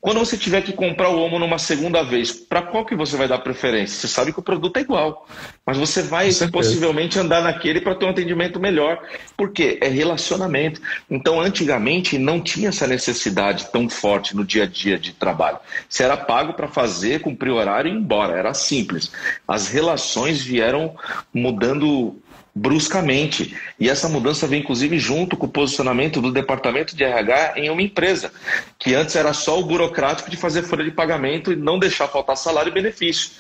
Quando 0.01 0.17
você 0.17 0.35
tiver 0.35 0.63
que 0.63 0.73
comprar 0.73 1.09
o 1.09 1.19
Omo 1.21 1.37
numa 1.37 1.59
segunda 1.59 2.01
vez, 2.01 2.31
para 2.31 2.63
qual 2.63 2.83
que 2.83 2.95
você 2.95 3.15
vai 3.15 3.27
dar 3.27 3.37
preferência? 3.37 3.99
Você 3.99 4.07
sabe 4.07 4.33
que 4.33 4.39
o 4.39 4.41
produto 4.41 4.75
é 4.77 4.81
igual, 4.81 5.27
mas 5.63 5.77
você 5.77 6.01
vai 6.01 6.27
possivelmente 6.51 7.19
andar 7.19 7.43
naquele 7.43 7.79
para 7.79 7.93
ter 7.93 8.05
um 8.05 8.09
atendimento 8.09 8.59
melhor. 8.59 8.99
Por 9.37 9.51
quê? 9.51 9.77
É 9.79 9.87
relacionamento. 9.87 10.81
Então, 11.07 11.39
antigamente 11.39 12.17
não 12.17 12.41
tinha 12.41 12.69
essa 12.69 12.87
necessidade 12.87 13.71
tão 13.71 13.87
forte 13.87 14.35
no 14.35 14.43
dia 14.43 14.63
a 14.63 14.67
dia 14.67 14.97
de 14.97 15.13
trabalho. 15.13 15.59
Você 15.87 16.01
era 16.03 16.17
pago 16.17 16.53
para 16.53 16.67
fazer, 16.67 17.21
cumprir 17.21 17.51
o 17.51 17.57
horário 17.57 17.91
e 17.91 17.93
ir 17.93 17.97
embora. 17.97 18.35
Era 18.35 18.55
simples. 18.55 19.11
As 19.47 19.67
relações 19.67 20.41
vieram 20.41 20.95
mudando 21.31 22.19
bruscamente. 22.53 23.55
E 23.79 23.89
essa 23.89 24.09
mudança 24.09 24.47
vem 24.47 24.61
inclusive 24.61 24.99
junto 24.99 25.37
com 25.37 25.45
o 25.45 25.51
posicionamento 25.51 26.21
do 26.21 26.31
departamento 26.31 26.95
de 26.95 27.03
RH 27.03 27.53
em 27.55 27.69
uma 27.69 27.81
empresa, 27.81 28.31
que 28.77 28.93
antes 28.93 29.15
era 29.15 29.33
só 29.33 29.59
o 29.59 29.65
burocrático 29.65 30.29
de 30.29 30.37
fazer 30.37 30.63
folha 30.63 30.83
de 30.83 30.91
pagamento 30.91 31.51
e 31.51 31.55
não 31.55 31.79
deixar 31.79 32.07
faltar 32.07 32.37
salário 32.37 32.69
e 32.69 32.73
benefício. 32.73 33.31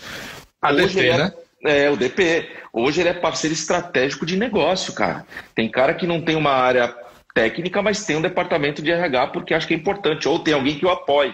A 0.61 0.71
Hoje 0.71 0.95
DP, 0.95 1.07
é, 1.07 1.17
né? 1.17 1.33
É, 1.63 1.89
o 1.89 1.97
DP. 1.97 2.49
Hoje 2.73 3.01
ele 3.01 3.09
é 3.09 3.13
parceiro 3.13 3.53
estratégico 3.53 4.25
de 4.25 4.37
negócio, 4.37 4.93
cara. 4.93 5.25
Tem 5.53 5.69
cara 5.69 5.93
que 5.93 6.07
não 6.07 6.21
tem 6.21 6.35
uma 6.35 6.51
área 6.51 6.95
técnica, 7.33 7.81
mas 7.81 8.05
tem 8.05 8.17
um 8.17 8.21
departamento 8.21 8.81
de 8.81 8.91
RH 8.91 9.27
porque 9.27 9.53
acho 9.53 9.67
que 9.67 9.73
é 9.73 9.77
importante, 9.77 10.27
ou 10.27 10.39
tem 10.39 10.53
alguém 10.53 10.77
que 10.77 10.85
o 10.85 10.89
apoie. 10.89 11.33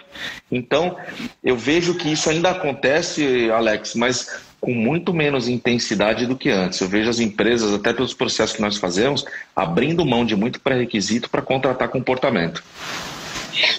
Então, 0.52 0.98
eu 1.44 1.58
vejo 1.58 1.96
que 1.96 2.12
isso 2.12 2.30
ainda 2.30 2.52
acontece, 2.52 3.50
Alex, 3.52 3.96
mas 3.96 4.47
com 4.60 4.74
muito 4.74 5.14
menos 5.14 5.48
intensidade 5.48 6.26
do 6.26 6.36
que 6.36 6.50
antes. 6.50 6.80
Eu 6.80 6.88
vejo 6.88 7.10
as 7.10 7.20
empresas, 7.20 7.74
até 7.74 7.94
pelos 7.94 8.14
processos 8.14 8.56
que 8.56 8.62
nós 8.62 8.78
fazemos, 8.78 9.26
abrindo 9.56 10.06
mão 10.06 10.26
de 10.26 10.36
muito 10.36 10.60
pré-requisito 10.60 11.30
para 11.30 11.42
contratar 11.42 11.90
comportamento. 11.90 12.64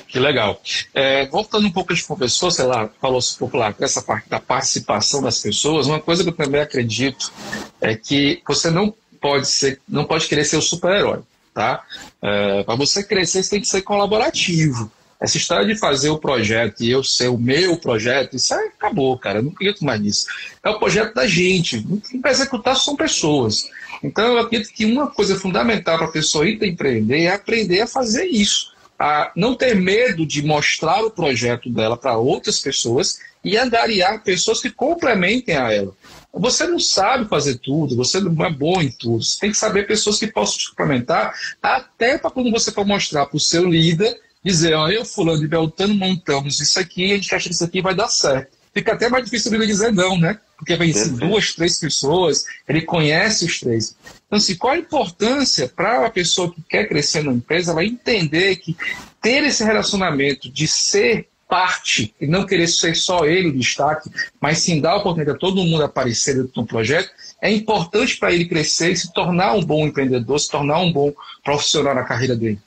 Que 0.07 0.19
legal. 0.19 0.61
É, 0.93 1.27
voltando 1.27 1.67
um 1.67 1.71
pouco, 1.71 1.95
gente 1.95 2.07
conversou, 2.07 2.51
sei 2.51 2.65
lá, 2.65 2.89
falou 3.01 3.21
um 3.21 3.39
pouco 3.39 3.57
lá, 3.57 3.75
essa 3.81 4.03
parte 4.03 4.29
da 4.29 4.41
participação 4.41 5.23
das 5.23 5.39
pessoas, 5.39 5.87
uma 5.87 6.01
coisa 6.01 6.23
que 6.23 6.31
eu 6.31 6.35
também 6.35 6.61
acredito 6.61 7.33
é 7.81 7.95
que 7.95 8.43
você 8.47 8.71
não 8.71 8.93
pode 9.21 9.47
ser, 9.49 9.81
não 9.89 10.05
pode 10.05 10.27
querer 10.27 10.45
ser 10.45 10.57
o 10.57 10.63
super-herói, 10.63 11.21
tá? 11.55 11.85
É, 12.23 12.63
para 12.65 12.75
você 12.75 13.05
crescer, 13.05 13.43
você 13.43 13.51
tem 13.51 13.61
que 13.61 13.69
ser 13.69 13.83
colaborativo. 13.83 14.91
Essa 15.21 15.37
história 15.37 15.67
de 15.67 15.77
fazer 15.77 16.11
o 16.11 16.19
projeto 16.19 16.83
e 16.83 16.91
eu 16.91 17.03
ser 17.03 17.29
o 17.29 17.37
meu 17.37 17.77
projeto, 17.77 18.37
isso 18.37 18.55
acabou, 18.55 19.19
cara. 19.19 19.41
Eu 19.41 19.43
não 19.43 19.51
acredito 19.51 19.85
mais 19.85 20.01
nisso. 20.01 20.27
É 20.63 20.71
o 20.71 20.79
projeto 20.79 21.15
da 21.15 21.27
gente. 21.27 21.85
Para 22.23 22.31
executar 22.31 22.77
são 22.77 22.95
pessoas. 22.95 23.69
Então, 24.03 24.27
eu 24.27 24.39
acredito 24.39 24.73
que 24.73 24.85
uma 24.85 25.09
coisa 25.09 25.37
fundamental 25.37 25.99
para 25.99 26.07
a 26.07 26.13
pessoa 26.13 26.49
ir 26.49 26.63
empreender 26.63 27.23
é 27.23 27.33
aprender 27.33 27.81
a 27.81 27.87
fazer 27.87 28.27
isso. 28.27 28.73
A 28.97 29.33
não 29.35 29.57
ter 29.57 29.75
medo 29.75 30.25
de 30.25 30.43
mostrar 30.43 31.05
o 31.05 31.11
projeto 31.11 31.69
dela 31.69 31.97
para 31.97 32.17
outras 32.17 32.61
pessoas 32.61 33.19
e 33.45 33.57
angariar 33.57 34.23
pessoas 34.23 34.61
que 34.61 34.71
complementem 34.71 35.57
a 35.57 35.73
ela. 35.73 35.93
Você 36.33 36.67
não 36.67 36.79
sabe 36.79 37.29
fazer 37.29 37.59
tudo, 37.59 37.97
você 37.97 38.21
não 38.21 38.45
é 38.45 38.51
bom 38.51 38.81
em 38.81 38.91
tudo. 38.91 39.25
Você 39.25 39.41
tem 39.41 39.51
que 39.51 39.57
saber 39.57 39.87
pessoas 39.87 40.19
que 40.19 40.27
possam 40.27 40.59
te 40.59 40.71
complementar, 40.71 41.35
até 41.63 42.19
para 42.19 42.31
quando 42.31 42.51
você 42.51 42.71
for 42.71 42.87
mostrar 42.87 43.27
para 43.27 43.37
o 43.37 43.41
seu 43.41 43.69
líder, 43.69 44.21
dizer, 44.45 44.75
ó, 44.75 44.89
eu, 44.89 45.05
fulano 45.05 45.41
de 45.41 45.49
Beltano, 45.49 45.95
montamos 45.95 46.61
isso 46.61 46.79
aqui, 46.79 47.13
a 47.13 47.17
gente 47.17 47.35
acha 47.35 47.49
que 47.49 47.55
isso 47.55 47.65
aqui 47.65 47.83
vai 47.83 47.95
dar 47.95 48.09
certo. 48.09 48.57
Fica 48.73 48.93
até 48.93 49.09
mais 49.09 49.25
difícil 49.25 49.53
ele 49.55 49.67
dizer 49.67 49.93
não, 49.93 50.19
né? 50.19 50.39
Porque 50.57 50.77
vem 50.77 50.91
assim, 50.91 51.17
duas, 51.17 51.55
três 51.55 51.79
pessoas, 51.79 52.45
ele 52.69 52.83
conhece 52.83 53.45
os 53.45 53.59
três. 53.59 53.97
Então, 54.27 54.39
assim, 54.39 54.57
qual 54.57 54.75
a 54.75 54.79
importância 54.79 55.69
para 55.69 56.07
a 56.07 56.11
pessoa 56.11 56.53
que 56.53 56.63
quer 56.63 56.89
crescer 56.89 57.23
na 57.23 57.33
empresa, 57.33 57.73
ela 57.73 57.85
entender 57.85 58.57
que 58.57 58.77
ter 59.21 59.43
esse 59.45 59.65
relacionamento 59.65 60.51
de 60.51 60.69
ser 60.69 61.29
parte 61.49 62.15
e 62.21 62.27
não 62.27 62.45
querer 62.45 62.69
ser 62.69 62.95
só 62.95 63.25
ele 63.25 63.49
o 63.49 63.59
destaque, 63.59 64.11
mas 64.41 64.59
sim 64.59 64.81
dar 64.81 64.93
a 64.93 64.97
oportunidade 64.99 65.37
a 65.37 65.41
todo 65.41 65.65
mundo 65.65 65.83
aparecer 65.83 66.37
dentro 66.37 66.53
do 66.53 66.67
projeto, 66.67 67.11
é 67.41 67.51
importante 67.51 68.17
para 68.19 68.33
ele 68.33 68.45
crescer 68.45 68.93
e 68.93 68.97
se 68.97 69.13
tornar 69.13 69.55
um 69.55 69.65
bom 69.65 69.87
empreendedor, 69.87 70.39
se 70.39 70.51
tornar 70.51 70.79
um 70.81 70.93
bom 70.93 71.13
profissional 71.43 71.95
na 71.95 72.05
carreira 72.05 72.37
dele. 72.37 72.61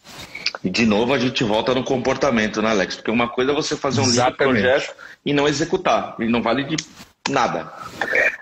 E 0.63 0.69
de 0.69 0.85
novo 0.85 1.13
a 1.13 1.19
gente 1.19 1.43
volta 1.43 1.73
no 1.73 1.83
comportamento, 1.83 2.61
né, 2.61 2.69
Alex? 2.69 2.95
Porque 2.95 3.11
uma 3.11 3.27
coisa 3.27 3.51
é 3.51 3.55
você 3.55 3.75
fazer 3.75 4.01
um 4.01 4.09
livro 4.09 4.33
projeto 4.35 4.93
e 5.25 5.33
não 5.33 5.47
executar, 5.47 6.15
ele 6.19 6.29
não 6.29 6.41
vale 6.41 6.63
de 6.63 6.75
nada. 7.29 7.71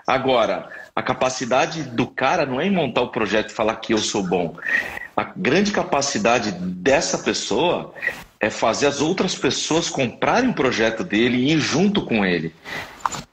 Agora, 0.07 0.69
a 0.95 1.01
capacidade 1.01 1.83
do 1.83 2.07
cara 2.07 2.45
não 2.45 2.59
é 2.59 2.65
em 2.65 2.71
montar 2.71 3.01
o 3.01 3.09
projeto 3.09 3.51
e 3.51 3.53
falar 3.53 3.75
que 3.75 3.93
eu 3.93 3.97
sou 3.97 4.23
bom. 4.23 4.55
A 5.15 5.31
grande 5.35 5.71
capacidade 5.71 6.51
dessa 6.51 7.19
pessoa 7.19 7.93
é 8.39 8.49
fazer 8.49 8.87
as 8.87 9.01
outras 9.01 9.35
pessoas 9.35 9.89
comprarem 9.89 10.49
o 10.49 10.53
projeto 10.53 11.03
dele 11.03 11.37
e 11.37 11.53
ir 11.53 11.59
junto 11.59 12.05
com 12.05 12.25
ele. 12.25 12.55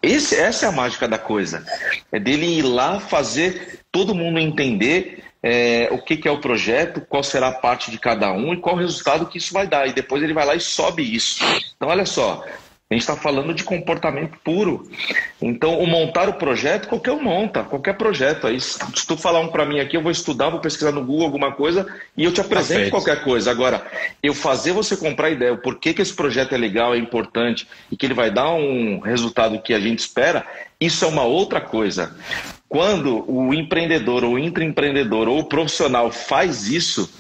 Esse, 0.03 0.35
essa 0.35 0.67
é 0.67 0.69
a 0.69 0.73
mágica 0.73 1.07
da 1.07 1.19
coisa. 1.19 1.65
É 2.11 2.19
dele 2.19 2.59
ir 2.59 2.63
lá 2.63 2.99
fazer 2.99 3.81
todo 3.93 4.15
mundo 4.15 4.39
entender 4.39 5.25
é, 5.49 5.89
o 5.93 5.99
que, 5.99 6.17
que, 6.17 6.27
é 6.27 6.31
o 6.31 6.41
projeto, 6.41 7.01
qual 7.01 7.23
será 7.23 7.49
a 7.49 7.53
parte 7.53 7.89
de 7.89 7.99
cada 7.99 8.33
um 8.33 8.53
e 8.53 8.57
qual 8.57 8.75
o 8.75 8.79
resultado 8.79 9.27
que 9.27 9.39
isso 9.39 9.55
vai 9.55 9.65
dar. 9.65 9.87
E 9.87 9.93
depois 9.93 10.21
ele 10.21 10.35
vai 10.35 10.45
lá 10.45 10.57
e 10.57 10.61
sobe 10.61 11.03
isso. 11.03 11.45
Então, 11.77 11.89
olha 11.89 12.05
só, 12.05 12.45
a 12.89 12.95
gente 12.95 13.03
está 13.03 13.17
falando 13.17 13.53
de 13.53 13.65
comportamento 13.65 14.39
puro. 14.45 14.89
Então, 15.43 15.81
o 15.81 15.87
montar 15.89 16.29
o 16.29 16.35
projeto, 16.35 16.87
qualquer 16.87 17.11
um 17.11 17.21
monta, 17.21 17.65
qualquer 17.65 17.95
projeto. 17.95 18.47
Aí, 18.47 18.61
se 18.61 18.79
tu 19.09 19.17
falar 19.17 19.41
um 19.41 19.49
para 19.49 19.67
mim 19.67 19.81
aqui, 19.81 19.97
eu 19.97 20.03
vou 20.03 20.13
estudar, 20.13 20.51
vou 20.51 20.61
pesquisar 20.61 20.93
no 20.93 21.05
Google 21.05 21.25
alguma 21.25 21.51
coisa 21.51 21.85
e 22.17 22.23
eu 22.23 22.33
te 22.33 22.41
apresento 22.41 22.91
qualquer 22.91 23.25
coisa. 23.25 23.51
Agora, 23.51 23.85
eu 24.23 24.33
fazer 24.33 24.71
você 24.71 24.97
comprar 24.97 25.31
ideia, 25.31 25.53
o 25.53 25.59
porquê 25.59 25.93
que 25.93 26.01
esse 26.01 26.15
projeto 26.15 26.55
é 26.55 26.59
legal, 26.59 26.95
é 26.95 26.99
importante 26.99 27.67
e 27.91 27.97
que 27.97 28.07
ele 28.07 28.15
vai 28.15 28.31
dar 28.31 28.53
um 28.55 29.01
resultado 29.01 29.61
que 29.61 29.75
a 29.75 29.81
gente 29.81 29.99
espera, 29.99 30.47
isso 30.81 31.05
é 31.05 31.09
uma 31.09 31.25
outra 31.25 31.61
coisa. 31.61 32.15
Quando 32.69 33.29
o 33.29 33.53
empreendedor, 33.53 34.23
ou 34.23 34.35
o 34.35 34.39
intraempreendedor, 34.39 35.27
ou 35.27 35.41
o 35.41 35.45
profissional 35.45 36.13
faz 36.13 36.69
isso, 36.69 37.11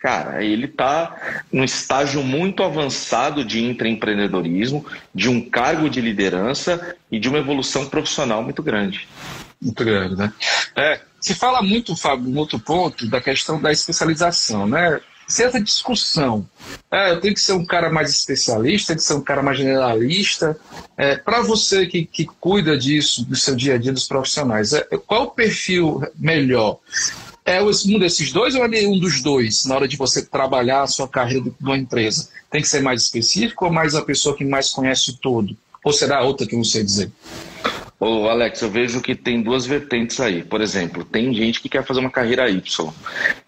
cara, 0.00 0.42
ele 0.42 0.64
está 0.64 1.42
num 1.52 1.62
estágio 1.62 2.22
muito 2.22 2.62
avançado 2.62 3.44
de 3.44 3.62
intraempreendedorismo, 3.62 4.84
de 5.14 5.28
um 5.28 5.48
cargo 5.48 5.90
de 5.90 6.00
liderança 6.00 6.96
e 7.12 7.18
de 7.18 7.28
uma 7.28 7.38
evolução 7.38 7.86
profissional 7.86 8.42
muito 8.42 8.62
grande. 8.62 9.06
Muito 9.60 9.84
grande, 9.84 10.16
né? 10.16 10.32
É, 10.74 11.00
se 11.20 11.34
fala 11.34 11.62
muito, 11.62 11.94
Fábio, 11.94 12.30
no 12.30 12.40
outro 12.40 12.58
ponto, 12.58 13.06
da 13.06 13.20
questão 13.20 13.60
da 13.60 13.70
especialização, 13.70 14.66
né? 14.66 15.00
certa 15.30 15.60
discussão. 15.60 16.46
É, 16.90 17.12
eu 17.12 17.20
tenho 17.20 17.34
que 17.34 17.40
ser 17.40 17.52
um 17.52 17.64
cara 17.64 17.88
mais 17.88 18.10
especialista, 18.10 18.88
tenho 18.88 18.98
que 18.98 19.04
ser 19.04 19.14
um 19.14 19.22
cara 19.22 19.42
mais 19.42 19.56
generalista. 19.58 20.58
É, 20.96 21.16
Para 21.16 21.40
você 21.42 21.86
que, 21.86 22.04
que 22.04 22.26
cuida 22.40 22.76
disso, 22.76 23.24
do 23.24 23.36
seu 23.36 23.54
dia 23.54 23.74
a 23.74 23.78
dia 23.78 23.92
dos 23.92 24.08
profissionais, 24.08 24.72
é, 24.72 24.82
qual 25.06 25.24
o 25.24 25.30
perfil 25.30 26.02
melhor? 26.18 26.78
É 27.50 27.60
um 27.60 27.98
desses 27.98 28.30
dois 28.30 28.54
ou 28.54 28.64
é 28.64 28.86
um 28.86 28.96
dos 28.96 29.20
dois 29.20 29.64
na 29.66 29.74
hora 29.74 29.88
de 29.88 29.96
você 29.96 30.24
trabalhar 30.24 30.82
a 30.82 30.86
sua 30.86 31.08
carreira 31.08 31.46
de 31.46 31.52
uma 31.60 31.76
empresa? 31.76 32.28
Tem 32.48 32.62
que 32.62 32.68
ser 32.68 32.80
mais 32.80 33.02
específico 33.02 33.64
ou 33.64 33.72
mais 33.72 33.96
a 33.96 34.02
pessoa 34.02 34.36
que 34.36 34.44
mais 34.44 34.70
conhece 34.70 35.18
todo? 35.20 35.56
Ou 35.84 35.92
será 35.92 36.22
outra 36.22 36.46
que 36.46 36.54
eu 36.54 36.58
não 36.58 36.64
sei 36.64 36.84
dizer? 36.84 37.10
Ô 37.98 38.28
Alex, 38.28 38.62
eu 38.62 38.70
vejo 38.70 39.00
que 39.00 39.16
tem 39.16 39.42
duas 39.42 39.66
vertentes 39.66 40.20
aí. 40.20 40.44
Por 40.44 40.60
exemplo, 40.60 41.04
tem 41.04 41.34
gente 41.34 41.60
que 41.60 41.68
quer 41.68 41.84
fazer 41.84 41.98
uma 41.98 42.08
carreira 42.08 42.48
Y. 42.48 42.92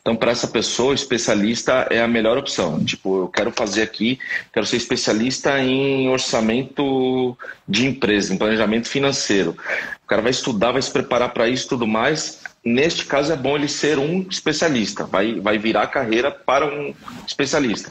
Então, 0.00 0.16
para 0.16 0.32
essa 0.32 0.48
pessoa, 0.48 0.94
especialista 0.94 1.86
é 1.88 2.02
a 2.02 2.08
melhor 2.08 2.36
opção. 2.36 2.84
Tipo, 2.84 3.20
eu 3.20 3.28
quero 3.28 3.52
fazer 3.52 3.82
aqui, 3.82 4.18
quero 4.52 4.66
ser 4.66 4.78
especialista 4.78 5.58
em 5.60 6.08
orçamento 6.08 7.38
de 7.68 7.86
empresa, 7.86 8.34
em 8.34 8.36
planejamento 8.36 8.88
financeiro. 8.88 9.56
O 10.04 10.06
cara 10.08 10.20
vai 10.20 10.32
estudar, 10.32 10.72
vai 10.72 10.82
se 10.82 10.90
preparar 10.90 11.32
para 11.32 11.48
isso 11.48 11.66
e 11.66 11.68
tudo 11.68 11.86
mais. 11.86 12.41
Neste 12.64 13.04
caso, 13.04 13.32
é 13.32 13.36
bom 13.36 13.56
ele 13.56 13.68
ser 13.68 13.98
um 13.98 14.24
especialista, 14.30 15.04
vai, 15.04 15.40
vai 15.40 15.58
virar 15.58 15.88
carreira 15.88 16.30
para 16.30 16.64
um 16.64 16.94
especialista. 17.26 17.90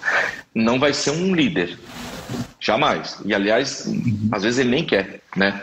Não 0.55 0.80
vai 0.80 0.93
ser 0.93 1.11
um 1.11 1.36
líder. 1.36 1.78
Jamais. 2.59 3.19
E, 3.26 3.34
aliás, 3.34 3.89
às 4.32 4.43
vezes 4.43 4.59
ele 4.59 4.69
nem 4.69 4.86
quer, 4.86 5.19
né? 5.36 5.61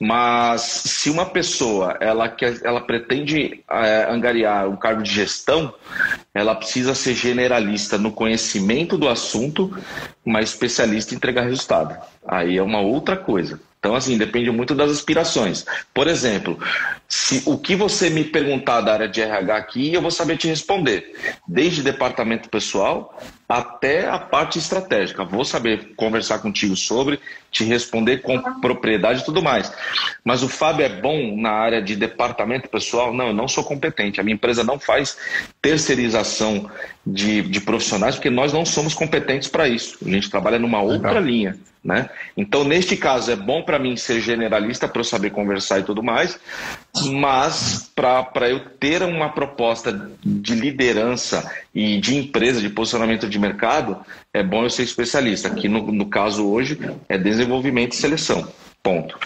Mas 0.00 0.62
se 0.62 1.10
uma 1.10 1.26
pessoa 1.26 1.96
ela, 2.00 2.28
quer, 2.28 2.60
ela 2.64 2.80
pretende 2.80 3.62
é, 3.70 4.06
angariar 4.10 4.68
um 4.68 4.76
cargo 4.76 5.02
de 5.02 5.12
gestão, 5.12 5.74
ela 6.34 6.54
precisa 6.54 6.94
ser 6.94 7.14
generalista 7.14 7.98
no 7.98 8.10
conhecimento 8.10 8.96
do 8.96 9.08
assunto, 9.08 9.76
mas 10.24 10.50
especialista 10.50 11.14
em 11.14 11.16
entregar 11.16 11.42
resultado. 11.42 11.96
Aí 12.26 12.56
é 12.56 12.62
uma 12.62 12.80
outra 12.80 13.16
coisa. 13.16 13.60
Então, 13.78 13.96
assim, 13.96 14.16
depende 14.16 14.48
muito 14.52 14.76
das 14.76 14.92
aspirações. 14.92 15.66
Por 15.92 16.06
exemplo, 16.06 16.56
se 17.08 17.42
o 17.44 17.58
que 17.58 17.74
você 17.74 18.08
me 18.10 18.22
perguntar 18.22 18.80
da 18.80 18.92
área 18.92 19.08
de 19.08 19.20
RH 19.20 19.56
aqui, 19.56 19.92
eu 19.92 20.00
vou 20.00 20.10
saber 20.10 20.36
te 20.36 20.46
responder. 20.46 21.12
Desde 21.48 21.82
departamento 21.82 22.48
pessoal 22.48 23.20
até 23.48 24.08
a 24.08 24.18
parte 24.18 24.58
estratégica. 24.58 25.24
Vou 25.24 25.44
saber 25.44 25.94
conversar 25.94 26.38
contigo 26.38 26.74
sobre, 26.76 27.20
te 27.50 27.64
responder 27.64 28.22
com 28.22 28.40
propriedade 28.60 29.20
e 29.20 29.24
tudo 29.24 29.42
mais. 29.42 29.72
Mas 30.24 30.42
o 30.42 30.48
Fábio 30.48 30.86
é 30.86 30.88
bom 30.88 31.36
na 31.36 31.50
área 31.50 31.82
de 31.82 31.94
departamento 31.94 32.68
pessoal? 32.68 33.12
Não, 33.12 33.28
eu 33.28 33.34
não 33.34 33.46
sou 33.46 33.62
competente. 33.62 34.20
A 34.20 34.24
minha 34.24 34.34
empresa 34.34 34.64
não 34.64 34.78
faz 34.78 35.16
terceirização 35.60 36.70
de, 37.06 37.42
de 37.42 37.60
profissionais, 37.60 38.14
porque 38.14 38.30
nós 38.30 38.52
não 38.52 38.64
somos 38.64 38.94
competentes 38.94 39.48
para 39.48 39.68
isso. 39.68 39.98
A 40.04 40.08
gente 40.08 40.30
trabalha 40.30 40.58
numa 40.58 40.80
outra 40.80 41.10
Legal. 41.10 41.22
linha. 41.22 41.58
Né? 41.84 42.08
Então, 42.36 42.62
neste 42.62 42.96
caso, 42.96 43.32
é 43.32 43.36
bom 43.36 43.62
para 43.62 43.76
mim 43.76 43.96
ser 43.96 44.20
generalista 44.20 44.86
para 44.86 45.00
eu 45.00 45.04
saber 45.04 45.30
conversar 45.30 45.80
e 45.80 45.82
tudo 45.82 46.00
mais, 46.00 46.38
mas 47.10 47.90
para 47.92 48.48
eu 48.48 48.60
ter 48.78 49.02
uma 49.02 49.30
proposta 49.30 50.08
de 50.24 50.54
liderança 50.54 51.50
e 51.74 51.98
de 51.98 52.14
empresa, 52.14 52.60
de 52.60 52.70
posicionamento 52.70 53.28
de 53.28 53.36
mercado, 53.36 53.96
é 54.32 54.44
bom 54.44 54.62
eu 54.62 54.70
ser 54.70 54.84
especialista. 54.84 55.48
Aqui 55.48 55.68
no, 55.68 55.90
no 55.90 56.06
caso 56.06 56.46
hoje 56.46 56.78
é 57.08 57.18
desenvolvimento 57.18 57.94
e 57.94 57.96
seleção. 57.96 58.48
Ponto. 58.82 59.16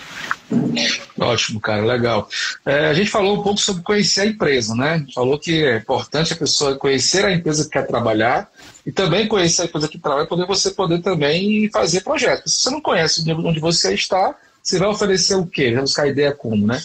Ótimo, 1.19 1.61
cara, 1.61 1.85
legal. 1.85 2.29
É, 2.65 2.89
a 2.89 2.95
gente 2.95 3.11
falou 3.11 3.39
um 3.39 3.43
pouco 3.43 3.59
sobre 3.59 3.83
conhecer 3.83 4.21
a 4.21 4.27
empresa, 4.27 4.75
né? 4.75 5.05
Falou 5.15 5.39
que 5.39 5.65
é 5.65 5.79
importante 5.79 6.33
a 6.33 6.37
pessoa 6.37 6.77
conhecer 6.77 7.25
a 7.25 7.33
empresa 7.33 7.65
que 7.65 7.71
quer 7.71 7.87
trabalhar 7.87 8.51
e 8.85 8.93
também 8.93 9.27
conhecer 9.27 9.63
a 9.63 9.65
empresa 9.65 9.89
que 9.89 9.99
trabalha, 9.99 10.27
poder 10.27 10.47
você 10.47 10.71
poder 10.71 11.01
também 11.01 11.71
fazer 11.71 12.03
projetos. 12.03 12.55
Se 12.55 12.63
você 12.63 12.71
não 12.71 12.81
conhece 12.83 13.29
onde 13.31 13.59
você 13.59 13.95
está, 13.95 14.37
você 14.67 14.81
vai 14.81 14.89
oferecer 14.89 15.37
o 15.37 15.47
quê? 15.47 15.71
Vai 15.71 15.83
buscar 15.83 16.09
ideia 16.09 16.33
como, 16.33 16.67
né? 16.67 16.83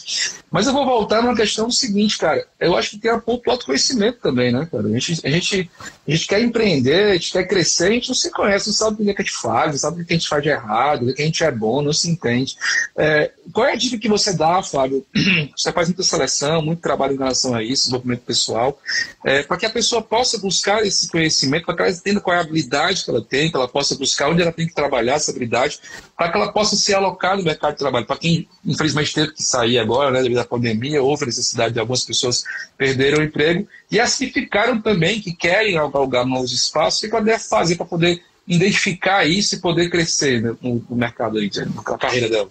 Mas 0.51 0.67
eu 0.67 0.73
vou 0.73 0.85
voltar 0.85 1.23
numa 1.23 1.35
questão 1.35 1.65
do 1.65 1.73
seguinte, 1.73 2.15
cara. 2.15 2.45
Eu 2.59 2.77
acho 2.77 2.91
que 2.91 2.99
tem 2.99 3.09
a 3.09 3.15
do 3.15 3.41
autoconhecimento 3.47 4.19
também, 4.21 4.51
né, 4.51 4.67
cara? 4.69 4.85
A 4.85 4.91
gente, 4.99 5.25
a, 5.25 5.29
gente, 5.31 5.71
a 6.07 6.11
gente 6.11 6.27
quer 6.27 6.41
empreender, 6.41 7.05
a 7.05 7.13
gente 7.13 7.31
quer 7.31 7.45
crescer, 7.45 7.87
a 7.87 7.91
gente 7.91 8.09
não 8.09 8.15
se 8.15 8.29
conhece, 8.29 8.67
não 8.67 8.73
sabe 8.75 9.01
o 9.01 9.05
que 9.05 9.09
a 9.09 9.23
gente 9.23 9.31
faz, 9.31 9.71
não 9.71 9.77
sabe 9.79 10.01
o 10.01 10.05
que 10.05 10.13
a 10.13 10.15
gente 10.15 10.27
faz 10.27 10.43
de 10.43 10.49
errado, 10.49 11.09
o 11.09 11.13
que 11.15 11.23
a 11.23 11.25
gente 11.25 11.43
é 11.43 11.51
bom, 11.51 11.81
não 11.81 11.91
se 11.91 12.07
entende. 12.07 12.55
É, 12.95 13.31
qual 13.51 13.65
é 13.65 13.73
a 13.73 13.75
dica 13.75 13.97
que 13.97 14.07
você 14.07 14.33
dá, 14.33 14.61
Fábio? 14.61 15.03
Você 15.57 15.71
faz 15.71 15.87
muita 15.87 16.03
seleção, 16.03 16.61
muito 16.61 16.81
trabalho 16.81 17.13
em 17.13 17.17
relação 17.17 17.53
a 17.55 17.63
isso, 17.63 17.83
desenvolvimento 17.83 18.21
pessoal, 18.21 18.79
é, 19.25 19.43
para 19.43 19.57
que 19.57 19.65
a 19.65 19.69
pessoa 19.69 20.01
possa 20.01 20.37
buscar 20.37 20.85
esse 20.85 21.07
conhecimento, 21.09 21.65
para 21.65 21.75
que 21.75 21.81
ela 21.81 21.91
entenda 21.91 22.19
qual 22.19 22.35
é 22.35 22.39
a 22.39 22.41
habilidade 22.41 23.03
que 23.03 23.09
ela 23.09 23.21
tem, 23.21 23.49
que 23.49 23.55
ela 23.55 23.67
possa 23.67 23.95
buscar 23.95 24.29
onde 24.29 24.41
ela 24.41 24.51
tem 24.51 24.67
que 24.67 24.73
trabalhar 24.73 25.15
essa 25.15 25.31
habilidade, 25.31 25.79
para 26.17 26.31
que 26.31 26.37
ela 26.37 26.51
possa 26.51 26.75
se 26.75 26.93
alocar 26.93 27.37
no 27.37 27.43
mercado 27.43 27.70
de 27.71 27.79
trabalho. 27.79 28.05
Para 28.05 28.17
quem, 28.17 28.47
infelizmente, 28.65 29.13
teve 29.13 29.31
que 29.33 29.43
sair 29.43 29.79
agora, 29.79 30.11
né, 30.11 30.21
devido 30.21 30.39
à 30.39 30.45
pandemia, 30.45 31.01
houve 31.01 31.25
necessidade 31.25 31.73
de 31.73 31.79
algumas 31.79 32.03
pessoas 32.03 32.43
perderem 32.77 33.19
o 33.19 33.23
emprego, 33.23 33.67
e 33.89 33.99
as 33.99 34.17
que 34.17 34.27
ficaram 34.27 34.81
também, 34.81 35.19
que 35.19 35.33
querem 35.33 35.75
galgar 35.75 36.25
novos 36.25 36.51
espaços, 36.51 37.03
ela 37.03 37.21
deve 37.21 37.39
fazer 37.39 37.75
para 37.75 37.85
poder 37.85 38.21
identificar 38.47 39.25
isso 39.25 39.55
e 39.55 39.59
poder 39.59 39.89
crescer 39.89 40.41
né, 40.41 40.55
no, 40.61 40.83
no, 40.89 40.95
mercado 40.95 41.37
aí, 41.37 41.49
na 41.75 41.97
carreira 41.97 42.29
dela? 42.29 42.49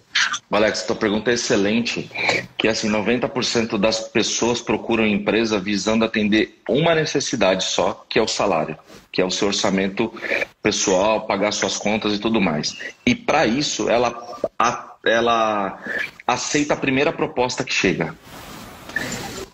Alex, 0.49 0.83
tua 0.83 0.95
pergunta 0.95 1.31
é 1.31 1.33
excelente, 1.33 2.09
que 2.57 2.67
assim, 2.67 2.89
90% 2.89 3.77
das 3.77 3.99
pessoas 3.99 4.61
procuram 4.61 5.05
empresa 5.05 5.59
visando 5.59 6.05
atender 6.05 6.59
uma 6.67 6.95
necessidade 6.95 7.65
só, 7.65 8.05
que 8.09 8.17
é 8.17 8.21
o 8.21 8.27
salário, 8.27 8.77
que 9.11 9.21
é 9.21 9.25
o 9.25 9.31
seu 9.31 9.49
orçamento 9.49 10.13
pessoal, 10.61 11.27
pagar 11.27 11.51
suas 11.51 11.77
contas 11.77 12.13
e 12.13 12.19
tudo 12.19 12.41
mais. 12.41 12.77
E 13.05 13.13
para 13.13 13.45
isso, 13.45 13.89
ela, 13.89 14.11
ela 15.05 15.79
aceita 16.25 16.73
a 16.73 16.77
primeira 16.77 17.11
proposta 17.11 17.63
que 17.63 17.73
chega 17.73 18.15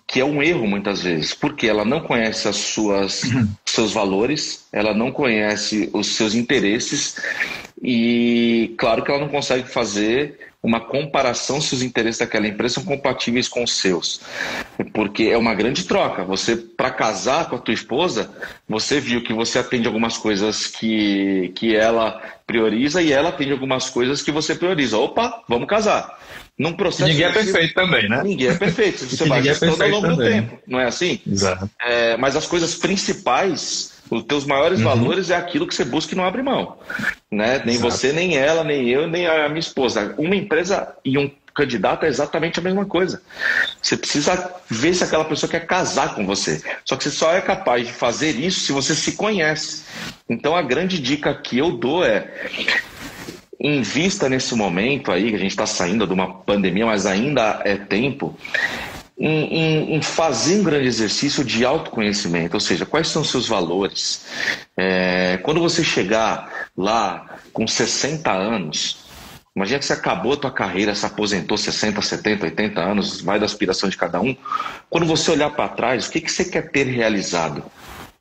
que 0.08 0.22
é 0.22 0.26
um 0.26 0.42
erro 0.42 0.66
muitas 0.66 1.04
vezes, 1.04 1.34
porque 1.34 1.68
ela 1.68 1.84
não 1.84 2.00
conhece 2.00 2.48
as 2.48 2.56
suas 2.56 3.24
uhum. 3.24 3.48
seus 3.66 3.94
valores, 3.94 4.66
ela 4.72 4.94
não 4.94 5.12
conhece 5.12 5.90
os 5.92 6.16
seus 6.16 6.34
interesses 6.34 7.18
e 7.84 8.74
claro 8.78 9.04
que 9.04 9.12
ela 9.12 9.20
não 9.20 9.28
consegue 9.28 9.68
fazer 9.68 10.40
uma 10.68 10.82
comparação 10.82 11.62
se 11.62 11.74
os 11.74 11.82
interesses 11.82 12.20
daquela 12.20 12.46
empresa 12.46 12.76
são 12.76 12.84
compatíveis 12.84 13.48
com 13.48 13.64
os 13.64 13.72
seus. 13.72 14.20
Porque 14.94 15.24
é 15.24 15.38
uma 15.38 15.56
grande 15.56 15.86
troca. 15.86 16.26
Você, 16.26 16.58
para 16.58 16.92
casar 16.92 17.50
com 17.50 17.56
a 17.56 17.60
tua 17.60 17.74
esposa, 17.74 18.30
você 18.68 19.00
viu 19.00 19.24
que 19.24 19.34
você 19.34 19.60
atende 19.60 19.88
algumas 19.88 20.18
coisas 20.18 20.68
que, 20.68 21.54
que 21.56 21.74
ela 21.74 22.22
prioriza 22.46 23.02
e 23.02 23.14
ela 23.14 23.30
atende 23.30 23.54
algumas 23.54 23.90
coisas 23.90 24.22
que 24.22 24.32
você 24.32 24.56
prioriza. 24.56 24.98
Opa, 24.98 25.42
vamos 25.48 25.70
casar. 25.70 26.20
Num 26.60 26.74
processo 26.74 27.08
ninguém 27.08 27.26
é 27.26 27.32
perfeito 27.32 27.74
também, 27.74 28.10
né? 28.10 28.22
Ninguém 28.24 28.48
é 28.50 28.56
perfeito. 28.56 29.06
Você 29.08 29.26
vai 29.26 29.40
ajustando 29.40 29.84
é 29.84 29.86
ao 29.86 29.92
longo 29.92 30.08
também. 30.08 30.42
do 30.42 30.50
tempo, 30.50 30.60
não 30.66 30.80
é 30.80 30.86
assim? 30.86 31.22
Exato. 31.26 31.70
É, 31.80 32.18
mas 32.18 32.36
as 32.36 32.48
coisas 32.48 32.74
principais, 32.74 33.94
os 34.10 34.24
teus 34.24 34.46
maiores 34.46 34.80
uhum. 34.80 34.86
valores 34.86 35.30
é 35.30 35.36
aquilo 35.36 35.68
que 35.68 35.76
você 35.76 35.86
busca 35.86 36.14
e 36.14 36.18
não 36.18 36.26
abre 36.26 36.42
mão. 36.42 36.78
Né? 37.32 37.62
Nem 37.66 37.76
Exato. 37.76 37.92
você, 37.92 38.12
nem 38.12 38.38
ela, 38.38 38.64
nem 38.64 38.88
eu, 38.90 39.08
nem 39.08 39.28
a 39.28 39.48
minha 39.48 39.60
esposa. 39.60 40.16
Uma 40.18 40.36
empresa 40.36 40.96
e 41.04 41.18
um 41.18 41.30
candidato 41.54 42.06
é 42.06 42.08
exatamente 42.08 42.60
a 42.60 42.64
mesma 42.64 42.86
coisa. 42.86 43.22
Você 43.82 43.98
precisa 43.98 44.54
ver 44.70 44.94
se 44.94 45.04
aquela 45.04 45.26
pessoa 45.26 45.50
quer 45.50 45.66
casar 45.66 46.14
com 46.14 46.26
você. 46.26 46.62
Só 46.86 46.96
que 46.96 47.04
você 47.04 47.10
só 47.10 47.34
é 47.34 47.42
capaz 47.42 47.88
de 47.88 47.94
fazer 47.94 48.32
isso 48.32 48.60
se 48.60 48.72
você 48.72 48.94
se 48.94 49.14
conhece. 49.14 49.84
Então 50.30 50.56
a 50.56 50.62
grande 50.62 51.00
dica 51.00 51.34
que 51.34 51.58
eu 51.58 51.72
dou 51.72 52.06
é 52.06 52.32
invista 53.60 54.30
nesse 54.30 54.54
momento 54.54 55.12
aí, 55.12 55.32
que 55.32 55.36
a 55.36 55.40
gente 55.40 55.52
está 55.52 55.66
saindo 55.66 56.06
de 56.06 56.14
uma 56.14 56.32
pandemia, 56.32 56.86
mas 56.86 57.08
ainda 57.08 57.60
é 57.66 57.76
tempo, 57.76 58.38
em, 59.20 60.02
fazer 60.02 60.60
um 60.60 60.64
grande 60.64 60.88
exercício 60.88 61.44
de 61.44 61.66
autoconhecimento, 61.66 62.56
ou 62.56 62.60
seja, 62.60 62.86
quais 62.86 63.08
são 63.08 63.22
os 63.22 63.30
seus 63.30 63.48
valores. 63.48 64.26
É, 64.76 65.40
quando 65.44 65.60
você 65.60 65.84
chegar 65.84 66.70
lá 66.78 67.40
com 67.52 67.66
60 67.66 68.32
anos, 68.32 68.98
imagina 69.56 69.80
que 69.80 69.86
você 69.86 69.94
acabou 69.94 70.34
a 70.34 70.38
tua 70.38 70.52
carreira, 70.52 70.94
se 70.94 71.06
aposentou 71.06 71.58
60, 71.58 72.02
70, 72.02 72.46
80 72.46 72.80
anos, 72.80 73.22
vai 73.22 73.40
da 73.40 73.46
aspiração 73.46 73.90
de 73.90 73.98
cada 73.98 74.22
um. 74.22 74.36
Quando 74.90 75.08
você 75.08 75.32
olhar 75.32 75.50
para 75.50 75.70
trás, 75.70 76.08
o 76.08 76.12
que, 76.12 76.22
que 76.22 76.32
você 76.32 76.46
quer 76.46 76.70
ter 76.70 76.86
realizado? 76.86 77.64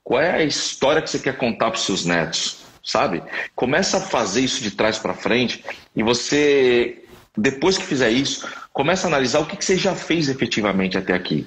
Qual 0.03 0.21
é 0.21 0.37
a 0.37 0.45
história 0.45 1.03
que 1.03 1.11
você 1.11 1.19
quer 1.19 1.37
contar 1.37 1.71
para 1.71 1.79
os 1.79 1.85
seus 1.85 2.07
netos? 2.07 2.65
sabe? 2.87 3.21
Começa 3.57 3.97
a 3.97 4.01
fazer 4.01 4.43
isso 4.43 4.63
de 4.63 4.71
trás 4.71 4.97
para 4.97 5.13
frente 5.13 5.65
e 5.95 6.05
você, 6.05 7.03
depois 7.37 7.77
que 7.77 7.85
fizer 7.85 8.11
isso, 8.11 8.47
começa 8.73 9.07
a 9.07 9.09
analisar 9.09 9.41
o 9.41 9.47
que, 9.47 9.57
que 9.57 9.65
você 9.65 9.77
já 9.77 9.95
fez 9.95 10.29
efetivamente 10.29 10.99
até 10.99 11.15
aqui. 11.15 11.47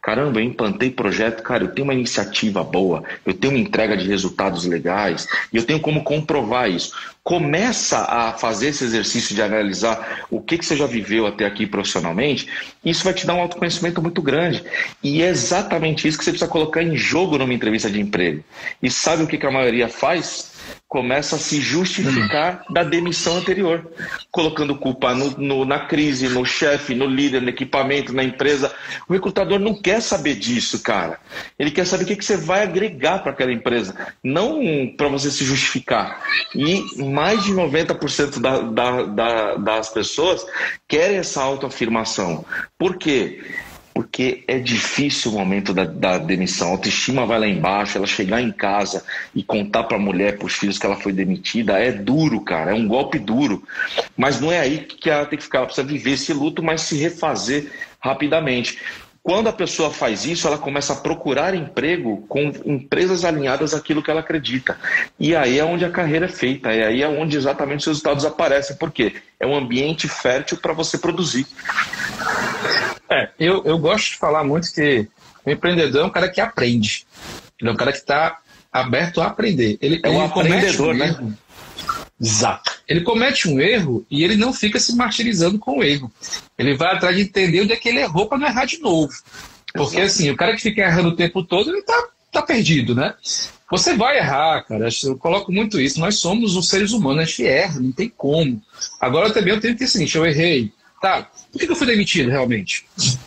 Caramba, 0.00 0.40
eu 0.40 0.44
implantei 0.44 0.90
projeto, 0.90 1.42
cara, 1.42 1.64
eu 1.64 1.68
tenho 1.68 1.84
uma 1.84 1.94
iniciativa 1.94 2.64
boa, 2.64 3.04
eu 3.24 3.34
tenho 3.34 3.52
uma 3.52 3.60
entrega 3.60 3.96
de 3.96 4.08
resultados 4.08 4.64
legais 4.64 5.26
e 5.52 5.56
eu 5.56 5.64
tenho 5.64 5.80
como 5.80 6.02
comprovar 6.02 6.70
isso. 6.70 6.92
Começa 7.22 7.98
a 7.98 8.32
fazer 8.32 8.68
esse 8.68 8.84
exercício 8.84 9.34
de 9.34 9.42
analisar 9.42 10.26
o 10.30 10.40
que, 10.40 10.58
que 10.58 10.66
você 10.66 10.76
já 10.76 10.86
viveu 10.86 11.26
até 11.26 11.46
aqui 11.46 11.66
profissionalmente, 11.66 12.48
isso 12.84 13.04
vai 13.04 13.14
te 13.14 13.26
dar 13.26 13.34
um 13.34 13.40
autoconhecimento 13.40 14.02
muito 14.02 14.20
grande. 14.20 14.64
E 15.02 15.22
é 15.22 15.28
exatamente 15.28 16.08
isso 16.08 16.18
que 16.18 16.24
você 16.24 16.30
precisa 16.30 16.50
colocar 16.50 16.82
em 16.82 16.96
jogo 16.96 17.38
numa 17.38 17.54
entrevista 17.54 17.90
de 17.90 18.00
emprego. 18.00 18.42
E 18.82 18.90
sabe 18.90 19.22
o 19.22 19.26
que, 19.26 19.38
que 19.38 19.46
a 19.46 19.50
maioria 19.50 19.88
faz? 19.88 20.51
Começa 20.88 21.36
a 21.36 21.38
se 21.38 21.60
justificar 21.60 22.64
da 22.70 22.82
demissão 22.82 23.36
anterior, 23.36 23.90
colocando 24.30 24.76
culpa 24.76 25.14
no, 25.14 25.30
no, 25.38 25.64
na 25.64 25.86
crise, 25.86 26.28
no 26.28 26.44
chefe, 26.44 26.94
no 26.94 27.06
líder, 27.06 27.40
no 27.40 27.48
equipamento, 27.48 28.12
na 28.12 28.22
empresa. 28.22 28.72
O 29.08 29.12
recrutador 29.12 29.58
não 29.58 29.80
quer 29.80 30.02
saber 30.02 30.34
disso, 30.34 30.82
cara. 30.82 31.18
Ele 31.58 31.70
quer 31.70 31.86
saber 31.86 32.04
o 32.04 32.06
que, 32.06 32.16
que 32.16 32.24
você 32.24 32.36
vai 32.36 32.62
agregar 32.62 33.20
para 33.20 33.32
aquela 33.32 33.52
empresa, 33.52 33.94
não 34.22 34.60
para 34.96 35.08
você 35.08 35.30
se 35.30 35.44
justificar. 35.44 36.22
E 36.54 37.02
mais 37.02 37.42
de 37.44 37.52
90% 37.52 38.40
da, 38.40 38.60
da, 38.60 39.02
da, 39.02 39.54
das 39.56 39.88
pessoas 39.88 40.44
querem 40.86 41.16
essa 41.16 41.42
autoafirmação. 41.42 42.44
Por 42.78 42.96
quê? 42.96 43.12
porque 43.12 43.40
é 44.46 44.58
difícil 44.58 45.32
o 45.32 45.34
momento 45.34 45.74
da, 45.74 45.84
da, 45.84 46.18
demissão. 46.18 46.68
A 46.68 46.70
autoestima 46.72 47.26
vai 47.26 47.38
lá 47.38 47.46
embaixo, 47.46 47.98
ela 47.98 48.06
chegar 48.06 48.40
em 48.40 48.52
casa 48.52 49.04
e 49.34 49.42
contar 49.42 49.84
para 49.84 49.96
a 49.96 50.00
mulher, 50.00 50.38
para 50.38 50.46
os 50.46 50.54
filhos 50.54 50.78
que 50.78 50.86
ela 50.86 50.96
foi 50.96 51.12
demitida, 51.12 51.78
é 51.78 51.90
duro, 51.90 52.40
cara, 52.40 52.70
é 52.70 52.74
um 52.74 52.86
golpe 52.86 53.18
duro. 53.18 53.62
Mas 54.16 54.40
não 54.40 54.52
é 54.52 54.60
aí 54.60 54.78
que 54.78 55.10
ela 55.10 55.26
tem 55.26 55.38
que 55.38 55.44
ficar, 55.44 55.58
ela 55.58 55.66
precisa 55.66 55.86
viver 55.86 56.12
esse 56.12 56.32
luto, 56.32 56.62
mas 56.62 56.82
se 56.82 56.96
refazer 56.96 57.70
rapidamente. 58.00 58.78
Quando 59.22 59.48
a 59.48 59.52
pessoa 59.52 59.90
faz 59.90 60.24
isso, 60.24 60.48
ela 60.48 60.58
começa 60.58 60.94
a 60.94 60.96
procurar 60.96 61.54
emprego 61.54 62.24
com 62.28 62.52
empresas 62.64 63.24
alinhadas 63.24 63.72
àquilo 63.72 64.02
que 64.02 64.10
ela 64.10 64.20
acredita. 64.20 64.76
E 65.18 65.36
aí 65.36 65.60
é 65.60 65.64
onde 65.64 65.84
a 65.84 65.90
carreira 65.90 66.26
é 66.26 66.28
feita, 66.28 66.72
é 66.72 66.86
aí 66.86 67.02
é 67.02 67.08
onde 67.08 67.36
exatamente 67.36 67.80
os 67.80 67.86
resultados 67.86 68.24
aparecem. 68.24 68.74
Por 68.76 68.90
quê? 68.90 69.14
É 69.38 69.46
um 69.46 69.54
ambiente 69.54 70.08
fértil 70.08 70.58
para 70.58 70.72
você 70.72 70.98
produzir. 70.98 71.46
É, 73.12 73.30
eu, 73.38 73.62
eu 73.64 73.78
gosto 73.78 74.12
de 74.12 74.16
falar 74.16 74.42
muito 74.42 74.72
que 74.72 75.06
o 75.44 75.50
empreendedor 75.50 76.02
é 76.02 76.04
um 76.06 76.10
cara 76.10 76.28
que 76.28 76.40
aprende. 76.40 77.06
Ele 77.60 77.70
é 77.70 77.72
um 77.72 77.76
cara 77.76 77.92
que 77.92 77.98
está 77.98 78.38
aberto 78.72 79.20
a 79.20 79.26
aprender. 79.26 79.76
Ele, 79.80 80.00
é 80.02 80.08
um 80.08 80.14
ele 80.14 80.24
aprendedor, 80.24 80.94
um 80.94 80.98
né? 80.98 81.34
Exato. 82.20 82.72
Ele 82.88 83.02
comete 83.02 83.48
um 83.48 83.60
erro 83.60 84.06
e 84.10 84.24
ele 84.24 84.36
não 84.36 84.52
fica 84.52 84.78
se 84.78 84.94
martirizando 84.96 85.58
com 85.58 85.78
o 85.78 85.84
erro. 85.84 86.10
Ele 86.56 86.74
vai 86.74 86.94
atrás 86.94 87.16
de 87.16 87.22
entender 87.22 87.60
onde 87.60 87.72
é 87.72 87.76
que 87.76 87.88
ele 87.88 88.00
errou 88.00 88.26
para 88.26 88.38
não 88.38 88.46
errar 88.46 88.64
de 88.64 88.78
novo. 88.78 89.12
Porque 89.74 89.96
Exato. 89.96 90.06
assim, 90.06 90.30
o 90.30 90.36
cara 90.36 90.54
que 90.54 90.62
fica 90.62 90.82
errando 90.82 91.10
o 91.10 91.16
tempo 91.16 91.42
todo, 91.42 91.70
ele 91.70 91.82
tá, 91.82 92.08
tá 92.30 92.42
perdido, 92.42 92.94
né? 92.94 93.14
Você 93.70 93.96
vai 93.96 94.18
errar, 94.18 94.62
cara. 94.64 94.88
Eu 95.02 95.16
coloco 95.16 95.50
muito 95.50 95.80
isso. 95.80 95.98
Nós 95.98 96.16
somos 96.16 96.54
os 96.56 96.68
seres 96.68 96.92
humanos, 96.92 97.22
a 97.22 97.24
gente 97.24 97.46
erra, 97.46 97.80
não 97.80 97.90
tem 97.90 98.08
como. 98.08 98.62
Agora 99.00 99.32
também 99.32 99.54
eu 99.54 99.60
tenho 99.60 99.76
que 99.76 99.86
seguinte: 99.86 100.16
eu 100.16 100.26
errei. 100.26 100.70
Tá, 101.02 101.28
por 101.50 101.58
que 101.58 101.68
eu 101.68 101.74
fui 101.74 101.88
demitido 101.88 102.30
realmente? 102.30 102.86
Isso 102.96 103.18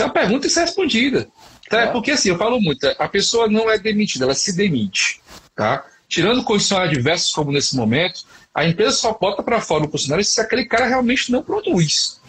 é 0.00 0.02
uma 0.02 0.12
pergunta 0.12 0.44
e 0.44 0.50
isso 0.50 0.58
é 0.58 0.62
respondida. 0.62 1.28
Tá? 1.70 1.82
É. 1.82 1.86
Porque 1.86 2.10
assim, 2.10 2.30
eu 2.30 2.36
falo 2.36 2.60
muito, 2.60 2.84
a 2.98 3.08
pessoa 3.08 3.48
não 3.48 3.70
é 3.70 3.78
demitida, 3.78 4.24
ela 4.24 4.34
se 4.34 4.56
demite. 4.56 5.20
Tá? 5.54 5.86
Tirando 6.08 6.42
condições 6.42 6.80
adversas 6.80 7.30
como 7.30 7.52
nesse 7.52 7.76
momento, 7.76 8.24
a 8.52 8.66
empresa 8.66 8.96
só 8.96 9.12
bota 9.12 9.40
para 9.40 9.60
fora 9.60 9.84
o 9.84 9.88
funcionário 9.88 10.24
se 10.24 10.40
aquele 10.40 10.64
cara 10.64 10.86
realmente 10.86 11.30
não 11.30 11.44
produz. 11.44 12.20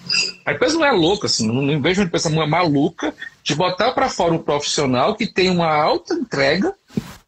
A 0.45 0.53
empresa 0.53 0.77
não 0.77 0.85
é 0.85 0.91
louca, 0.91 1.25
assim, 1.25 1.47
não, 1.47 1.55
não 1.55 1.81
vejo 1.81 1.99
uma 1.99 2.07
empresa 2.07 2.29
maluca 2.29 3.15
de 3.43 3.55
botar 3.55 3.93
para 3.93 4.09
fora 4.09 4.33
um 4.33 4.37
profissional 4.37 5.15
que 5.15 5.25
tem 5.25 5.49
uma 5.49 5.73
alta 5.73 6.13
entrega 6.13 6.73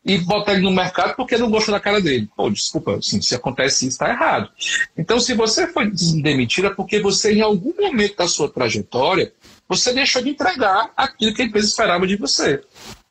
e 0.09 0.17
botar 0.17 0.53
ele 0.53 0.63
no 0.63 0.71
mercado 0.71 1.15
porque 1.15 1.37
não 1.37 1.51
gostou 1.51 1.71
da 1.71 1.79
cara 1.79 2.01
dele. 2.01 2.27
Pô, 2.35 2.49
desculpa, 2.49 2.95
assim, 2.95 3.21
se 3.21 3.35
acontece 3.35 3.85
isso, 3.85 3.93
está 3.93 4.09
errado. 4.09 4.49
Então, 4.97 5.19
se 5.19 5.35
você 5.35 5.67
foi 5.67 5.91
demitido, 6.21 6.67
é 6.67 6.73
porque 6.73 6.99
você, 6.99 7.33
em 7.33 7.41
algum 7.41 7.73
momento 7.79 8.15
da 8.17 8.27
sua 8.27 8.49
trajetória, 8.49 9.31
você 9.67 9.93
deixou 9.93 10.23
de 10.23 10.29
entregar 10.29 10.91
aquilo 10.97 11.31
que 11.31 11.43
a 11.43 11.45
empresa 11.45 11.67
esperava 11.67 12.07
de 12.07 12.15
você. 12.15 12.59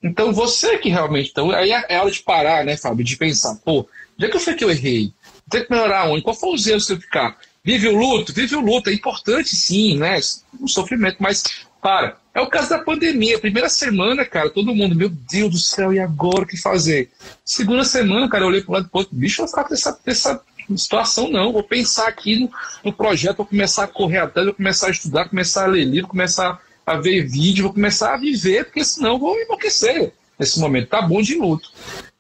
Então, 0.03 0.33
você 0.33 0.77
que 0.79 0.89
realmente. 0.89 1.31
Então, 1.31 1.53
aí 1.53 1.71
é 1.71 2.01
hora 2.01 2.11
de 2.11 2.21
parar, 2.21 2.65
né, 2.65 2.77
Fábio, 2.77 3.05
de 3.05 3.17
pensar, 3.17 3.55
pô, 3.65 3.89
onde 4.17 4.27
é 4.27 4.29
que 4.29 4.39
foi 4.41 4.55
que 4.55 4.65
eu 4.65 4.71
errei? 4.71 5.13
Tem 5.49 5.65
que 5.65 5.71
melhorar 5.71 6.09
onde? 6.11 6.23
Qual 6.23 6.35
foi 6.35 6.53
os 6.53 6.67
erros 6.67 6.87
que 6.87 6.95
eu 6.95 7.01
ficar? 7.01 7.39
Vive 7.63 7.87
o 7.87 7.97
luto, 7.97 8.33
vive 8.33 8.57
o 8.57 8.61
luto, 8.61 8.91
é 8.91 8.93
importante 8.93 9.55
sim, 9.55 9.99
né? 9.99 10.19
Um 10.61 10.67
sofrimento, 10.67 11.19
mas 11.21 11.45
para. 11.81 12.19
É 12.39 12.41
o 12.41 12.47
caso 12.47 12.71
da 12.71 12.79
pandemia. 12.79 13.37
Primeira 13.37 13.69
semana, 13.69 14.25
cara, 14.25 14.49
todo 14.49 14.73
mundo, 14.73 14.95
meu 14.95 15.09
Deus 15.09 15.51
do 15.51 15.59
céu, 15.59 15.93
e 15.93 15.99
agora 15.99 16.45
o 16.45 16.47
que 16.47 16.57
fazer? 16.57 17.11
Segunda 17.45 17.83
semana, 17.83 18.29
cara, 18.29 18.45
eu 18.45 18.49
olhei 18.49 18.63
para 18.63 18.71
o 18.71 18.75
lado 18.75 18.85
do 18.85 18.91
outro, 18.93 19.17
bicho, 19.17 19.43
eu 19.43 19.47
vou 19.47 19.49
ficar 19.49 19.69
nessa, 19.69 20.01
nessa 20.07 20.41
situação, 20.77 21.29
não. 21.29 21.53
Vou 21.53 21.65
pensar 21.65 22.07
aqui 22.07 22.39
no, 22.39 22.49
no, 22.85 22.93
projeto, 22.93 23.39
vou 23.39 23.47
começar 23.47 23.83
a 23.83 23.89
correr 23.89 24.19
atrás, 24.19 24.47
vou 24.47 24.55
começar 24.55 24.87
a 24.87 24.91
estudar, 24.91 25.29
começar 25.29 25.65
a 25.65 25.67
ler 25.67 25.85
livro, 25.85 26.07
começar 26.07 26.63
a 26.87 26.95
ver 26.95 27.27
vídeo, 27.27 27.65
vou 27.65 27.75
começar 27.75 28.15
a 28.15 28.17
viver, 28.17 28.67
porque 28.67 28.85
senão 28.85 29.15
eu 29.15 29.19
vou 29.19 29.37
enlouquecer 29.37 30.13
nesse 30.39 30.61
momento. 30.61 30.91
Tá 30.91 31.03
bom 31.03 31.21
de 31.21 31.35
luto. 31.35 31.73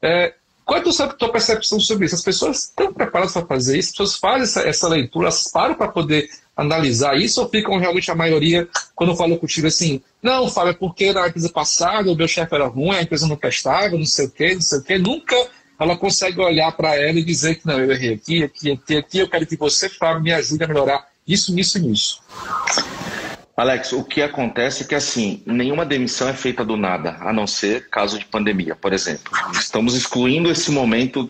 É, 0.02 0.34
qual 0.68 0.78
é 0.78 0.82
a 0.82 1.08
tua 1.14 1.32
percepção 1.32 1.80
sobre 1.80 2.04
isso? 2.04 2.14
As 2.14 2.22
pessoas 2.22 2.64
estão 2.64 2.92
preparadas 2.92 3.32
para 3.32 3.46
fazer 3.46 3.78
isso? 3.78 3.88
As 3.88 3.92
pessoas 3.92 4.16
fazem 4.16 4.42
essa, 4.42 4.60
essa 4.68 4.86
leitura, 4.86 5.28
elas 5.28 5.50
param 5.50 5.74
para 5.74 5.88
poder 5.88 6.28
analisar 6.54 7.16
isso 7.16 7.40
ou 7.40 7.48
ficam 7.48 7.78
realmente 7.78 8.10
a 8.10 8.14
maioria, 8.14 8.68
quando 8.94 9.10
eu 9.10 9.16
falo 9.16 9.38
contigo 9.38 9.66
assim, 9.66 10.02
não, 10.22 10.46
Fábio, 10.50 10.72
é 10.72 10.74
porque 10.74 11.10
na 11.10 11.26
empresa 11.26 11.48
passada 11.48 12.12
o 12.12 12.14
meu 12.14 12.28
chefe 12.28 12.54
era 12.54 12.66
ruim, 12.66 12.96
a 12.96 13.02
empresa 13.02 13.26
não 13.26 13.36
prestava, 13.36 13.96
não 13.96 14.04
sei 14.04 14.26
o 14.26 14.30
quê, 14.30 14.54
não 14.56 14.60
sei 14.60 14.78
o 14.80 14.82
quê, 14.82 14.98
nunca 14.98 15.34
ela 15.80 15.96
consegue 15.96 16.38
olhar 16.38 16.70
para 16.72 16.96
ela 16.96 17.18
e 17.18 17.24
dizer 17.24 17.54
que 17.54 17.66
não, 17.66 17.78
eu 17.78 17.90
errei 17.90 18.12
aqui, 18.12 18.44
aqui, 18.44 18.72
aqui, 18.72 18.96
aqui, 18.98 19.18
eu 19.20 19.30
quero 19.30 19.46
que 19.46 19.56
você, 19.56 19.88
Fábio, 19.88 20.22
me 20.22 20.34
ajude 20.34 20.64
a 20.64 20.68
melhorar 20.68 21.08
isso, 21.26 21.54
nisso 21.54 21.78
e 21.78 21.80
nisso. 21.80 22.20
Alex, 23.58 23.92
o 23.92 24.04
que 24.04 24.22
acontece 24.22 24.84
é 24.84 24.86
que 24.86 24.94
assim, 24.94 25.42
nenhuma 25.44 25.84
demissão 25.84 26.28
é 26.28 26.32
feita 26.32 26.64
do 26.64 26.76
nada, 26.76 27.16
a 27.18 27.32
não 27.32 27.44
ser 27.44 27.88
caso 27.88 28.16
de 28.16 28.24
pandemia, 28.24 28.76
por 28.76 28.92
exemplo. 28.92 29.32
Estamos 29.52 29.96
excluindo 29.96 30.48
esse 30.48 30.70
momento 30.70 31.28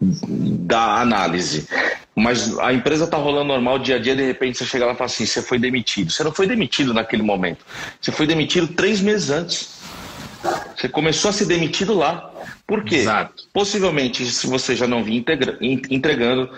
da 0.00 0.98
análise. 0.98 1.68
Mas 2.16 2.58
a 2.58 2.72
empresa 2.72 3.04
está 3.04 3.18
rolando 3.18 3.48
normal 3.48 3.78
dia 3.78 3.96
a 3.96 3.98
dia, 3.98 4.16
de 4.16 4.24
repente 4.24 4.56
você 4.56 4.64
chega 4.64 4.86
lá 4.86 4.92
e 4.92 4.96
fala 4.96 5.10
assim: 5.10 5.26
você 5.26 5.42
foi 5.42 5.58
demitido. 5.58 6.10
Você 6.10 6.24
não 6.24 6.32
foi 6.32 6.46
demitido 6.46 6.94
naquele 6.94 7.22
momento. 7.22 7.66
Você 8.00 8.12
foi 8.12 8.26
demitido 8.26 8.68
três 8.68 9.02
meses 9.02 9.28
antes. 9.28 9.78
Você 10.74 10.88
começou 10.88 11.28
a 11.28 11.32
ser 11.32 11.44
demitido 11.44 11.94
lá. 11.94 12.32
Por 12.66 12.82
quê? 12.82 12.96
Exato. 12.96 13.44
Possivelmente, 13.52 14.24
se 14.24 14.46
você 14.46 14.74
já 14.74 14.86
não 14.86 15.04
vinha 15.04 15.22
entregando, 15.90 16.50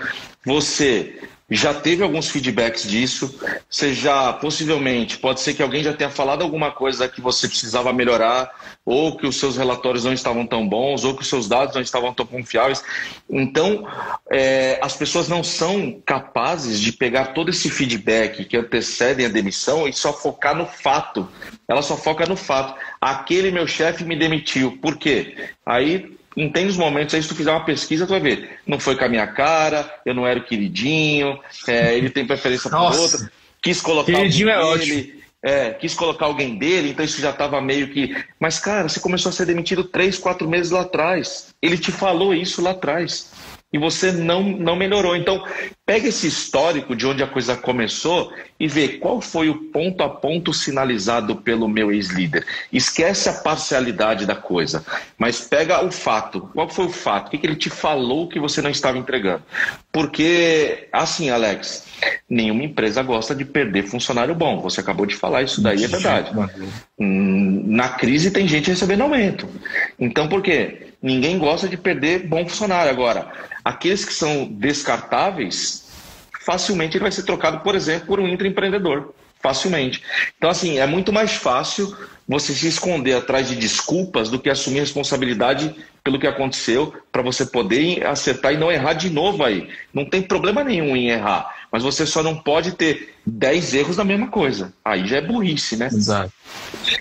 você 0.44 1.18
já 1.56 1.74
teve 1.74 2.02
alguns 2.02 2.28
feedbacks 2.28 2.88
disso. 2.88 3.38
Você 3.68 3.92
já, 3.92 4.32
possivelmente, 4.32 5.18
pode 5.18 5.40
ser 5.40 5.54
que 5.54 5.62
alguém 5.62 5.82
já 5.82 5.92
tenha 5.92 6.08
falado 6.08 6.42
alguma 6.42 6.70
coisa 6.70 7.08
que 7.08 7.20
você 7.20 7.48
precisava 7.48 7.92
melhorar, 7.92 8.50
ou 8.84 9.16
que 9.16 9.26
os 9.26 9.36
seus 9.36 9.56
relatórios 9.56 10.04
não 10.04 10.12
estavam 10.12 10.46
tão 10.46 10.68
bons, 10.68 11.02
ou 11.04 11.14
que 11.14 11.22
os 11.22 11.28
seus 11.28 11.48
dados 11.48 11.74
não 11.74 11.82
estavam 11.82 12.14
tão 12.14 12.24
confiáveis. 12.24 12.84
Então, 13.28 13.86
é, 14.30 14.78
as 14.80 14.96
pessoas 14.96 15.28
não 15.28 15.42
são 15.42 16.00
capazes 16.06 16.80
de 16.80 16.92
pegar 16.92 17.26
todo 17.26 17.50
esse 17.50 17.68
feedback 17.68 18.44
que 18.44 18.56
antecedem 18.56 19.26
a 19.26 19.28
demissão 19.28 19.88
e 19.88 19.92
só 19.92 20.12
focar 20.12 20.54
no 20.54 20.66
fato. 20.66 21.28
Ela 21.66 21.82
só 21.82 21.96
foca 21.96 22.26
no 22.26 22.36
fato. 22.36 22.78
Aquele 23.00 23.50
meu 23.50 23.66
chefe 23.66 24.04
me 24.04 24.16
demitiu. 24.16 24.78
Por 24.80 24.96
quê? 24.96 25.50
Aí 25.66 26.19
entende 26.40 26.68
os 26.68 26.76
momentos 26.76 27.14
aí, 27.14 27.22
se 27.22 27.28
tu 27.28 27.34
fizer 27.34 27.50
uma 27.50 27.64
pesquisa, 27.64 28.06
tu 28.06 28.10
vai 28.10 28.20
ver. 28.20 28.58
Não 28.66 28.78
foi 28.78 28.96
com 28.96 29.04
a 29.04 29.08
minha 29.08 29.26
cara, 29.26 29.92
eu 30.04 30.14
não 30.14 30.26
era 30.26 30.38
o 30.38 30.44
queridinho, 30.44 31.38
é, 31.66 31.96
ele 31.96 32.10
tem 32.10 32.26
preferência 32.26 32.70
por 32.70 32.80
outra. 32.80 33.30
Quis 33.62 33.80
colocar 33.80 34.12
queridinho 34.12 34.48
é 34.48 34.58
ótimo. 34.58 35.20
É, 35.42 35.70
quis 35.70 35.94
colocar 35.94 36.26
alguém 36.26 36.58
dele, 36.58 36.90
então 36.90 37.04
isso 37.04 37.20
já 37.20 37.30
estava 37.30 37.60
meio 37.62 37.88
que. 37.88 38.14
Mas, 38.38 38.58
cara, 38.58 38.88
você 38.88 39.00
começou 39.00 39.30
a 39.30 39.32
ser 39.32 39.46
demitido 39.46 39.84
três, 39.84 40.18
quatro 40.18 40.46
meses 40.48 40.70
lá 40.70 40.82
atrás. 40.82 41.54
Ele 41.62 41.78
te 41.78 41.90
falou 41.90 42.34
isso 42.34 42.60
lá 42.60 42.72
atrás 42.72 43.30
e 43.72 43.78
você 43.78 44.10
não, 44.10 44.42
não 44.42 44.74
melhorou. 44.74 45.14
Então, 45.14 45.44
pega 45.86 46.08
esse 46.08 46.26
histórico 46.26 46.94
de 46.96 47.06
onde 47.06 47.22
a 47.22 47.26
coisa 47.26 47.56
começou 47.56 48.32
e 48.58 48.66
vê 48.66 48.88
qual 48.88 49.20
foi 49.20 49.48
o 49.48 49.70
ponto 49.70 50.02
a 50.02 50.08
ponto 50.08 50.52
sinalizado 50.52 51.36
pelo 51.36 51.68
meu 51.68 51.92
ex-líder. 51.92 52.44
Esquece 52.72 53.28
a 53.28 53.34
parcialidade 53.34 54.26
da 54.26 54.34
coisa, 54.34 54.84
mas 55.16 55.40
pega 55.40 55.84
o 55.84 55.90
fato. 55.90 56.50
Qual 56.52 56.68
foi 56.68 56.86
o 56.86 56.90
fato? 56.90 57.28
O 57.28 57.30
que, 57.30 57.38
que 57.38 57.46
ele 57.46 57.56
te 57.56 57.70
falou 57.70 58.28
que 58.28 58.40
você 58.40 58.60
não 58.60 58.70
estava 58.70 58.98
entregando? 58.98 59.42
Porque, 59.92 60.88
assim, 60.92 61.30
Alex, 61.30 61.86
nenhuma 62.28 62.64
empresa 62.64 63.02
gosta 63.02 63.34
de 63.34 63.44
perder 63.44 63.84
funcionário 63.84 64.34
bom. 64.34 64.60
Você 64.60 64.80
acabou 64.80 65.06
de 65.06 65.14
falar, 65.14 65.42
isso 65.42 65.62
daí 65.62 65.84
é 65.84 65.88
verdade. 65.88 66.30
Hum, 66.98 67.64
na 67.66 67.88
crise 67.88 68.30
tem 68.30 68.48
gente 68.48 68.70
recebendo 68.70 69.02
aumento. 69.02 69.48
Então, 69.98 70.28
por 70.28 70.42
quê? 70.42 70.89
Ninguém 71.02 71.38
gosta 71.38 71.68
de 71.68 71.76
perder 71.76 72.26
bom 72.26 72.46
funcionário. 72.46 72.90
Agora, 72.90 73.32
aqueles 73.64 74.04
que 74.04 74.12
são 74.12 74.44
descartáveis, 74.44 75.88
facilmente 76.40 76.96
ele 76.96 77.02
vai 77.02 77.12
ser 77.12 77.22
trocado, 77.22 77.60
por 77.60 77.74
exemplo, 77.74 78.06
por 78.06 78.20
um 78.20 78.28
intraempreendedor. 78.28 79.14
Facilmente. 79.42 80.02
Então, 80.36 80.50
assim, 80.50 80.78
é 80.78 80.86
muito 80.86 81.12
mais 81.12 81.32
fácil 81.32 81.96
você 82.30 82.54
se 82.54 82.68
esconder 82.68 83.14
atrás 83.14 83.48
de 83.48 83.56
desculpas 83.56 84.30
do 84.30 84.38
que 84.38 84.48
assumir 84.48 84.78
responsabilidade 84.78 85.74
pelo 86.04 86.16
que 86.16 86.28
aconteceu 86.28 86.94
para 87.10 87.22
você 87.22 87.44
poder 87.44 88.06
acertar 88.06 88.54
e 88.54 88.56
não 88.56 88.70
errar 88.70 88.92
de 88.92 89.10
novo 89.10 89.42
aí. 89.42 89.68
Não 89.92 90.08
tem 90.08 90.22
problema 90.22 90.62
nenhum 90.62 90.96
em 90.96 91.10
errar, 91.10 91.66
mas 91.72 91.82
você 91.82 92.06
só 92.06 92.22
não 92.22 92.36
pode 92.36 92.72
ter 92.76 93.16
10 93.26 93.74
erros 93.74 93.96
na 93.96 94.04
mesma 94.04 94.28
coisa. 94.28 94.72
Aí 94.84 95.08
já 95.08 95.16
é 95.16 95.20
burrice, 95.20 95.76
né? 95.76 95.86
Exato. 95.86 96.32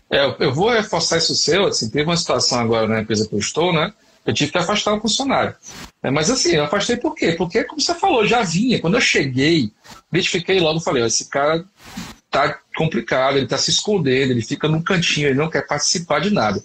É, 0.09 0.35
eu 0.39 0.51
vou 0.51 0.71
reforçar 0.71 1.17
isso 1.17 1.35
seu, 1.35 1.67
assim, 1.67 1.91
teve 1.91 2.05
uma 2.05 2.17
situação 2.17 2.59
agora 2.59 2.87
na 2.87 3.01
empresa 3.01 3.27
que 3.27 3.35
eu 3.35 3.39
estou, 3.39 3.71
né? 3.71 3.93
Eu 4.25 4.33
tive 4.33 4.51
que 4.51 4.57
afastar 4.57 4.95
um 4.95 4.99
funcionário. 4.99 5.55
É, 6.01 6.09
mas 6.09 6.31
assim, 6.31 6.55
eu 6.55 6.63
afastei 6.63 6.97
por 6.97 7.13
quê? 7.13 7.33
Porque, 7.33 7.63
como 7.63 7.79
você 7.79 7.93
falou, 7.93 8.25
já 8.25 8.41
vinha. 8.41 8.79
Quando 8.79 8.95
eu 8.95 9.01
cheguei, 9.01 9.71
identifiquei 10.11 10.59
logo, 10.59 10.79
falei, 10.79 11.03
esse 11.03 11.29
cara 11.29 11.63
tá 12.29 12.59
complicado, 12.75 13.37
ele 13.37 13.47
tá 13.47 13.57
se 13.57 13.71
escondendo, 13.71 14.31
ele 14.31 14.41
fica 14.41 14.67
num 14.67 14.81
cantinho, 14.81 15.27
ele 15.27 15.37
não 15.37 15.49
quer 15.49 15.65
participar 15.65 16.19
de 16.19 16.29
nada. 16.29 16.63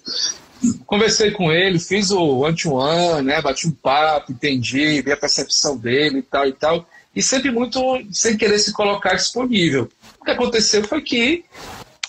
Conversei 0.85 1.31
com 1.31 1.51
ele, 1.51 1.79
fiz 1.79 2.11
o 2.11 2.39
one-to-one, 2.39 3.23
né, 3.23 3.41
bati 3.41 3.67
um 3.67 3.71
papo, 3.71 4.31
entendi, 4.31 5.01
vi 5.01 5.11
a 5.11 5.17
percepção 5.17 5.77
dele 5.77 6.19
e 6.19 6.23
tal 6.23 6.47
e 6.47 6.53
tal, 6.53 6.87
e 7.15 7.21
sempre 7.21 7.51
muito 7.51 7.79
sem 8.11 8.37
querer 8.37 8.59
se 8.59 8.73
colocar 8.73 9.15
disponível. 9.15 9.89
O 10.19 10.25
que 10.25 10.31
aconteceu 10.31 10.83
foi 10.83 11.01
que, 11.01 11.45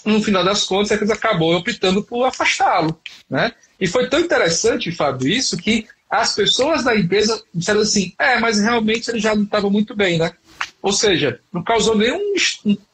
no 0.04 0.22
final 0.22 0.44
das 0.44 0.64
contas, 0.64 0.92
a 0.92 0.98
coisa 0.98 1.14
acabou 1.14 1.54
optando 1.54 2.02
por 2.02 2.24
afastá-lo, 2.24 2.98
né? 3.28 3.52
E 3.80 3.86
foi 3.86 4.08
tão 4.08 4.20
interessante, 4.20 4.90
Fábio, 4.90 5.28
isso, 5.28 5.56
que 5.56 5.86
as 6.08 6.34
pessoas 6.34 6.84
da 6.84 6.96
empresa 6.96 7.42
disseram 7.52 7.80
assim: 7.80 8.12
é, 8.18 8.38
mas 8.38 8.58
realmente 8.58 9.10
ele 9.10 9.18
já 9.18 9.34
não 9.34 9.44
estava 9.44 9.68
muito 9.68 9.94
bem, 9.94 10.18
né? 10.18 10.32
Ou 10.80 10.92
seja, 10.92 11.40
não 11.52 11.62
causou 11.62 11.96
nenhum 11.96 12.34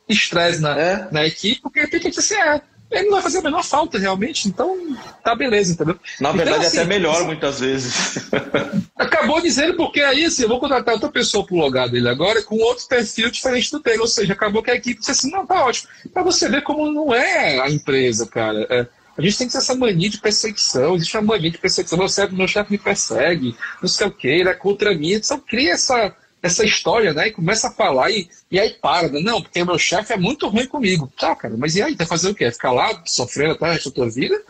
estresse 0.08 0.60
na, 0.60 0.78
é. 0.78 1.08
na 1.10 1.26
equipe, 1.26 1.60
porque 1.60 1.86
tem 1.86 2.00
que 2.00 2.08
assim: 2.08 2.34
é, 2.34 2.60
ele 2.90 3.04
não 3.04 3.12
vai 3.12 3.22
fazer 3.22 3.38
a 3.38 3.42
menor 3.42 3.64
falta 3.64 3.98
realmente, 3.98 4.48
então 4.48 4.96
tá 5.24 5.34
beleza, 5.34 5.72
entendeu? 5.72 5.98
Na 6.20 6.30
então, 6.30 6.36
verdade, 6.36 6.66
assim, 6.66 6.78
até 6.78 6.86
melhor 6.86 7.24
muitas 7.24 7.60
vezes. 7.60 8.30
Acabou 8.96 9.40
dizendo 9.40 9.76
porque 9.76 10.00
aí 10.00 10.24
assim, 10.24 10.42
eu 10.42 10.48
vou 10.48 10.60
contratar 10.60 10.94
outra 10.94 11.10
pessoa 11.10 11.46
pro 11.46 11.56
lugar 11.56 11.88
dele 11.88 12.08
agora 12.08 12.42
com 12.42 12.56
outro 12.56 12.86
perfil 12.86 13.30
diferente 13.30 13.70
do 13.70 13.80
dele, 13.80 14.00
ou 14.00 14.06
seja, 14.06 14.32
acabou 14.34 14.62
que 14.62 14.70
a 14.70 14.74
equipe 14.74 15.00
disse 15.00 15.12
assim: 15.12 15.30
não, 15.30 15.46
tá 15.46 15.64
ótimo. 15.64 15.88
Pra 16.12 16.22
você 16.22 16.48
ver 16.48 16.62
como 16.62 16.92
não 16.92 17.14
é 17.14 17.60
a 17.60 17.70
empresa, 17.70 18.26
cara. 18.26 18.66
É, 18.68 18.86
a 19.16 19.22
gente 19.22 19.38
tem 19.38 19.46
que 19.46 19.52
ter 19.52 19.58
essa 19.58 19.74
mania 19.74 20.08
de 20.08 20.18
perseguição, 20.18 20.94
existe 20.94 21.16
uma 21.16 21.34
mania 21.34 21.50
de 21.50 21.58
perseguição, 21.58 21.98
meu 21.98 22.08
chefe, 22.08 22.34
meu 22.34 22.48
chefe 22.48 22.72
me 22.72 22.78
persegue, 22.78 23.56
não 23.80 23.88
sei 23.88 24.06
o 24.06 24.10
que, 24.10 24.28
ele 24.28 24.48
é 24.48 24.54
contra 24.54 24.94
mim, 24.94 25.12
então 25.12 25.38
cria 25.38 25.72
essa, 25.72 26.14
essa 26.42 26.64
história, 26.64 27.14
né? 27.14 27.28
E 27.28 27.32
começa 27.32 27.68
a 27.68 27.72
falar 27.72 28.10
e, 28.10 28.28
e 28.50 28.58
aí 28.58 28.70
para, 28.70 29.08
né? 29.08 29.20
Não, 29.20 29.40
porque 29.40 29.64
meu 29.64 29.78
chefe 29.78 30.12
é 30.12 30.16
muito 30.16 30.48
ruim 30.48 30.66
comigo. 30.66 31.10
Tá, 31.16 31.36
cara, 31.36 31.54
mas 31.56 31.76
e 31.76 31.82
aí? 31.82 31.94
Vai 31.94 32.06
fazer 32.06 32.30
o 32.30 32.34
quê? 32.34 32.50
Ficar 32.50 32.72
lá 32.72 33.00
sofrendo 33.06 33.52
até 33.52 33.64
o 33.64 33.72
resto 33.72 33.90
da 33.90 33.94
tua 33.94 34.10
vida? 34.10 34.42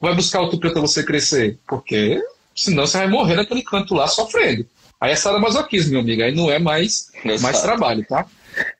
Vai 0.00 0.14
buscar 0.14 0.40
outro 0.40 0.60
canto 0.60 0.74
pra 0.74 0.82
você 0.82 1.02
crescer? 1.02 1.58
Porque 1.66 2.22
senão 2.54 2.86
você 2.86 2.98
vai 2.98 3.08
morrer 3.08 3.34
naquele 3.34 3.62
canto 3.62 3.94
lá 3.94 4.06
sofrendo. 4.06 4.64
Aí 5.00 5.12
é 5.12 5.16
sadomasoquismo, 5.16 5.92
meu 5.92 6.00
amigo. 6.00 6.22
Aí 6.22 6.34
não 6.34 6.50
é 6.50 6.58
mais, 6.58 7.10
mais 7.40 7.60
trabalho, 7.60 8.04
tá? 8.06 8.26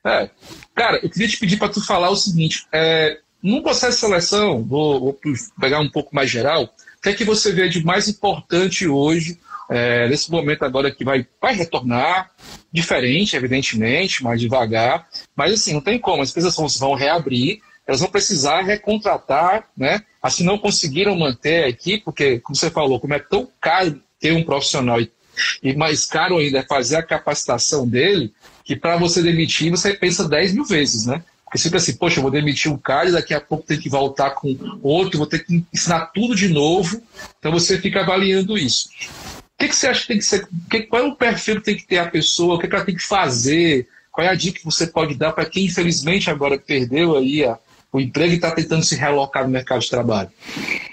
É. 0.05 0.29
Cara, 0.75 0.99
eu 1.03 1.09
queria 1.09 1.27
te 1.27 1.37
pedir 1.37 1.57
para 1.57 1.69
tu 1.69 1.85
falar 1.85 2.09
o 2.09 2.15
seguinte: 2.15 2.65
é, 2.71 3.17
no 3.41 3.61
processo 3.61 3.95
de 3.95 3.99
seleção, 4.01 4.63
vou, 4.63 4.99
vou, 4.99 5.19
pegar 5.59 5.79
um 5.79 5.89
pouco 5.89 6.13
mais 6.15 6.29
geral, 6.29 6.63
o 6.63 7.01
que 7.01 7.09
é 7.09 7.13
que 7.13 7.25
você 7.25 7.51
vê 7.51 7.67
de 7.67 7.83
mais 7.83 8.07
importante 8.07 8.87
hoje, 8.87 9.39
é, 9.71 10.05
nesse 10.09 10.29
momento 10.29 10.63
agora 10.63 10.91
que 10.91 11.05
vai, 11.05 11.25
vai 11.41 11.55
retornar, 11.55 12.29
diferente, 12.73 13.37
evidentemente, 13.37 14.21
mais 14.21 14.41
devagar, 14.41 15.07
mas 15.33 15.53
assim, 15.53 15.73
não 15.73 15.79
tem 15.79 15.97
como, 15.97 16.21
as 16.21 16.29
empresas 16.29 16.77
vão 16.77 16.93
reabrir, 16.93 17.61
elas 17.87 18.01
vão 18.01 18.09
precisar 18.09 18.63
recontratar, 18.63 19.69
né? 19.75 20.01
Assim, 20.21 20.43
não 20.43 20.57
conseguiram 20.57 21.17
manter 21.17 21.63
a 21.63 21.69
equipe, 21.69 22.03
porque, 22.03 22.39
como 22.41 22.53
você 22.53 22.69
falou, 22.69 22.99
como 22.99 23.13
é 23.13 23.19
tão 23.19 23.47
caro 23.61 24.01
ter 24.19 24.33
um 24.33 24.43
profissional 24.43 24.99
e, 24.99 25.09
e 25.63 25.73
mais 25.73 26.05
caro 26.05 26.37
ainda 26.37 26.59
é 26.59 26.63
fazer 26.63 26.97
a 26.97 27.03
capacitação 27.03 27.87
dele, 27.87 28.33
que 28.65 28.75
para 28.75 28.97
você 28.97 29.23
demitir, 29.23 29.71
você 29.71 29.93
pensa 29.93 30.27
10 30.27 30.53
mil 30.53 30.65
vezes, 30.65 31.05
né? 31.05 31.23
Porque 31.45 31.57
sempre 31.57 31.77
assim, 31.77 31.93
poxa, 31.93 32.19
eu 32.19 32.21
vou 32.21 32.31
demitir 32.31 32.69
um 32.71 32.77
cara 32.77 33.09
e 33.09 33.13
daqui 33.13 33.33
a 33.33 33.41
pouco 33.41 33.65
tem 33.65 33.79
que 33.79 33.89
voltar 33.89 34.31
com 34.31 34.79
outro, 34.83 35.17
vou 35.17 35.27
ter 35.27 35.39
que 35.45 35.65
ensinar 35.73 36.07
tudo 36.07 36.35
de 36.35 36.49
novo. 36.49 37.01
Então 37.39 37.51
você 37.51 37.77
fica 37.77 38.01
avaliando 38.01 38.57
isso. 38.57 38.89
Que, 39.61 39.67
que 39.67 39.75
você 39.75 39.87
acha 39.87 40.01
que 40.01 40.07
tem 40.07 40.17
que 40.17 40.25
ser? 40.25 40.47
Que, 40.67 40.81
qual 40.81 41.03
é 41.03 41.05
o 41.05 41.15
perfil 41.15 41.57
que 41.57 41.61
tem 41.61 41.77
que 41.77 41.85
ter 41.85 41.99
a 41.99 42.09
pessoa? 42.09 42.55
O 42.55 42.59
que, 42.59 42.67
que 42.67 42.75
ela 42.75 42.83
tem 42.83 42.95
que 42.95 43.03
fazer? 43.03 43.87
Qual 44.11 44.25
é 44.25 44.29
a 44.31 44.33
dica 44.33 44.57
que 44.57 44.65
você 44.65 44.87
pode 44.87 45.13
dar 45.13 45.33
para 45.33 45.45
quem, 45.45 45.65
infelizmente, 45.65 46.31
agora 46.31 46.57
perdeu 46.57 47.15
aí 47.15 47.45
a, 47.45 47.59
o 47.93 47.99
emprego 47.99 48.31
e 48.31 48.35
está 48.37 48.49
tentando 48.49 48.83
se 48.83 48.95
realocar 48.95 49.43
no 49.43 49.51
mercado 49.51 49.81
de 49.81 49.89
trabalho? 49.91 50.31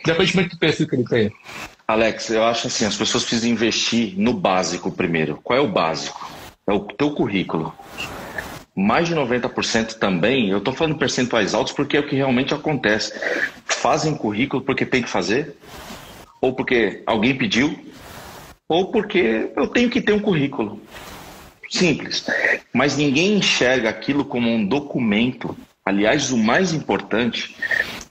Independentemente 0.00 0.50
do 0.50 0.58
perfil 0.58 0.86
que 0.86 0.96
ele 0.96 1.04
tenha. 1.04 1.32
Alex, 1.88 2.28
eu 2.28 2.44
acho 2.44 2.66
assim, 2.66 2.84
as 2.84 2.94
pessoas 2.94 3.24
precisam 3.24 3.48
investir 3.48 4.12
no 4.18 4.34
básico 4.34 4.92
primeiro. 4.92 5.40
Qual 5.42 5.58
é 5.58 5.62
o 5.62 5.72
básico? 5.72 6.30
É 6.66 6.72
o 6.74 6.80
teu 6.80 7.12
currículo 7.12 7.72
mais 8.76 9.08
de 9.08 9.14
90% 9.14 9.94
também, 9.94 10.50
eu 10.50 10.58
estou 10.58 10.72
falando 10.72 10.96
percentuais 10.96 11.52
altos 11.52 11.72
porque 11.72 11.96
é 11.96 12.00
o 12.00 12.06
que 12.06 12.14
realmente 12.14 12.54
acontece. 12.54 13.12
Fazem 13.64 14.14
currículo 14.14 14.62
porque 14.62 14.86
tem 14.86 15.02
que 15.02 15.08
fazer, 15.08 15.56
ou 16.40 16.54
porque 16.54 17.02
alguém 17.04 17.36
pediu, 17.36 17.76
ou 18.68 18.90
porque 18.90 19.50
eu 19.56 19.66
tenho 19.68 19.88
que 19.88 20.00
ter 20.00 20.12
um 20.12 20.20
currículo. 20.20 20.80
Simples. 21.70 22.26
Mas 22.72 22.96
ninguém 22.96 23.36
enxerga 23.36 23.88
aquilo 23.88 24.24
como 24.24 24.48
um 24.50 24.64
documento, 24.64 25.56
aliás, 25.84 26.30
o 26.30 26.36
mais 26.36 26.72
importante, 26.72 27.56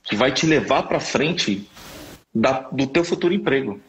que 0.03 0.15
vai 0.15 0.31
te 0.31 0.45
levar 0.45 0.83
para 0.83 0.99
frente 0.99 1.67
da, 2.33 2.61
do 2.71 2.87
teu 2.87 3.03
futuro 3.03 3.33
emprego. 3.33 3.79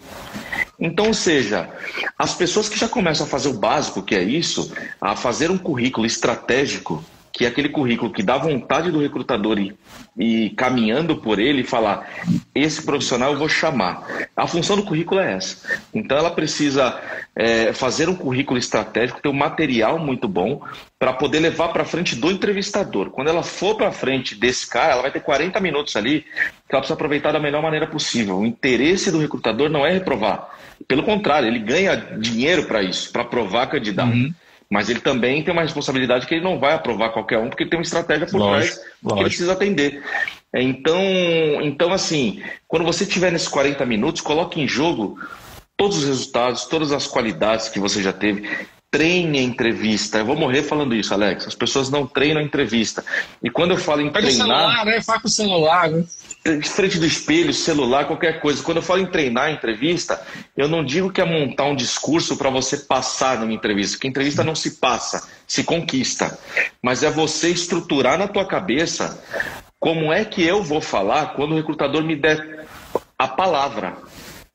Então, 0.80 1.08
ou 1.08 1.14
seja, 1.14 1.68
as 2.16 2.34
pessoas 2.34 2.68
que 2.68 2.78
já 2.78 2.88
começam 2.88 3.26
a 3.26 3.28
fazer 3.28 3.48
o 3.48 3.58
básico, 3.58 4.02
que 4.02 4.14
é 4.14 4.22
isso, 4.22 4.72
a 5.00 5.16
fazer 5.16 5.50
um 5.50 5.58
currículo 5.58 6.06
estratégico, 6.06 7.04
que 7.38 7.44
é 7.44 7.48
aquele 7.48 7.68
currículo 7.68 8.12
que 8.12 8.20
dá 8.20 8.36
vontade 8.36 8.90
do 8.90 8.98
recrutador 8.98 9.60
ir, 9.60 10.50
caminhando 10.56 11.18
por 11.18 11.38
ele 11.38 11.60
e 11.60 11.64
falar: 11.64 12.04
esse 12.52 12.82
profissional 12.82 13.32
eu 13.32 13.38
vou 13.38 13.48
chamar. 13.48 14.28
A 14.36 14.44
função 14.48 14.74
do 14.74 14.82
currículo 14.82 15.20
é 15.20 15.34
essa. 15.34 15.80
Então, 15.94 16.18
ela 16.18 16.32
precisa 16.32 17.00
é, 17.36 17.72
fazer 17.72 18.08
um 18.08 18.14
currículo 18.16 18.58
estratégico, 18.58 19.22
ter 19.22 19.28
um 19.28 19.32
material 19.32 20.00
muito 20.00 20.26
bom 20.26 20.60
para 20.98 21.12
poder 21.12 21.38
levar 21.38 21.68
para 21.68 21.84
frente 21.84 22.16
do 22.16 22.28
entrevistador. 22.28 23.10
Quando 23.10 23.28
ela 23.28 23.44
for 23.44 23.76
para 23.76 23.92
frente 23.92 24.34
desse 24.34 24.68
cara, 24.68 24.94
ela 24.94 25.02
vai 25.02 25.12
ter 25.12 25.20
40 25.20 25.60
minutos 25.60 25.94
ali 25.94 26.22
que 26.22 26.74
ela 26.74 26.80
precisa 26.80 26.94
aproveitar 26.94 27.30
da 27.30 27.38
melhor 27.38 27.62
maneira 27.62 27.86
possível. 27.86 28.38
O 28.38 28.46
interesse 28.46 29.12
do 29.12 29.20
recrutador 29.20 29.70
não 29.70 29.86
é 29.86 29.92
reprovar. 29.92 30.58
Pelo 30.88 31.04
contrário, 31.04 31.46
ele 31.46 31.60
ganha 31.60 31.94
dinheiro 32.18 32.64
para 32.64 32.82
isso, 32.82 33.12
para 33.12 33.24
provar 33.24 33.68
candidato. 33.68 34.10
Uhum. 34.10 34.34
Mas 34.70 34.90
ele 34.90 35.00
também 35.00 35.42
tem 35.42 35.52
uma 35.52 35.62
responsabilidade 35.62 36.26
que 36.26 36.34
ele 36.34 36.44
não 36.44 36.58
vai 36.58 36.74
aprovar 36.74 37.10
qualquer 37.10 37.38
um, 37.38 37.48
porque 37.48 37.62
ele 37.62 37.70
tem 37.70 37.78
uma 37.78 37.84
estratégia 37.84 38.26
por 38.26 38.38
lógico, 38.38 38.74
trás 38.74 38.92
lógico. 39.02 39.14
que 39.14 39.20
ele 39.20 39.28
precisa 39.28 39.52
atender. 39.52 40.02
Então, 40.54 41.02
então, 41.62 41.92
assim, 41.92 42.42
quando 42.66 42.84
você 42.84 43.06
tiver 43.06 43.32
nesses 43.32 43.48
40 43.48 43.84
minutos, 43.86 44.20
coloque 44.20 44.60
em 44.60 44.68
jogo 44.68 45.18
todos 45.76 45.98
os 45.98 46.04
resultados, 46.04 46.66
todas 46.66 46.92
as 46.92 47.06
qualidades 47.06 47.68
que 47.68 47.78
você 47.78 48.02
já 48.02 48.12
teve. 48.12 48.48
Treine 48.90 49.38
a 49.38 49.42
entrevista. 49.42 50.18
Eu 50.18 50.24
vou 50.24 50.36
morrer 50.36 50.62
falando 50.62 50.94
isso, 50.94 51.12
Alex. 51.12 51.46
As 51.46 51.54
pessoas 51.54 51.90
não 51.90 52.06
treinam 52.06 52.40
a 52.40 52.44
entrevista. 52.44 53.04
E 53.42 53.50
quando 53.50 53.72
eu 53.72 53.76
falo 53.76 54.00
em 54.00 54.10
Pega 54.10 54.26
treinar. 54.26 54.46
Celular, 54.46 54.86
né? 54.86 55.02
Faz 55.02 55.22
com 55.22 55.28
o 55.28 55.30
celular, 55.30 55.90
né? 55.90 56.04
frente 56.62 56.98
do 56.98 57.06
espelho, 57.06 57.52
celular, 57.52 58.06
qualquer 58.06 58.40
coisa. 58.40 58.62
Quando 58.62 58.78
eu 58.78 58.82
falo 58.82 59.00
em 59.00 59.06
treinar 59.06 59.44
a 59.44 59.50
entrevista, 59.50 60.20
eu 60.56 60.68
não 60.68 60.84
digo 60.84 61.10
que 61.10 61.20
é 61.20 61.24
montar 61.24 61.64
um 61.64 61.76
discurso 61.76 62.36
para 62.36 62.48
você 62.48 62.76
passar 62.76 63.38
numa 63.38 63.52
entrevista, 63.52 63.96
porque 63.96 64.08
entrevista 64.08 64.44
não 64.44 64.54
se 64.54 64.72
passa, 64.72 65.28
se 65.46 65.64
conquista. 65.64 66.38
Mas 66.82 67.02
é 67.02 67.10
você 67.10 67.50
estruturar 67.50 68.18
na 68.18 68.28
tua 68.28 68.46
cabeça 68.46 69.22
como 69.78 70.12
é 70.12 70.24
que 70.24 70.42
eu 70.42 70.62
vou 70.62 70.80
falar 70.80 71.34
quando 71.34 71.52
o 71.52 71.56
recrutador 71.56 72.02
me 72.02 72.16
der 72.16 72.66
a 73.18 73.28
palavra. 73.28 73.96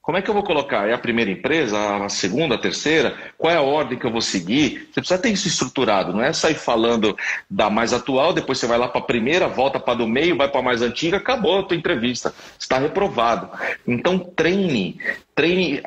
Como 0.04 0.18
é 0.18 0.22
que 0.22 0.30
eu 0.30 0.34
vou 0.34 0.44
colocar? 0.44 0.90
É 0.90 0.94
a 0.94 0.98
primeira 0.98 1.32
empresa, 1.32 1.80
a 2.04 2.10
segunda, 2.10 2.56
a 2.56 2.58
terceira? 2.58 3.16
Qual 3.38 3.54
é 3.54 3.56
a 3.56 3.62
ordem 3.62 3.98
que 3.98 4.06
eu 4.06 4.12
vou 4.12 4.20
seguir? 4.20 4.90
Você 4.92 5.00
precisa 5.00 5.18
ter 5.18 5.30
isso 5.30 5.48
estruturado, 5.48 6.12
não 6.12 6.22
é 6.22 6.34
sair 6.34 6.56
falando 6.56 7.16
da 7.50 7.70
mais 7.70 7.94
atual, 7.94 8.34
depois 8.34 8.60
você 8.60 8.68
vai 8.68 8.78
lá 8.78 8.90
para 8.90 9.00
a 9.00 9.06
primeira, 9.06 9.48
volta 9.48 9.80
para 9.80 9.94
do 9.94 10.06
meio, 10.06 10.36
vai 10.36 10.50
para 10.50 10.60
a 10.60 10.64
mais 10.64 10.82
antiga, 10.82 11.16
acabou 11.16 11.60
a 11.60 11.64
tua 11.64 11.78
entrevista. 11.78 12.34
Está 12.60 12.80
reprovado. 12.80 13.50
Então 13.88 14.20
treine, 14.20 15.00
treine 15.36 15.82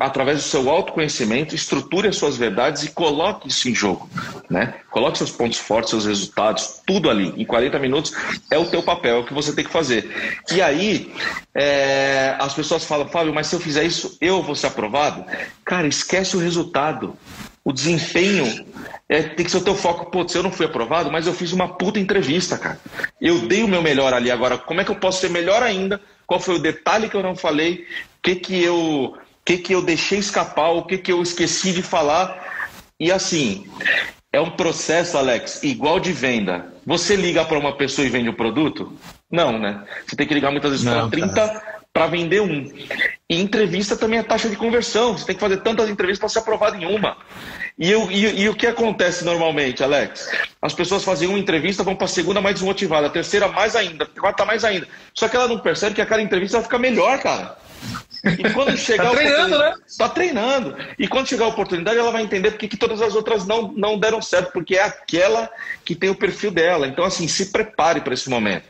através 0.00 0.38
do 0.38 0.48
seu 0.48 0.68
autoconhecimento, 0.68 1.54
estruture 1.54 2.08
as 2.08 2.16
suas 2.16 2.36
verdades 2.36 2.84
e 2.84 2.90
coloque 2.90 3.48
isso 3.48 3.68
em 3.68 3.74
jogo. 3.74 4.08
Né? 4.50 4.74
Coloque 4.90 5.18
seus 5.18 5.30
pontos 5.30 5.58
fortes, 5.58 5.90
seus 5.90 6.06
resultados, 6.06 6.80
tudo 6.86 7.08
ali. 7.08 7.32
Em 7.36 7.44
40 7.44 7.78
minutos 7.78 8.12
é 8.50 8.58
o 8.58 8.66
teu 8.66 8.82
papel, 8.82 9.16
é 9.16 9.18
o 9.20 9.26
que 9.26 9.34
você 9.34 9.54
tem 9.54 9.64
que 9.64 9.70
fazer. 9.70 10.10
E 10.52 10.60
aí, 10.60 11.12
é, 11.54 12.36
as 12.38 12.54
pessoas 12.54 12.84
falam, 12.84 13.08
Fábio, 13.08 13.32
mas 13.32 13.46
se 13.46 13.56
eu 13.56 13.60
fizer 13.60 13.84
isso, 13.84 14.16
eu 14.20 14.42
vou 14.42 14.54
ser 14.54 14.66
aprovado? 14.66 15.24
Cara, 15.64 15.86
esquece 15.86 16.36
o 16.36 16.40
resultado. 16.40 17.16
O 17.64 17.72
desempenho 17.72 18.66
é, 19.08 19.22
tem 19.22 19.44
que 19.44 19.50
ser 19.50 19.56
o 19.56 19.64
teu 19.64 19.74
foco. 19.74 20.10
Pô, 20.10 20.28
se 20.28 20.36
eu 20.36 20.42
não 20.42 20.52
fui 20.52 20.66
aprovado, 20.66 21.10
mas 21.10 21.26
eu 21.26 21.32
fiz 21.32 21.52
uma 21.52 21.66
puta 21.66 21.98
entrevista, 21.98 22.58
cara. 22.58 22.78
Eu 23.18 23.46
dei 23.48 23.62
o 23.62 23.68
meu 23.68 23.80
melhor 23.80 24.12
ali. 24.12 24.30
Agora, 24.30 24.58
como 24.58 24.82
é 24.82 24.84
que 24.84 24.90
eu 24.90 24.96
posso 24.96 25.20
ser 25.20 25.30
melhor 25.30 25.62
ainda? 25.62 25.98
Qual 26.26 26.40
foi 26.40 26.56
o 26.56 26.58
detalhe 26.58 27.08
que 27.08 27.16
eu 27.16 27.22
não 27.22 27.36
falei? 27.36 27.86
que 28.24 28.34
que 28.34 28.64
eu 28.64 29.16
que 29.44 29.58
que 29.58 29.74
eu 29.74 29.82
deixei 29.82 30.18
escapar, 30.18 30.70
o 30.70 30.84
que 30.84 30.96
que 30.96 31.12
eu 31.12 31.22
esqueci 31.22 31.72
de 31.72 31.82
falar. 31.82 32.42
E 32.98 33.12
assim, 33.12 33.66
é 34.32 34.40
um 34.40 34.50
processo, 34.50 35.18
Alex, 35.18 35.62
igual 35.62 36.00
de 36.00 36.12
venda. 36.12 36.72
Você 36.86 37.14
liga 37.14 37.44
para 37.44 37.58
uma 37.58 37.76
pessoa 37.76 38.06
e 38.06 38.10
vende 38.10 38.30
o 38.30 38.32
um 38.32 38.34
produto? 38.34 38.90
Não, 39.30 39.58
né? 39.58 39.84
Você 40.06 40.16
tem 40.16 40.26
que 40.26 40.32
ligar 40.32 40.50
muitas 40.50 40.70
vezes 40.70 40.86
para 40.86 41.08
30 41.08 41.73
para 41.94 42.08
vender 42.08 42.42
um. 42.42 42.68
E 43.30 43.40
entrevista 43.40 43.96
também 43.96 44.18
é 44.18 44.22
taxa 44.24 44.48
de 44.48 44.56
conversão. 44.56 45.16
Você 45.16 45.26
tem 45.26 45.36
que 45.36 45.40
fazer 45.40 45.58
tantas 45.58 45.88
entrevistas 45.88 46.18
para 46.18 46.28
ser 46.28 46.40
aprovado 46.40 46.76
em 46.76 46.84
uma. 46.84 47.16
E, 47.78 47.88
eu, 47.88 48.10
e, 48.10 48.42
e, 48.42 48.48
o 48.48 48.54
que 48.54 48.66
acontece 48.66 49.24
normalmente, 49.24 49.82
Alex? 49.82 50.28
As 50.60 50.74
pessoas 50.74 51.04
fazem 51.04 51.28
uma 51.28 51.38
entrevista, 51.38 51.84
vão 51.84 51.94
para 51.94 52.06
a 52.06 52.08
segunda 52.08 52.40
mais 52.40 52.56
desmotivada, 52.56 53.06
a 53.06 53.10
terceira 53.10 53.46
mais 53.46 53.76
ainda, 53.76 54.04
a 54.04 54.20
quarta 54.20 54.44
mais 54.44 54.64
ainda. 54.64 54.88
Só 55.14 55.28
que 55.28 55.36
ela 55.36 55.46
não 55.46 55.60
percebe 55.60 55.94
que 55.94 56.02
aquela 56.02 56.20
entrevista 56.20 56.56
vai 56.56 56.64
ficar 56.64 56.78
melhor, 56.78 57.20
cara. 57.20 57.56
E 58.38 58.52
quando 58.52 58.76
chegar 58.76 59.10
tá 59.10 59.16
treinando, 59.16 59.58
né? 59.58 59.74
Tá 59.98 60.08
treinando. 60.08 60.76
E 60.98 61.06
quando 61.06 61.28
chegar 61.28 61.44
a 61.44 61.48
oportunidade, 61.48 61.98
ela 61.98 62.10
vai 62.10 62.22
entender 62.22 62.52
porque 62.52 62.68
que 62.68 62.76
todas 62.76 63.02
as 63.02 63.14
outras 63.14 63.46
não, 63.46 63.72
não 63.72 63.98
deram 63.98 64.22
certo, 64.22 64.52
porque 64.52 64.76
é 64.76 64.82
aquela 64.82 65.50
que 65.84 65.94
tem 65.94 66.10
o 66.10 66.14
perfil 66.14 66.50
dela. 66.50 66.86
Então, 66.86 67.04
assim, 67.04 67.28
se 67.28 67.46
prepare 67.46 68.00
para 68.00 68.14
esse 68.14 68.30
momento. 68.30 68.64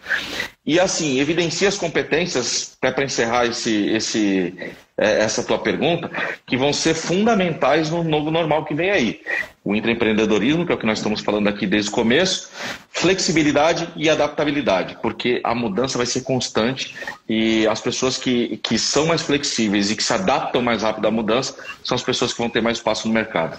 E 0.66 0.80
assim, 0.80 1.20
evidencie 1.20 1.66
as 1.66 1.76
competências, 1.76 2.76
para 2.80 3.04
encerrar 3.04 3.46
esse, 3.46 3.88
esse, 3.90 4.74
essa 4.96 5.42
tua 5.42 5.58
pergunta, 5.58 6.08
que 6.46 6.56
vão 6.56 6.72
ser 6.72 6.94
fundamentais 6.94 7.90
no 7.90 8.04
novo 8.04 8.30
normal 8.30 8.64
que 8.64 8.74
vem 8.74 8.90
aí. 8.90 9.20
O 9.64 9.74
intraempreendedorismo, 9.74 10.64
que 10.64 10.72
é 10.72 10.74
o 10.74 10.78
que 10.78 10.86
nós 10.86 10.98
estamos 10.98 11.20
falando 11.20 11.48
aqui 11.48 11.66
desde 11.66 11.90
o 11.90 11.92
começo, 11.92 12.50
flexibilidade 12.90 13.88
e 13.96 14.08
adaptabilidade, 14.08 14.96
porque 15.02 15.40
a 15.42 15.54
mudança 15.54 15.98
vai 15.98 16.06
ser 16.06 16.20
constante 16.20 16.94
e 17.28 17.66
as 17.66 17.80
pessoas 17.80 18.16
que, 18.16 18.58
que 18.58 18.78
são 18.78 19.06
mais 19.06 19.22
flexíveis 19.22 19.90
e 19.90 19.96
que 19.96 20.02
se 20.02 20.12
adaptam 20.12 20.62
mais 20.62 20.82
rápido 20.82 21.08
à 21.08 21.10
mudança 21.10 21.56
são 21.82 21.96
as 21.96 22.02
pessoas 22.02 22.32
que 22.32 22.38
vão 22.38 22.50
ter 22.50 22.60
mais 22.60 22.78
espaço 22.78 23.08
no 23.08 23.14
mercado. 23.14 23.58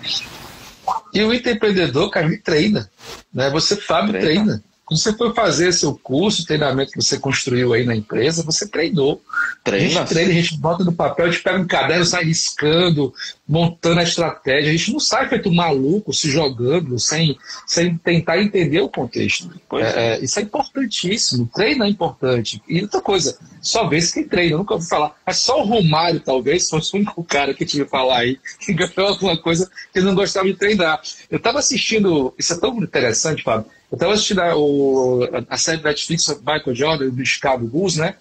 E 1.13 1.21
o 1.23 1.33
intraempreendedor, 1.33 2.09
cara, 2.11 2.27
ele 2.27 2.38
treina. 2.38 2.89
Né? 3.33 3.49
Você, 3.49 3.75
Fábio, 3.75 4.11
treina. 4.11 4.43
treina. 4.43 4.63
Quando 4.86 4.99
você 4.99 5.13
foi 5.13 5.33
fazer 5.33 5.73
seu 5.73 5.97
curso, 5.97 6.45
treinamento 6.45 6.91
que 6.91 7.01
você 7.01 7.17
construiu 7.17 7.73
aí 7.73 7.83
na 7.83 7.95
empresa, 7.95 8.43
você 8.43 8.67
treinou. 8.67 9.19
Treina. 9.63 9.86
A 9.86 9.89
gente 9.89 10.09
treina, 10.09 10.29
a 10.29 10.36
gente 10.36 10.57
bota 10.57 10.83
no 10.83 10.93
papel, 10.93 11.25
a 11.25 11.31
gente 11.31 11.41
pega 11.41 11.57
um 11.57 11.65
caderno, 11.65 12.05
sai 12.05 12.23
riscando, 12.25 13.11
montando 13.47 13.99
a 13.99 14.03
estratégia. 14.03 14.69
A 14.69 14.77
gente 14.77 14.93
não 14.93 14.99
sai 14.99 15.27
feito 15.27 15.51
maluco, 15.51 16.13
se 16.13 16.29
jogando, 16.29 16.99
sem, 16.99 17.36
sem 17.65 17.97
tentar 17.97 18.39
entender 18.39 18.79
o 18.79 18.88
contexto. 18.88 19.49
É, 19.73 19.81
é. 19.81 20.15
É, 20.15 20.19
isso 20.19 20.39
é 20.39 20.43
importantíssimo. 20.43 21.49
Treino 21.51 21.83
é 21.83 21.89
importante. 21.89 22.61
E 22.69 22.83
outra 22.83 23.01
coisa, 23.01 23.39
só 23.61 23.88
vê 23.89 23.99
se 23.99 24.13
quem 24.13 24.27
treina. 24.27 24.53
Eu 24.53 24.59
nunca 24.59 24.75
ouvi 24.75 24.88
falar. 24.88 25.15
Mas 25.25 25.38
só 25.38 25.61
o 25.61 25.65
Romário, 25.65 26.19
talvez, 26.19 26.69
fosse 26.69 26.93
o 26.93 26.97
único 26.97 27.23
cara 27.23 27.55
que 27.55 27.65
tinha 27.65 27.86
que 27.86 27.89
falar 27.89 28.19
aí, 28.19 28.39
que 28.61 28.71
ganhou 28.71 29.09
alguma 29.09 29.36
coisa 29.36 29.67
que 29.91 29.99
não 29.99 30.13
gostava 30.13 30.45
de 30.45 30.53
treinar. 30.53 31.01
Eu 31.31 31.38
estava 31.38 31.57
assistindo, 31.57 32.31
isso 32.38 32.53
é 32.53 32.59
tão 32.59 32.77
interessante, 32.83 33.41
Fábio. 33.41 33.65
Estava 33.91 34.13
assistindo 34.13 34.41
a, 34.41 34.55
o, 34.55 35.27
a 35.49 35.57
série 35.57 35.81
da 35.81 35.89
Netflix 35.89 36.27
Michael 36.39 36.75
Jordan 36.75 37.09
do 37.09 37.25
Chicago 37.25 37.67
Bulls, 37.67 37.97
né? 37.97 38.15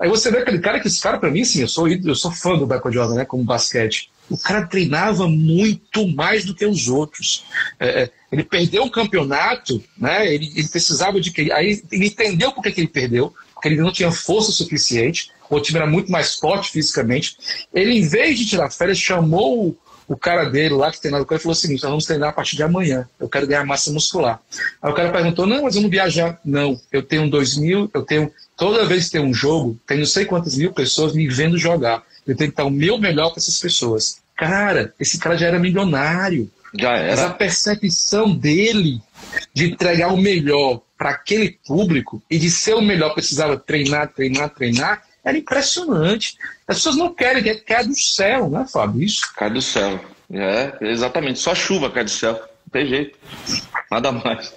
Aí 0.00 0.08
você 0.08 0.30
vê 0.30 0.38
aquele 0.38 0.58
cara 0.58 0.80
que 0.80 0.88
esse 0.88 1.00
cara, 1.00 1.18
para 1.18 1.30
mim, 1.30 1.44
sim, 1.44 1.62
eu 1.62 1.68
sou, 1.68 1.88
eu 1.88 2.14
sou 2.14 2.30
fã 2.30 2.56
do 2.56 2.66
Michael 2.66 2.92
Jordan, 2.92 3.14
né? 3.14 3.24
Como 3.24 3.44
basquete. 3.44 4.10
O 4.28 4.38
cara 4.38 4.66
treinava 4.66 5.28
muito 5.28 6.08
mais 6.08 6.44
do 6.44 6.54
que 6.54 6.66
os 6.66 6.88
outros. 6.88 7.44
É, 7.78 8.02
é 8.02 8.10
ele 8.32 8.42
perdeu 8.42 8.82
um 8.82 8.90
campeonato, 8.90 9.82
né? 9.96 10.32
Ele, 10.32 10.52
ele, 10.56 10.68
precisava 10.68 11.20
de 11.20 11.30
que. 11.30 11.52
Aí 11.52 11.82
ele 11.92 12.06
entendeu 12.06 12.50
por 12.52 12.62
que, 12.62 12.72
que 12.72 12.80
ele 12.80 12.88
perdeu, 12.88 13.32
porque 13.54 13.68
ele 13.68 13.80
não 13.80 13.92
tinha 13.92 14.10
força 14.10 14.50
suficiente, 14.50 15.30
o 15.48 15.60
time 15.60 15.78
era 15.78 15.86
muito 15.86 16.10
mais 16.10 16.34
forte 16.34 16.70
fisicamente. 16.70 17.36
Ele, 17.72 17.98
em 17.98 18.08
vez 18.08 18.38
de 18.38 18.46
tirar 18.46 18.70
férias, 18.70 18.98
chamou 18.98 19.76
o 20.06 20.16
cara 20.16 20.44
dele 20.44 20.74
lá 20.74 20.90
que 20.90 21.00
treinava 21.00 21.24
com 21.24 21.34
ele 21.34 21.42
falou 21.42 21.52
o 21.52 21.56
seguinte: 21.56 21.82
nós 21.82 21.90
vamos 21.90 22.04
treinar 22.04 22.30
a 22.30 22.32
partir 22.32 22.56
de 22.56 22.62
amanhã. 22.62 23.08
Eu 23.18 23.28
quero 23.28 23.46
ganhar 23.46 23.64
massa 23.64 23.90
muscular. 23.90 24.40
Aí 24.82 24.90
o 24.90 24.94
cara 24.94 25.10
perguntou: 25.10 25.46
não, 25.46 25.62
mas 25.62 25.74
vamos 25.74 25.90
viajar. 25.90 26.38
Não, 26.44 26.78
eu 26.92 27.02
tenho 27.02 27.28
dois 27.28 27.56
mil, 27.56 27.90
eu 27.94 28.02
tenho. 28.02 28.30
Toda 28.56 28.84
vez 28.84 29.06
que 29.06 29.12
tem 29.12 29.20
um 29.20 29.34
jogo, 29.34 29.78
tem 29.86 29.98
não 29.98 30.06
sei 30.06 30.24
quantas 30.24 30.56
mil 30.56 30.72
pessoas 30.72 31.14
me 31.14 31.26
vendo 31.28 31.58
jogar. 31.58 32.02
Eu 32.26 32.36
tenho 32.36 32.50
que 32.50 32.56
dar 32.56 32.64
o 32.64 32.70
meu 32.70 32.98
melhor 32.98 33.30
para 33.30 33.38
essas 33.38 33.58
pessoas. 33.58 34.18
Cara, 34.36 34.94
esse 34.98 35.18
cara 35.18 35.36
já 35.36 35.46
era 35.46 35.58
milionário. 35.58 36.50
Já 36.78 36.96
era. 36.96 37.10
Mas 37.10 37.20
a 37.20 37.30
percepção 37.30 38.34
dele 38.34 39.00
de 39.52 39.70
entregar 39.70 40.12
o 40.12 40.16
melhor 40.16 40.80
para 40.96 41.10
aquele 41.10 41.58
público 41.66 42.22
e 42.30 42.38
de 42.38 42.50
ser 42.50 42.74
o 42.74 42.80
melhor 42.80 43.14
precisava 43.14 43.56
treinar, 43.56 44.12
treinar, 44.12 44.50
treinar 44.50 45.02
era 45.24 45.38
impressionante. 45.38 46.36
As 46.68 46.76
pessoas 46.76 46.96
não 46.96 47.14
querem, 47.14 47.42
quer 47.42 47.64
cai 47.64 47.86
do 47.86 47.96
céu, 47.96 48.50
né, 48.50 48.66
Fábio? 48.70 49.02
Isso. 49.02 49.32
Cai 49.34 49.50
do 49.50 49.62
céu. 49.62 49.98
É, 50.30 50.76
exatamente. 50.82 51.38
Só 51.38 51.54
chuva 51.54 51.90
cai 51.90 52.04
do 52.04 52.10
céu. 52.10 52.32
Não 52.32 52.70
tem 52.72 52.86
jeito. 52.86 53.18
Nada 53.90 54.12
mais. 54.12 54.52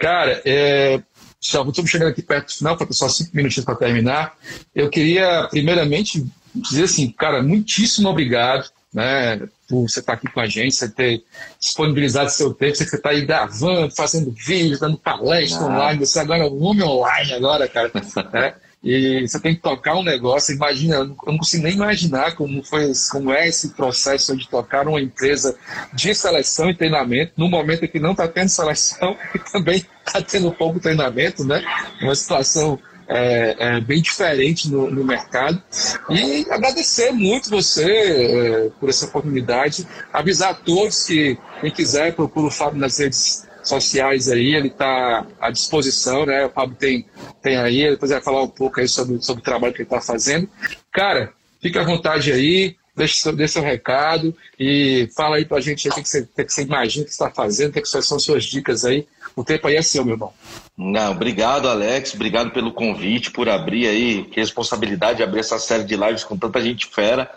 Cara, 0.00 0.40
é, 0.44 1.00
já 1.40 1.62
estamos 1.62 1.90
chegando 1.90 2.08
aqui 2.08 2.22
perto 2.22 2.46
do 2.46 2.52
final, 2.52 2.78
falta 2.78 2.92
só 2.92 3.08
cinco 3.08 3.30
minutinhos 3.34 3.64
para 3.64 3.76
terminar. 3.76 4.36
Eu 4.74 4.88
queria, 4.88 5.46
primeiramente, 5.50 6.24
dizer 6.54 6.84
assim, 6.84 7.10
cara, 7.10 7.42
muitíssimo 7.42 8.08
obrigado 8.08 8.68
né, 8.92 9.46
por 9.68 9.88
você 9.88 10.00
estar 10.00 10.14
aqui 10.14 10.26
com 10.30 10.40
a 10.40 10.46
gente, 10.46 10.74
você 10.74 10.88
ter 10.88 11.22
disponibilizado 11.60 12.30
seu 12.30 12.54
tempo, 12.54 12.76
você 12.76 12.84
está 12.84 13.10
aí 13.10 13.26
gravando, 13.26 13.94
fazendo 13.94 14.30
vídeos, 14.30 14.80
dando 14.80 14.96
palestra 14.96 15.60
ah. 15.60 15.66
online, 15.66 16.06
você 16.06 16.18
agora 16.18 16.44
é 16.44 16.48
um 16.48 16.62
homem 16.64 16.82
online 16.82 17.34
agora, 17.34 17.68
cara. 17.68 17.90
Né? 18.32 18.54
E 18.82 19.26
você 19.26 19.40
tem 19.40 19.54
que 19.54 19.60
tocar 19.60 19.96
um 19.96 20.04
negócio, 20.04 20.54
imagina, 20.54 20.96
eu 20.96 21.06
não 21.06 21.38
consigo 21.38 21.64
nem 21.64 21.74
imaginar 21.74 22.36
como, 22.36 22.62
foi, 22.62 22.92
como 23.10 23.32
é 23.32 23.48
esse 23.48 23.70
processo 23.70 24.36
de 24.36 24.48
tocar 24.48 24.86
uma 24.86 25.00
empresa 25.00 25.56
de 25.92 26.14
seleção 26.14 26.70
e 26.70 26.74
treinamento, 26.74 27.32
no 27.36 27.48
momento 27.48 27.88
que 27.88 27.98
não 27.98 28.12
está 28.12 28.28
tendo 28.28 28.48
seleção 28.48 29.16
e 29.34 29.38
também 29.38 29.84
está 30.06 30.22
tendo 30.22 30.52
pouco 30.52 30.78
treinamento, 30.78 31.44
né? 31.44 31.64
Uma 32.00 32.14
situação 32.14 32.78
é, 33.08 33.56
é, 33.58 33.80
bem 33.80 34.02
diferente 34.02 34.68
no, 34.70 34.90
no, 34.90 35.04
mercado. 35.04 35.62
E 36.10 36.46
agradecer 36.50 37.12
muito 37.12 37.50
você 37.50 37.84
é, 37.84 38.70
por 38.80 38.88
essa 38.88 39.06
oportunidade. 39.06 39.86
Avisar 40.12 40.50
a 40.50 40.54
todos 40.54 41.04
que 41.04 41.38
quem 41.60 41.70
quiser 41.70 42.14
procura 42.14 42.48
o 42.48 42.50
Fábio 42.50 42.80
nas 42.80 42.98
redes 42.98 43.45
sociais 43.68 44.28
aí, 44.28 44.54
ele 44.54 44.68
está 44.68 45.26
à 45.40 45.50
disposição, 45.50 46.26
né? 46.26 46.46
O 46.46 46.50
Fábio 46.50 46.76
tem, 46.76 47.06
tem 47.42 47.56
aí, 47.56 47.90
depois 47.90 48.10
vai 48.10 48.20
falar 48.20 48.42
um 48.42 48.48
pouco 48.48 48.80
aí 48.80 48.88
sobre, 48.88 49.20
sobre 49.22 49.40
o 49.40 49.44
trabalho 49.44 49.72
que 49.72 49.82
ele 49.82 49.86
está 49.86 50.00
fazendo. 50.00 50.48
Cara, 50.92 51.32
fica 51.60 51.80
à 51.80 51.84
vontade 51.84 52.32
aí, 52.32 52.76
deixe 52.96 53.18
seu, 53.18 53.48
seu 53.48 53.62
recado 53.62 54.34
e 54.58 55.08
fala 55.14 55.36
aí 55.36 55.44
pra 55.44 55.60
gente 55.60 55.88
o 55.88 55.92
que, 55.92 56.02
que, 56.02 56.08
você, 56.08 56.22
que 56.26 56.48
você 56.48 56.62
imagina 56.62 57.04
que 57.04 57.10
está 57.10 57.30
fazendo, 57.30 57.72
que, 57.72 57.82
que 57.82 57.88
são 57.88 58.18
suas 58.18 58.44
dicas 58.44 58.84
aí. 58.84 59.06
O 59.34 59.44
tempo 59.44 59.68
aí 59.68 59.76
é 59.76 59.82
seu, 59.82 60.02
meu 60.02 60.14
irmão. 60.14 60.32
Não, 60.78 61.12
obrigado, 61.12 61.68
Alex. 61.68 62.14
Obrigado 62.14 62.50
pelo 62.52 62.72
convite, 62.72 63.30
por 63.30 63.50
abrir 63.50 63.86
aí. 63.86 64.24
Que 64.24 64.40
responsabilidade 64.40 65.18
de 65.18 65.22
abrir 65.22 65.40
essa 65.40 65.58
série 65.58 65.84
de 65.84 65.94
lives 65.94 66.24
com 66.24 66.38
tanta 66.38 66.60
gente 66.60 66.86
fera. 66.86 67.30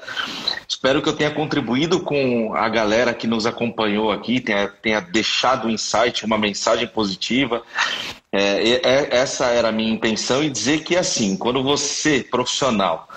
Espero 0.68 1.01
que 1.01 1.10
eu 1.10 1.16
tenha 1.16 1.32
contribuído 1.32 2.01
com 2.01 2.53
a 2.55 2.70
galera 2.70 3.14
que 3.14 3.28
nos 3.28 3.45
acompanhou 3.45 4.12
aqui, 4.12 4.39
tenha, 4.39 4.68
tenha 4.68 5.01
deixado 5.01 5.68
um 5.68 5.70
insight, 5.70 6.26
uma 6.26 6.38
mensagem 6.38 6.88
positiva. 6.88 7.64
É, 8.32 8.80
é, 8.84 9.07
essa 9.12 9.47
era 9.47 9.70
a 9.70 9.72
minha 9.72 9.91
intenção 9.91 10.43
e 10.43 10.49
dizer 10.49 10.84
que 10.84 10.95
assim, 10.95 11.36
quando 11.36 11.64
você, 11.64 12.24
profissional, 12.24 13.10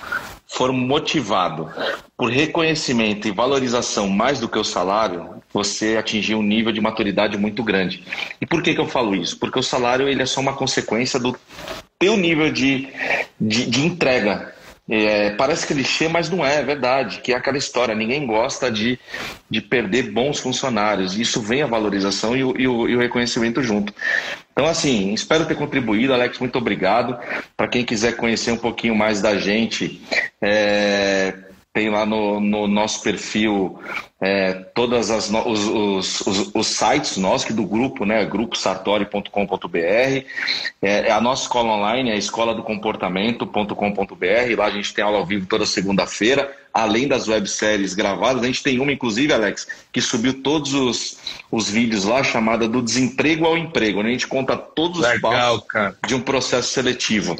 for 0.53 0.71
motivado 0.71 1.71
por 2.17 2.31
reconhecimento 2.31 3.27
e 3.27 3.33
valorização 3.33 4.09
mais 4.09 4.39
do 4.39 4.49
que 4.49 4.59
o 4.59 4.65
salário, 4.65 5.43
você 5.53 5.97
atingir 5.97 6.35
um 6.35 6.43
nível 6.43 6.71
de 6.73 6.81
maturidade 6.81 7.39
muito 7.39 7.63
grande. 7.63 8.05
E 8.41 8.47
por 8.47 8.63
que, 8.63 8.75
que 8.75 8.81
eu 8.81 8.87
falo 8.87 9.15
isso? 9.15 9.39
Porque 9.39 9.59
o 9.59 9.63
salário 9.63 10.09
ele 10.09 10.23
é 10.23 10.27
só 10.27 10.41
uma 10.41 10.53
consequência 10.53 11.19
do 11.19 11.37
teu 11.99 12.17
nível 12.17 12.53
de, 12.53 12.89
de, 13.41 13.67
de 13.67 13.87
entrega. 13.87 14.55
É, 14.95 15.30
parece 15.30 15.66
clichê, 15.66 16.07
mas 16.07 16.28
não 16.28 16.45
é, 16.45 16.57
é 16.57 16.62
verdade. 16.62 17.22
Que 17.22 17.32
é 17.32 17.36
aquela 17.36 17.57
história: 17.57 17.95
ninguém 17.95 18.26
gosta 18.26 18.70
de, 18.70 18.99
de 19.49 19.62
perder 19.62 20.11
bons 20.12 20.38
funcionários. 20.38 21.18
Isso 21.18 21.40
vem 21.40 21.62
a 21.62 21.66
valorização 21.66 22.36
e 22.36 22.45
o, 22.45 22.55
e 22.59 22.68
o, 22.68 22.88
e 22.90 22.95
o 22.95 22.99
reconhecimento 22.99 23.62
junto. 23.62 23.95
Então, 24.53 24.66
assim, 24.66 25.14
espero 25.14 25.47
ter 25.47 25.55
contribuído, 25.55 26.12
Alex. 26.12 26.38
Muito 26.38 26.59
obrigado. 26.59 27.18
Para 27.57 27.68
quem 27.68 27.86
quiser 27.86 28.18
conhecer 28.18 28.53
um 28.53 28.59
pouquinho 28.59 28.95
mais 28.95 29.22
da 29.22 29.34
gente, 29.38 29.99
é, 30.43 31.32
tem 31.73 31.89
lá 31.89 32.05
no, 32.05 32.39
no 32.39 32.68
nosso 32.68 33.03
perfil 33.03 33.79
é, 34.20 34.53
todas 34.53 35.11
as 35.11 35.31
os, 35.31 35.66
os, 35.66 36.20
os, 36.20 36.55
os, 36.55 36.66
sites 36.66 37.16
nossos 37.16 37.47
que 37.47 37.53
do 37.53 37.64
grupo, 37.64 38.05
né, 38.05 38.25
gruposartori.com.br, 38.27 40.27
é, 40.83 41.11
a 41.11 41.20
nossa 41.20 41.43
escola 41.43 41.73
online, 41.73 42.11
é 42.11 42.16
escola 42.16 42.55
do 42.55 42.62
comportamento.com.br, 42.62 44.57
lá 44.57 44.66
a 44.66 44.70
gente 44.70 44.93
tem 44.93 45.03
aula 45.03 45.18
ao 45.18 45.27
vivo 45.27 45.47
toda 45.47 45.64
segunda-feira, 45.64 46.55
além 46.73 47.09
das 47.09 47.29
webséries 47.29 47.95
gravadas, 47.95 48.43
a 48.43 48.47
gente 48.47 48.62
tem 48.62 48.79
uma, 48.79 48.93
inclusive, 48.93 49.33
Alex, 49.33 49.66
que 49.93 50.01
subiu 50.01 50.43
todos 50.43 50.75
os, 50.75 51.18
os 51.51 51.68
vídeos 51.68 52.05
lá, 52.05 52.23
chamada 52.23 52.68
do 52.68 52.83
desemprego 52.83 53.47
ao 53.47 53.57
emprego, 53.57 54.03
né? 54.03 54.11
a 54.11 54.12
gente 54.12 54.27
conta 54.27 54.57
todos 54.57 55.01
os 55.01 55.07
Legal, 55.07 55.33
passos 55.33 55.66
cara. 55.68 55.97
de 56.07 56.14
um 56.14 56.20
processo 56.20 56.73
seletivo. 56.73 57.37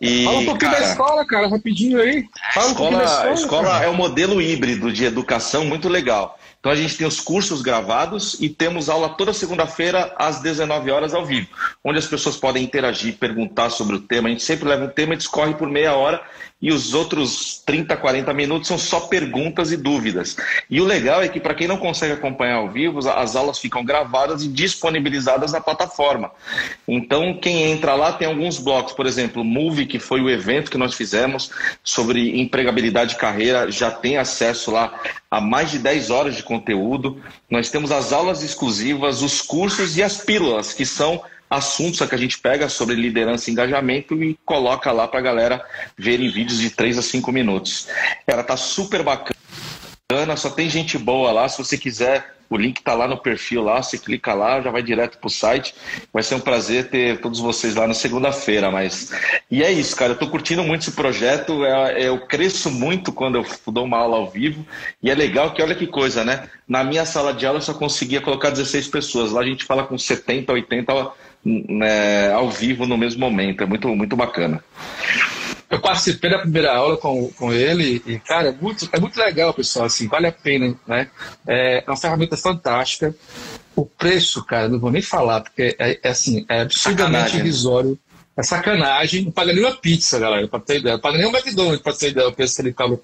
E, 0.00 0.24
Fala 0.24 0.38
um 0.38 0.44
pouquinho 0.44 0.70
cara, 0.70 0.84
da 0.84 0.90
escola, 0.90 1.26
cara, 1.26 1.48
rapidinho 1.48 2.00
aí. 2.00 2.24
Fala 2.54 2.66
a 2.66 2.70
escola, 2.70 2.98
um 2.98 3.04
escola, 3.04 3.28
a 3.28 3.34
escola 3.34 3.84
é 3.84 3.88
um 3.88 3.94
modelo 3.94 4.40
híbrido 4.40 4.92
de 4.92 5.04
educação 5.04 5.64
muito 5.64 5.88
legal 5.88 5.98
legal. 5.98 6.38
Então 6.58 6.72
a 6.72 6.74
gente 6.74 6.96
tem 6.96 7.06
os 7.06 7.20
cursos 7.20 7.62
gravados 7.62 8.36
e 8.40 8.48
temos 8.48 8.88
aula 8.88 9.10
toda 9.10 9.32
segunda-feira 9.32 10.12
às 10.18 10.40
19 10.40 10.90
horas 10.90 11.14
ao 11.14 11.24
vivo, 11.24 11.48
onde 11.84 11.98
as 11.98 12.06
pessoas 12.06 12.36
podem 12.36 12.64
interagir, 12.64 13.16
perguntar 13.16 13.70
sobre 13.70 13.94
o 13.94 14.00
tema. 14.00 14.28
A 14.28 14.32
gente 14.32 14.42
sempre 14.42 14.68
leva 14.68 14.86
um 14.86 14.88
tema 14.88 15.14
e 15.14 15.16
discorre 15.16 15.54
por 15.54 15.68
meia 15.68 15.94
hora 15.94 16.20
e 16.60 16.72
os 16.72 16.92
outros 16.92 17.62
30, 17.64 17.96
40 17.96 18.34
minutos 18.34 18.66
são 18.66 18.76
só 18.76 19.00
perguntas 19.00 19.70
e 19.70 19.76
dúvidas. 19.76 20.36
E 20.68 20.80
o 20.80 20.84
legal 20.84 21.22
é 21.22 21.28
que, 21.28 21.38
para 21.38 21.54
quem 21.54 21.68
não 21.68 21.76
consegue 21.76 22.12
acompanhar 22.12 22.56
ao 22.56 22.68
vivo, 22.68 22.98
as 23.08 23.36
aulas 23.36 23.58
ficam 23.58 23.84
gravadas 23.84 24.42
e 24.42 24.48
disponibilizadas 24.48 25.52
na 25.52 25.60
plataforma. 25.60 26.32
Então, 26.86 27.38
quem 27.40 27.70
entra 27.70 27.94
lá 27.94 28.12
tem 28.12 28.26
alguns 28.26 28.58
blocos, 28.58 28.92
por 28.92 29.06
exemplo, 29.06 29.42
o 29.42 29.44
Move, 29.44 29.86
que 29.86 30.00
foi 30.00 30.20
o 30.20 30.28
evento 30.28 30.70
que 30.70 30.78
nós 30.78 30.94
fizemos 30.94 31.50
sobre 31.84 32.40
empregabilidade 32.40 33.14
e 33.14 33.18
carreira, 33.18 33.70
já 33.70 33.92
tem 33.92 34.16
acesso 34.16 34.72
lá 34.72 35.00
a 35.30 35.40
mais 35.40 35.70
de 35.70 35.78
10 35.78 36.10
horas 36.10 36.36
de 36.36 36.42
conteúdo. 36.42 37.22
Nós 37.48 37.70
temos 37.70 37.92
as 37.92 38.12
aulas 38.12 38.42
exclusivas, 38.42 39.22
os 39.22 39.40
cursos 39.40 39.96
e 39.96 40.02
as 40.02 40.16
pílulas, 40.18 40.72
que 40.72 40.84
são 40.84 41.22
assuntos 41.48 42.06
que 42.06 42.14
a 42.14 42.18
gente 42.18 42.38
pega 42.38 42.68
sobre 42.68 42.94
liderança 42.94 43.48
e 43.48 43.52
engajamento 43.52 44.22
e 44.22 44.38
coloca 44.44 44.92
lá 44.92 45.08
para 45.08 45.20
a 45.20 45.22
galera 45.22 45.64
ver 45.96 46.20
em 46.20 46.30
vídeos 46.30 46.58
de 46.58 46.70
3 46.70 46.98
a 46.98 47.02
5 47.02 47.32
minutos. 47.32 47.88
Ela 48.26 48.42
tá 48.42 48.56
super 48.56 49.02
bacana, 49.02 50.36
só 50.36 50.50
tem 50.50 50.68
gente 50.68 50.98
boa 50.98 51.32
lá. 51.32 51.48
Se 51.48 51.58
você 51.58 51.78
quiser, 51.78 52.38
o 52.50 52.56
link 52.56 52.78
está 52.78 52.94
lá 52.94 53.06
no 53.06 53.18
perfil 53.18 53.62
lá, 53.62 53.82
você 53.82 53.98
clica 53.98 54.32
lá, 54.32 54.60
já 54.60 54.70
vai 54.70 54.82
direto 54.82 55.18
para 55.18 55.26
o 55.26 55.30
site. 55.30 55.74
Vai 56.12 56.22
ser 56.22 56.34
um 56.34 56.40
prazer 56.40 56.88
ter 56.88 57.20
todos 57.20 57.40
vocês 57.40 57.74
lá 57.74 57.86
na 57.86 57.92
segunda-feira. 57.92 58.70
Mas 58.70 59.10
e 59.50 59.62
é 59.62 59.70
isso, 59.70 59.94
cara. 59.94 60.12
Eu 60.12 60.14
estou 60.14 60.30
curtindo 60.30 60.64
muito 60.64 60.82
esse 60.82 60.92
projeto. 60.92 61.64
É, 61.64 62.08
eu 62.08 62.18
cresço 62.26 62.70
muito 62.70 63.12
quando 63.12 63.36
eu 63.36 63.46
dou 63.66 63.84
uma 63.84 63.98
aula 63.98 64.16
ao 64.16 64.30
vivo. 64.30 64.66
E 65.02 65.10
é 65.10 65.14
legal 65.14 65.52
que 65.52 65.62
olha 65.62 65.74
que 65.74 65.86
coisa, 65.86 66.24
né? 66.24 66.48
Na 66.66 66.82
minha 66.82 67.04
sala 67.04 67.34
de 67.34 67.44
aula 67.44 67.58
eu 67.58 67.62
só 67.62 67.74
conseguia 67.74 68.20
colocar 68.20 68.48
16 68.48 68.88
pessoas. 68.88 69.32
Lá 69.32 69.42
a 69.42 69.46
gente 69.46 69.64
fala 69.64 69.86
com 69.86 69.98
70, 69.98 70.50
80 70.50 71.12
né, 71.44 72.32
ao 72.32 72.50
vivo 72.50 72.86
no 72.86 72.98
mesmo 72.98 73.20
momento. 73.20 73.62
É 73.62 73.66
muito, 73.66 73.88
muito 73.88 74.16
bacana. 74.16 74.62
Eu 75.70 75.80
participei 75.80 76.30
da 76.30 76.38
primeira 76.38 76.74
aula 76.74 76.96
com, 76.96 77.30
com 77.32 77.52
ele 77.52 78.02
e, 78.06 78.18
cara, 78.20 78.48
é 78.48 78.52
muito, 78.52 78.88
é 78.90 78.98
muito 78.98 79.18
legal, 79.18 79.52
pessoal. 79.52 79.84
Assim, 79.86 80.08
vale 80.08 80.26
a 80.26 80.32
pena, 80.32 80.74
né? 80.86 81.08
É 81.46 81.84
uma 81.86 81.96
ferramenta 81.96 82.36
fantástica. 82.36 83.14
O 83.76 83.84
preço, 83.84 84.44
cara, 84.44 84.68
não 84.68 84.80
vou 84.80 84.90
nem 84.90 85.02
falar, 85.02 85.42
porque 85.42 85.76
é, 85.78 86.00
é 86.02 86.08
assim, 86.08 86.44
é 86.48 86.62
absurdamente 86.62 87.34
né? 87.34 87.40
irrisório. 87.40 87.98
É 88.38 88.42
sacanagem, 88.44 89.24
não 89.24 89.32
paga 89.32 89.52
nem 89.52 89.64
uma 89.64 89.74
pizza, 89.74 90.16
galera, 90.16 90.46
para 90.46 90.60
ter 90.60 90.78
ideia. 90.78 90.94
Não 90.94 91.00
paga 91.00 91.18
nem 91.18 91.26
um 91.26 91.36
McDonald's 91.36 91.82
para 91.82 91.92
ter 91.92 92.10
ideia 92.10 92.28
o 92.28 92.32
preço 92.32 92.54
que 92.54 92.62
ele 92.62 92.72
cobra 92.72 92.96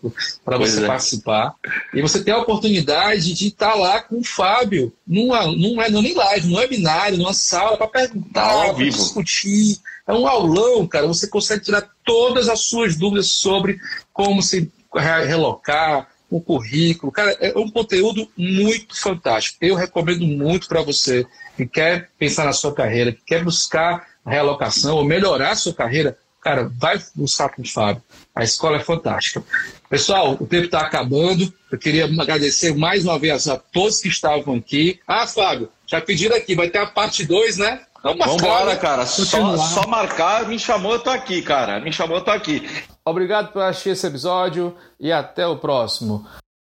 para 0.45 0.57
você 0.57 0.85
é. 0.85 0.87
participar. 0.87 1.57
E 1.93 2.01
você 2.01 2.23
tem 2.23 2.33
a 2.33 2.39
oportunidade 2.39 3.35
de 3.35 3.49
estar 3.49 3.75
lá 3.75 4.01
com 4.01 4.21
o 4.21 4.25
Fábio, 4.25 4.93
numa, 5.05 5.45
numa, 5.49 5.89
não 5.89 6.01
é 6.01 6.03
nem 6.03 6.15
live, 6.15 6.47
num 6.47 6.57
webinário, 6.57 7.19
numa 7.19 7.35
sala, 7.35 7.77
para 7.77 7.89
perguntar, 7.89 8.75
para 8.75 8.85
discutir. 8.85 9.79
É 10.07 10.13
um 10.13 10.25
aulão, 10.25 10.87
cara. 10.87 11.09
Você 11.09 11.27
consegue 11.27 11.65
tirar 11.65 11.91
todas 12.05 12.49
as 12.49 12.61
suas 12.61 12.95
dúvidas 12.95 13.27
sobre 13.33 13.81
como 14.13 14.41
se 14.41 14.71
relocar, 14.95 16.07
o 16.31 16.41
currículo. 16.41 17.13
Cara, 17.13 17.37
é 17.41 17.57
um 17.57 17.71
conteúdo 17.71 18.29
muito 18.37 19.01
fantástico. 19.01 19.59
Eu 19.61 19.75
recomendo 19.75 20.27
muito 20.27 20.69
para 20.69 20.83
você 20.83 21.27
que 21.57 21.67
quer 21.67 22.11
pensar 22.19 22.45
na 22.45 22.53
sua 22.53 22.75
carreira, 22.75 23.13
que 23.13 23.23
quer 23.25 23.45
buscar 23.45 24.14
realocação 24.31 24.97
ou 24.97 25.05
melhorar 25.05 25.51
a 25.51 25.57
sua 25.57 25.75
carreira, 25.75 26.17
cara, 26.41 26.71
vai 26.79 27.01
buscar 27.15 27.49
com 27.49 27.63
o 27.63 27.69
Fábio. 27.69 28.03
A 28.35 28.45
escola 28.45 28.77
é 28.77 28.81
fantástica. 28.81 29.43
Pessoal, 29.89 30.37
o 30.39 30.47
tempo 30.47 30.67
está 30.67 30.81
acabando. 30.81 31.53
Eu 31.71 31.79
queria 31.79 32.05
agradecer 32.05 32.75
mais 32.77 33.05
uma 33.05 33.19
vez 33.19 33.49
a 33.49 33.57
todos 33.57 34.01
que 34.01 34.09
estavam 34.09 34.57
aqui. 34.57 35.01
Ah, 35.07 35.27
Fábio, 35.27 35.71
já 35.87 36.01
pediram 36.01 36.37
aqui, 36.37 36.55
vai 36.55 36.69
ter 36.69 36.79
a 36.79 36.87
parte 36.87 37.25
2, 37.25 37.59
né? 37.59 37.81
Vamos 38.03 38.35
embora, 38.35 38.67
né? 38.67 38.77
cara. 38.77 39.07
Só, 39.07 39.57
só, 39.57 39.87
marcar, 39.87 40.47
me 40.47 40.59
chamou, 40.59 40.93
eu 40.93 40.99
tô 40.99 41.09
aqui, 41.09 41.41
cara. 41.41 41.81
Me 41.81 41.91
chamou, 41.91 42.19
eu 42.19 42.25
tô 42.25 42.31
aqui. 42.31 42.69
Obrigado 43.03 43.51
por 43.51 43.63
assistir 43.63 43.91
esse 43.91 44.07
episódio 44.07 44.77
e 45.01 45.11
até 45.11 45.47
o 45.47 45.57
próximo. 45.57 46.27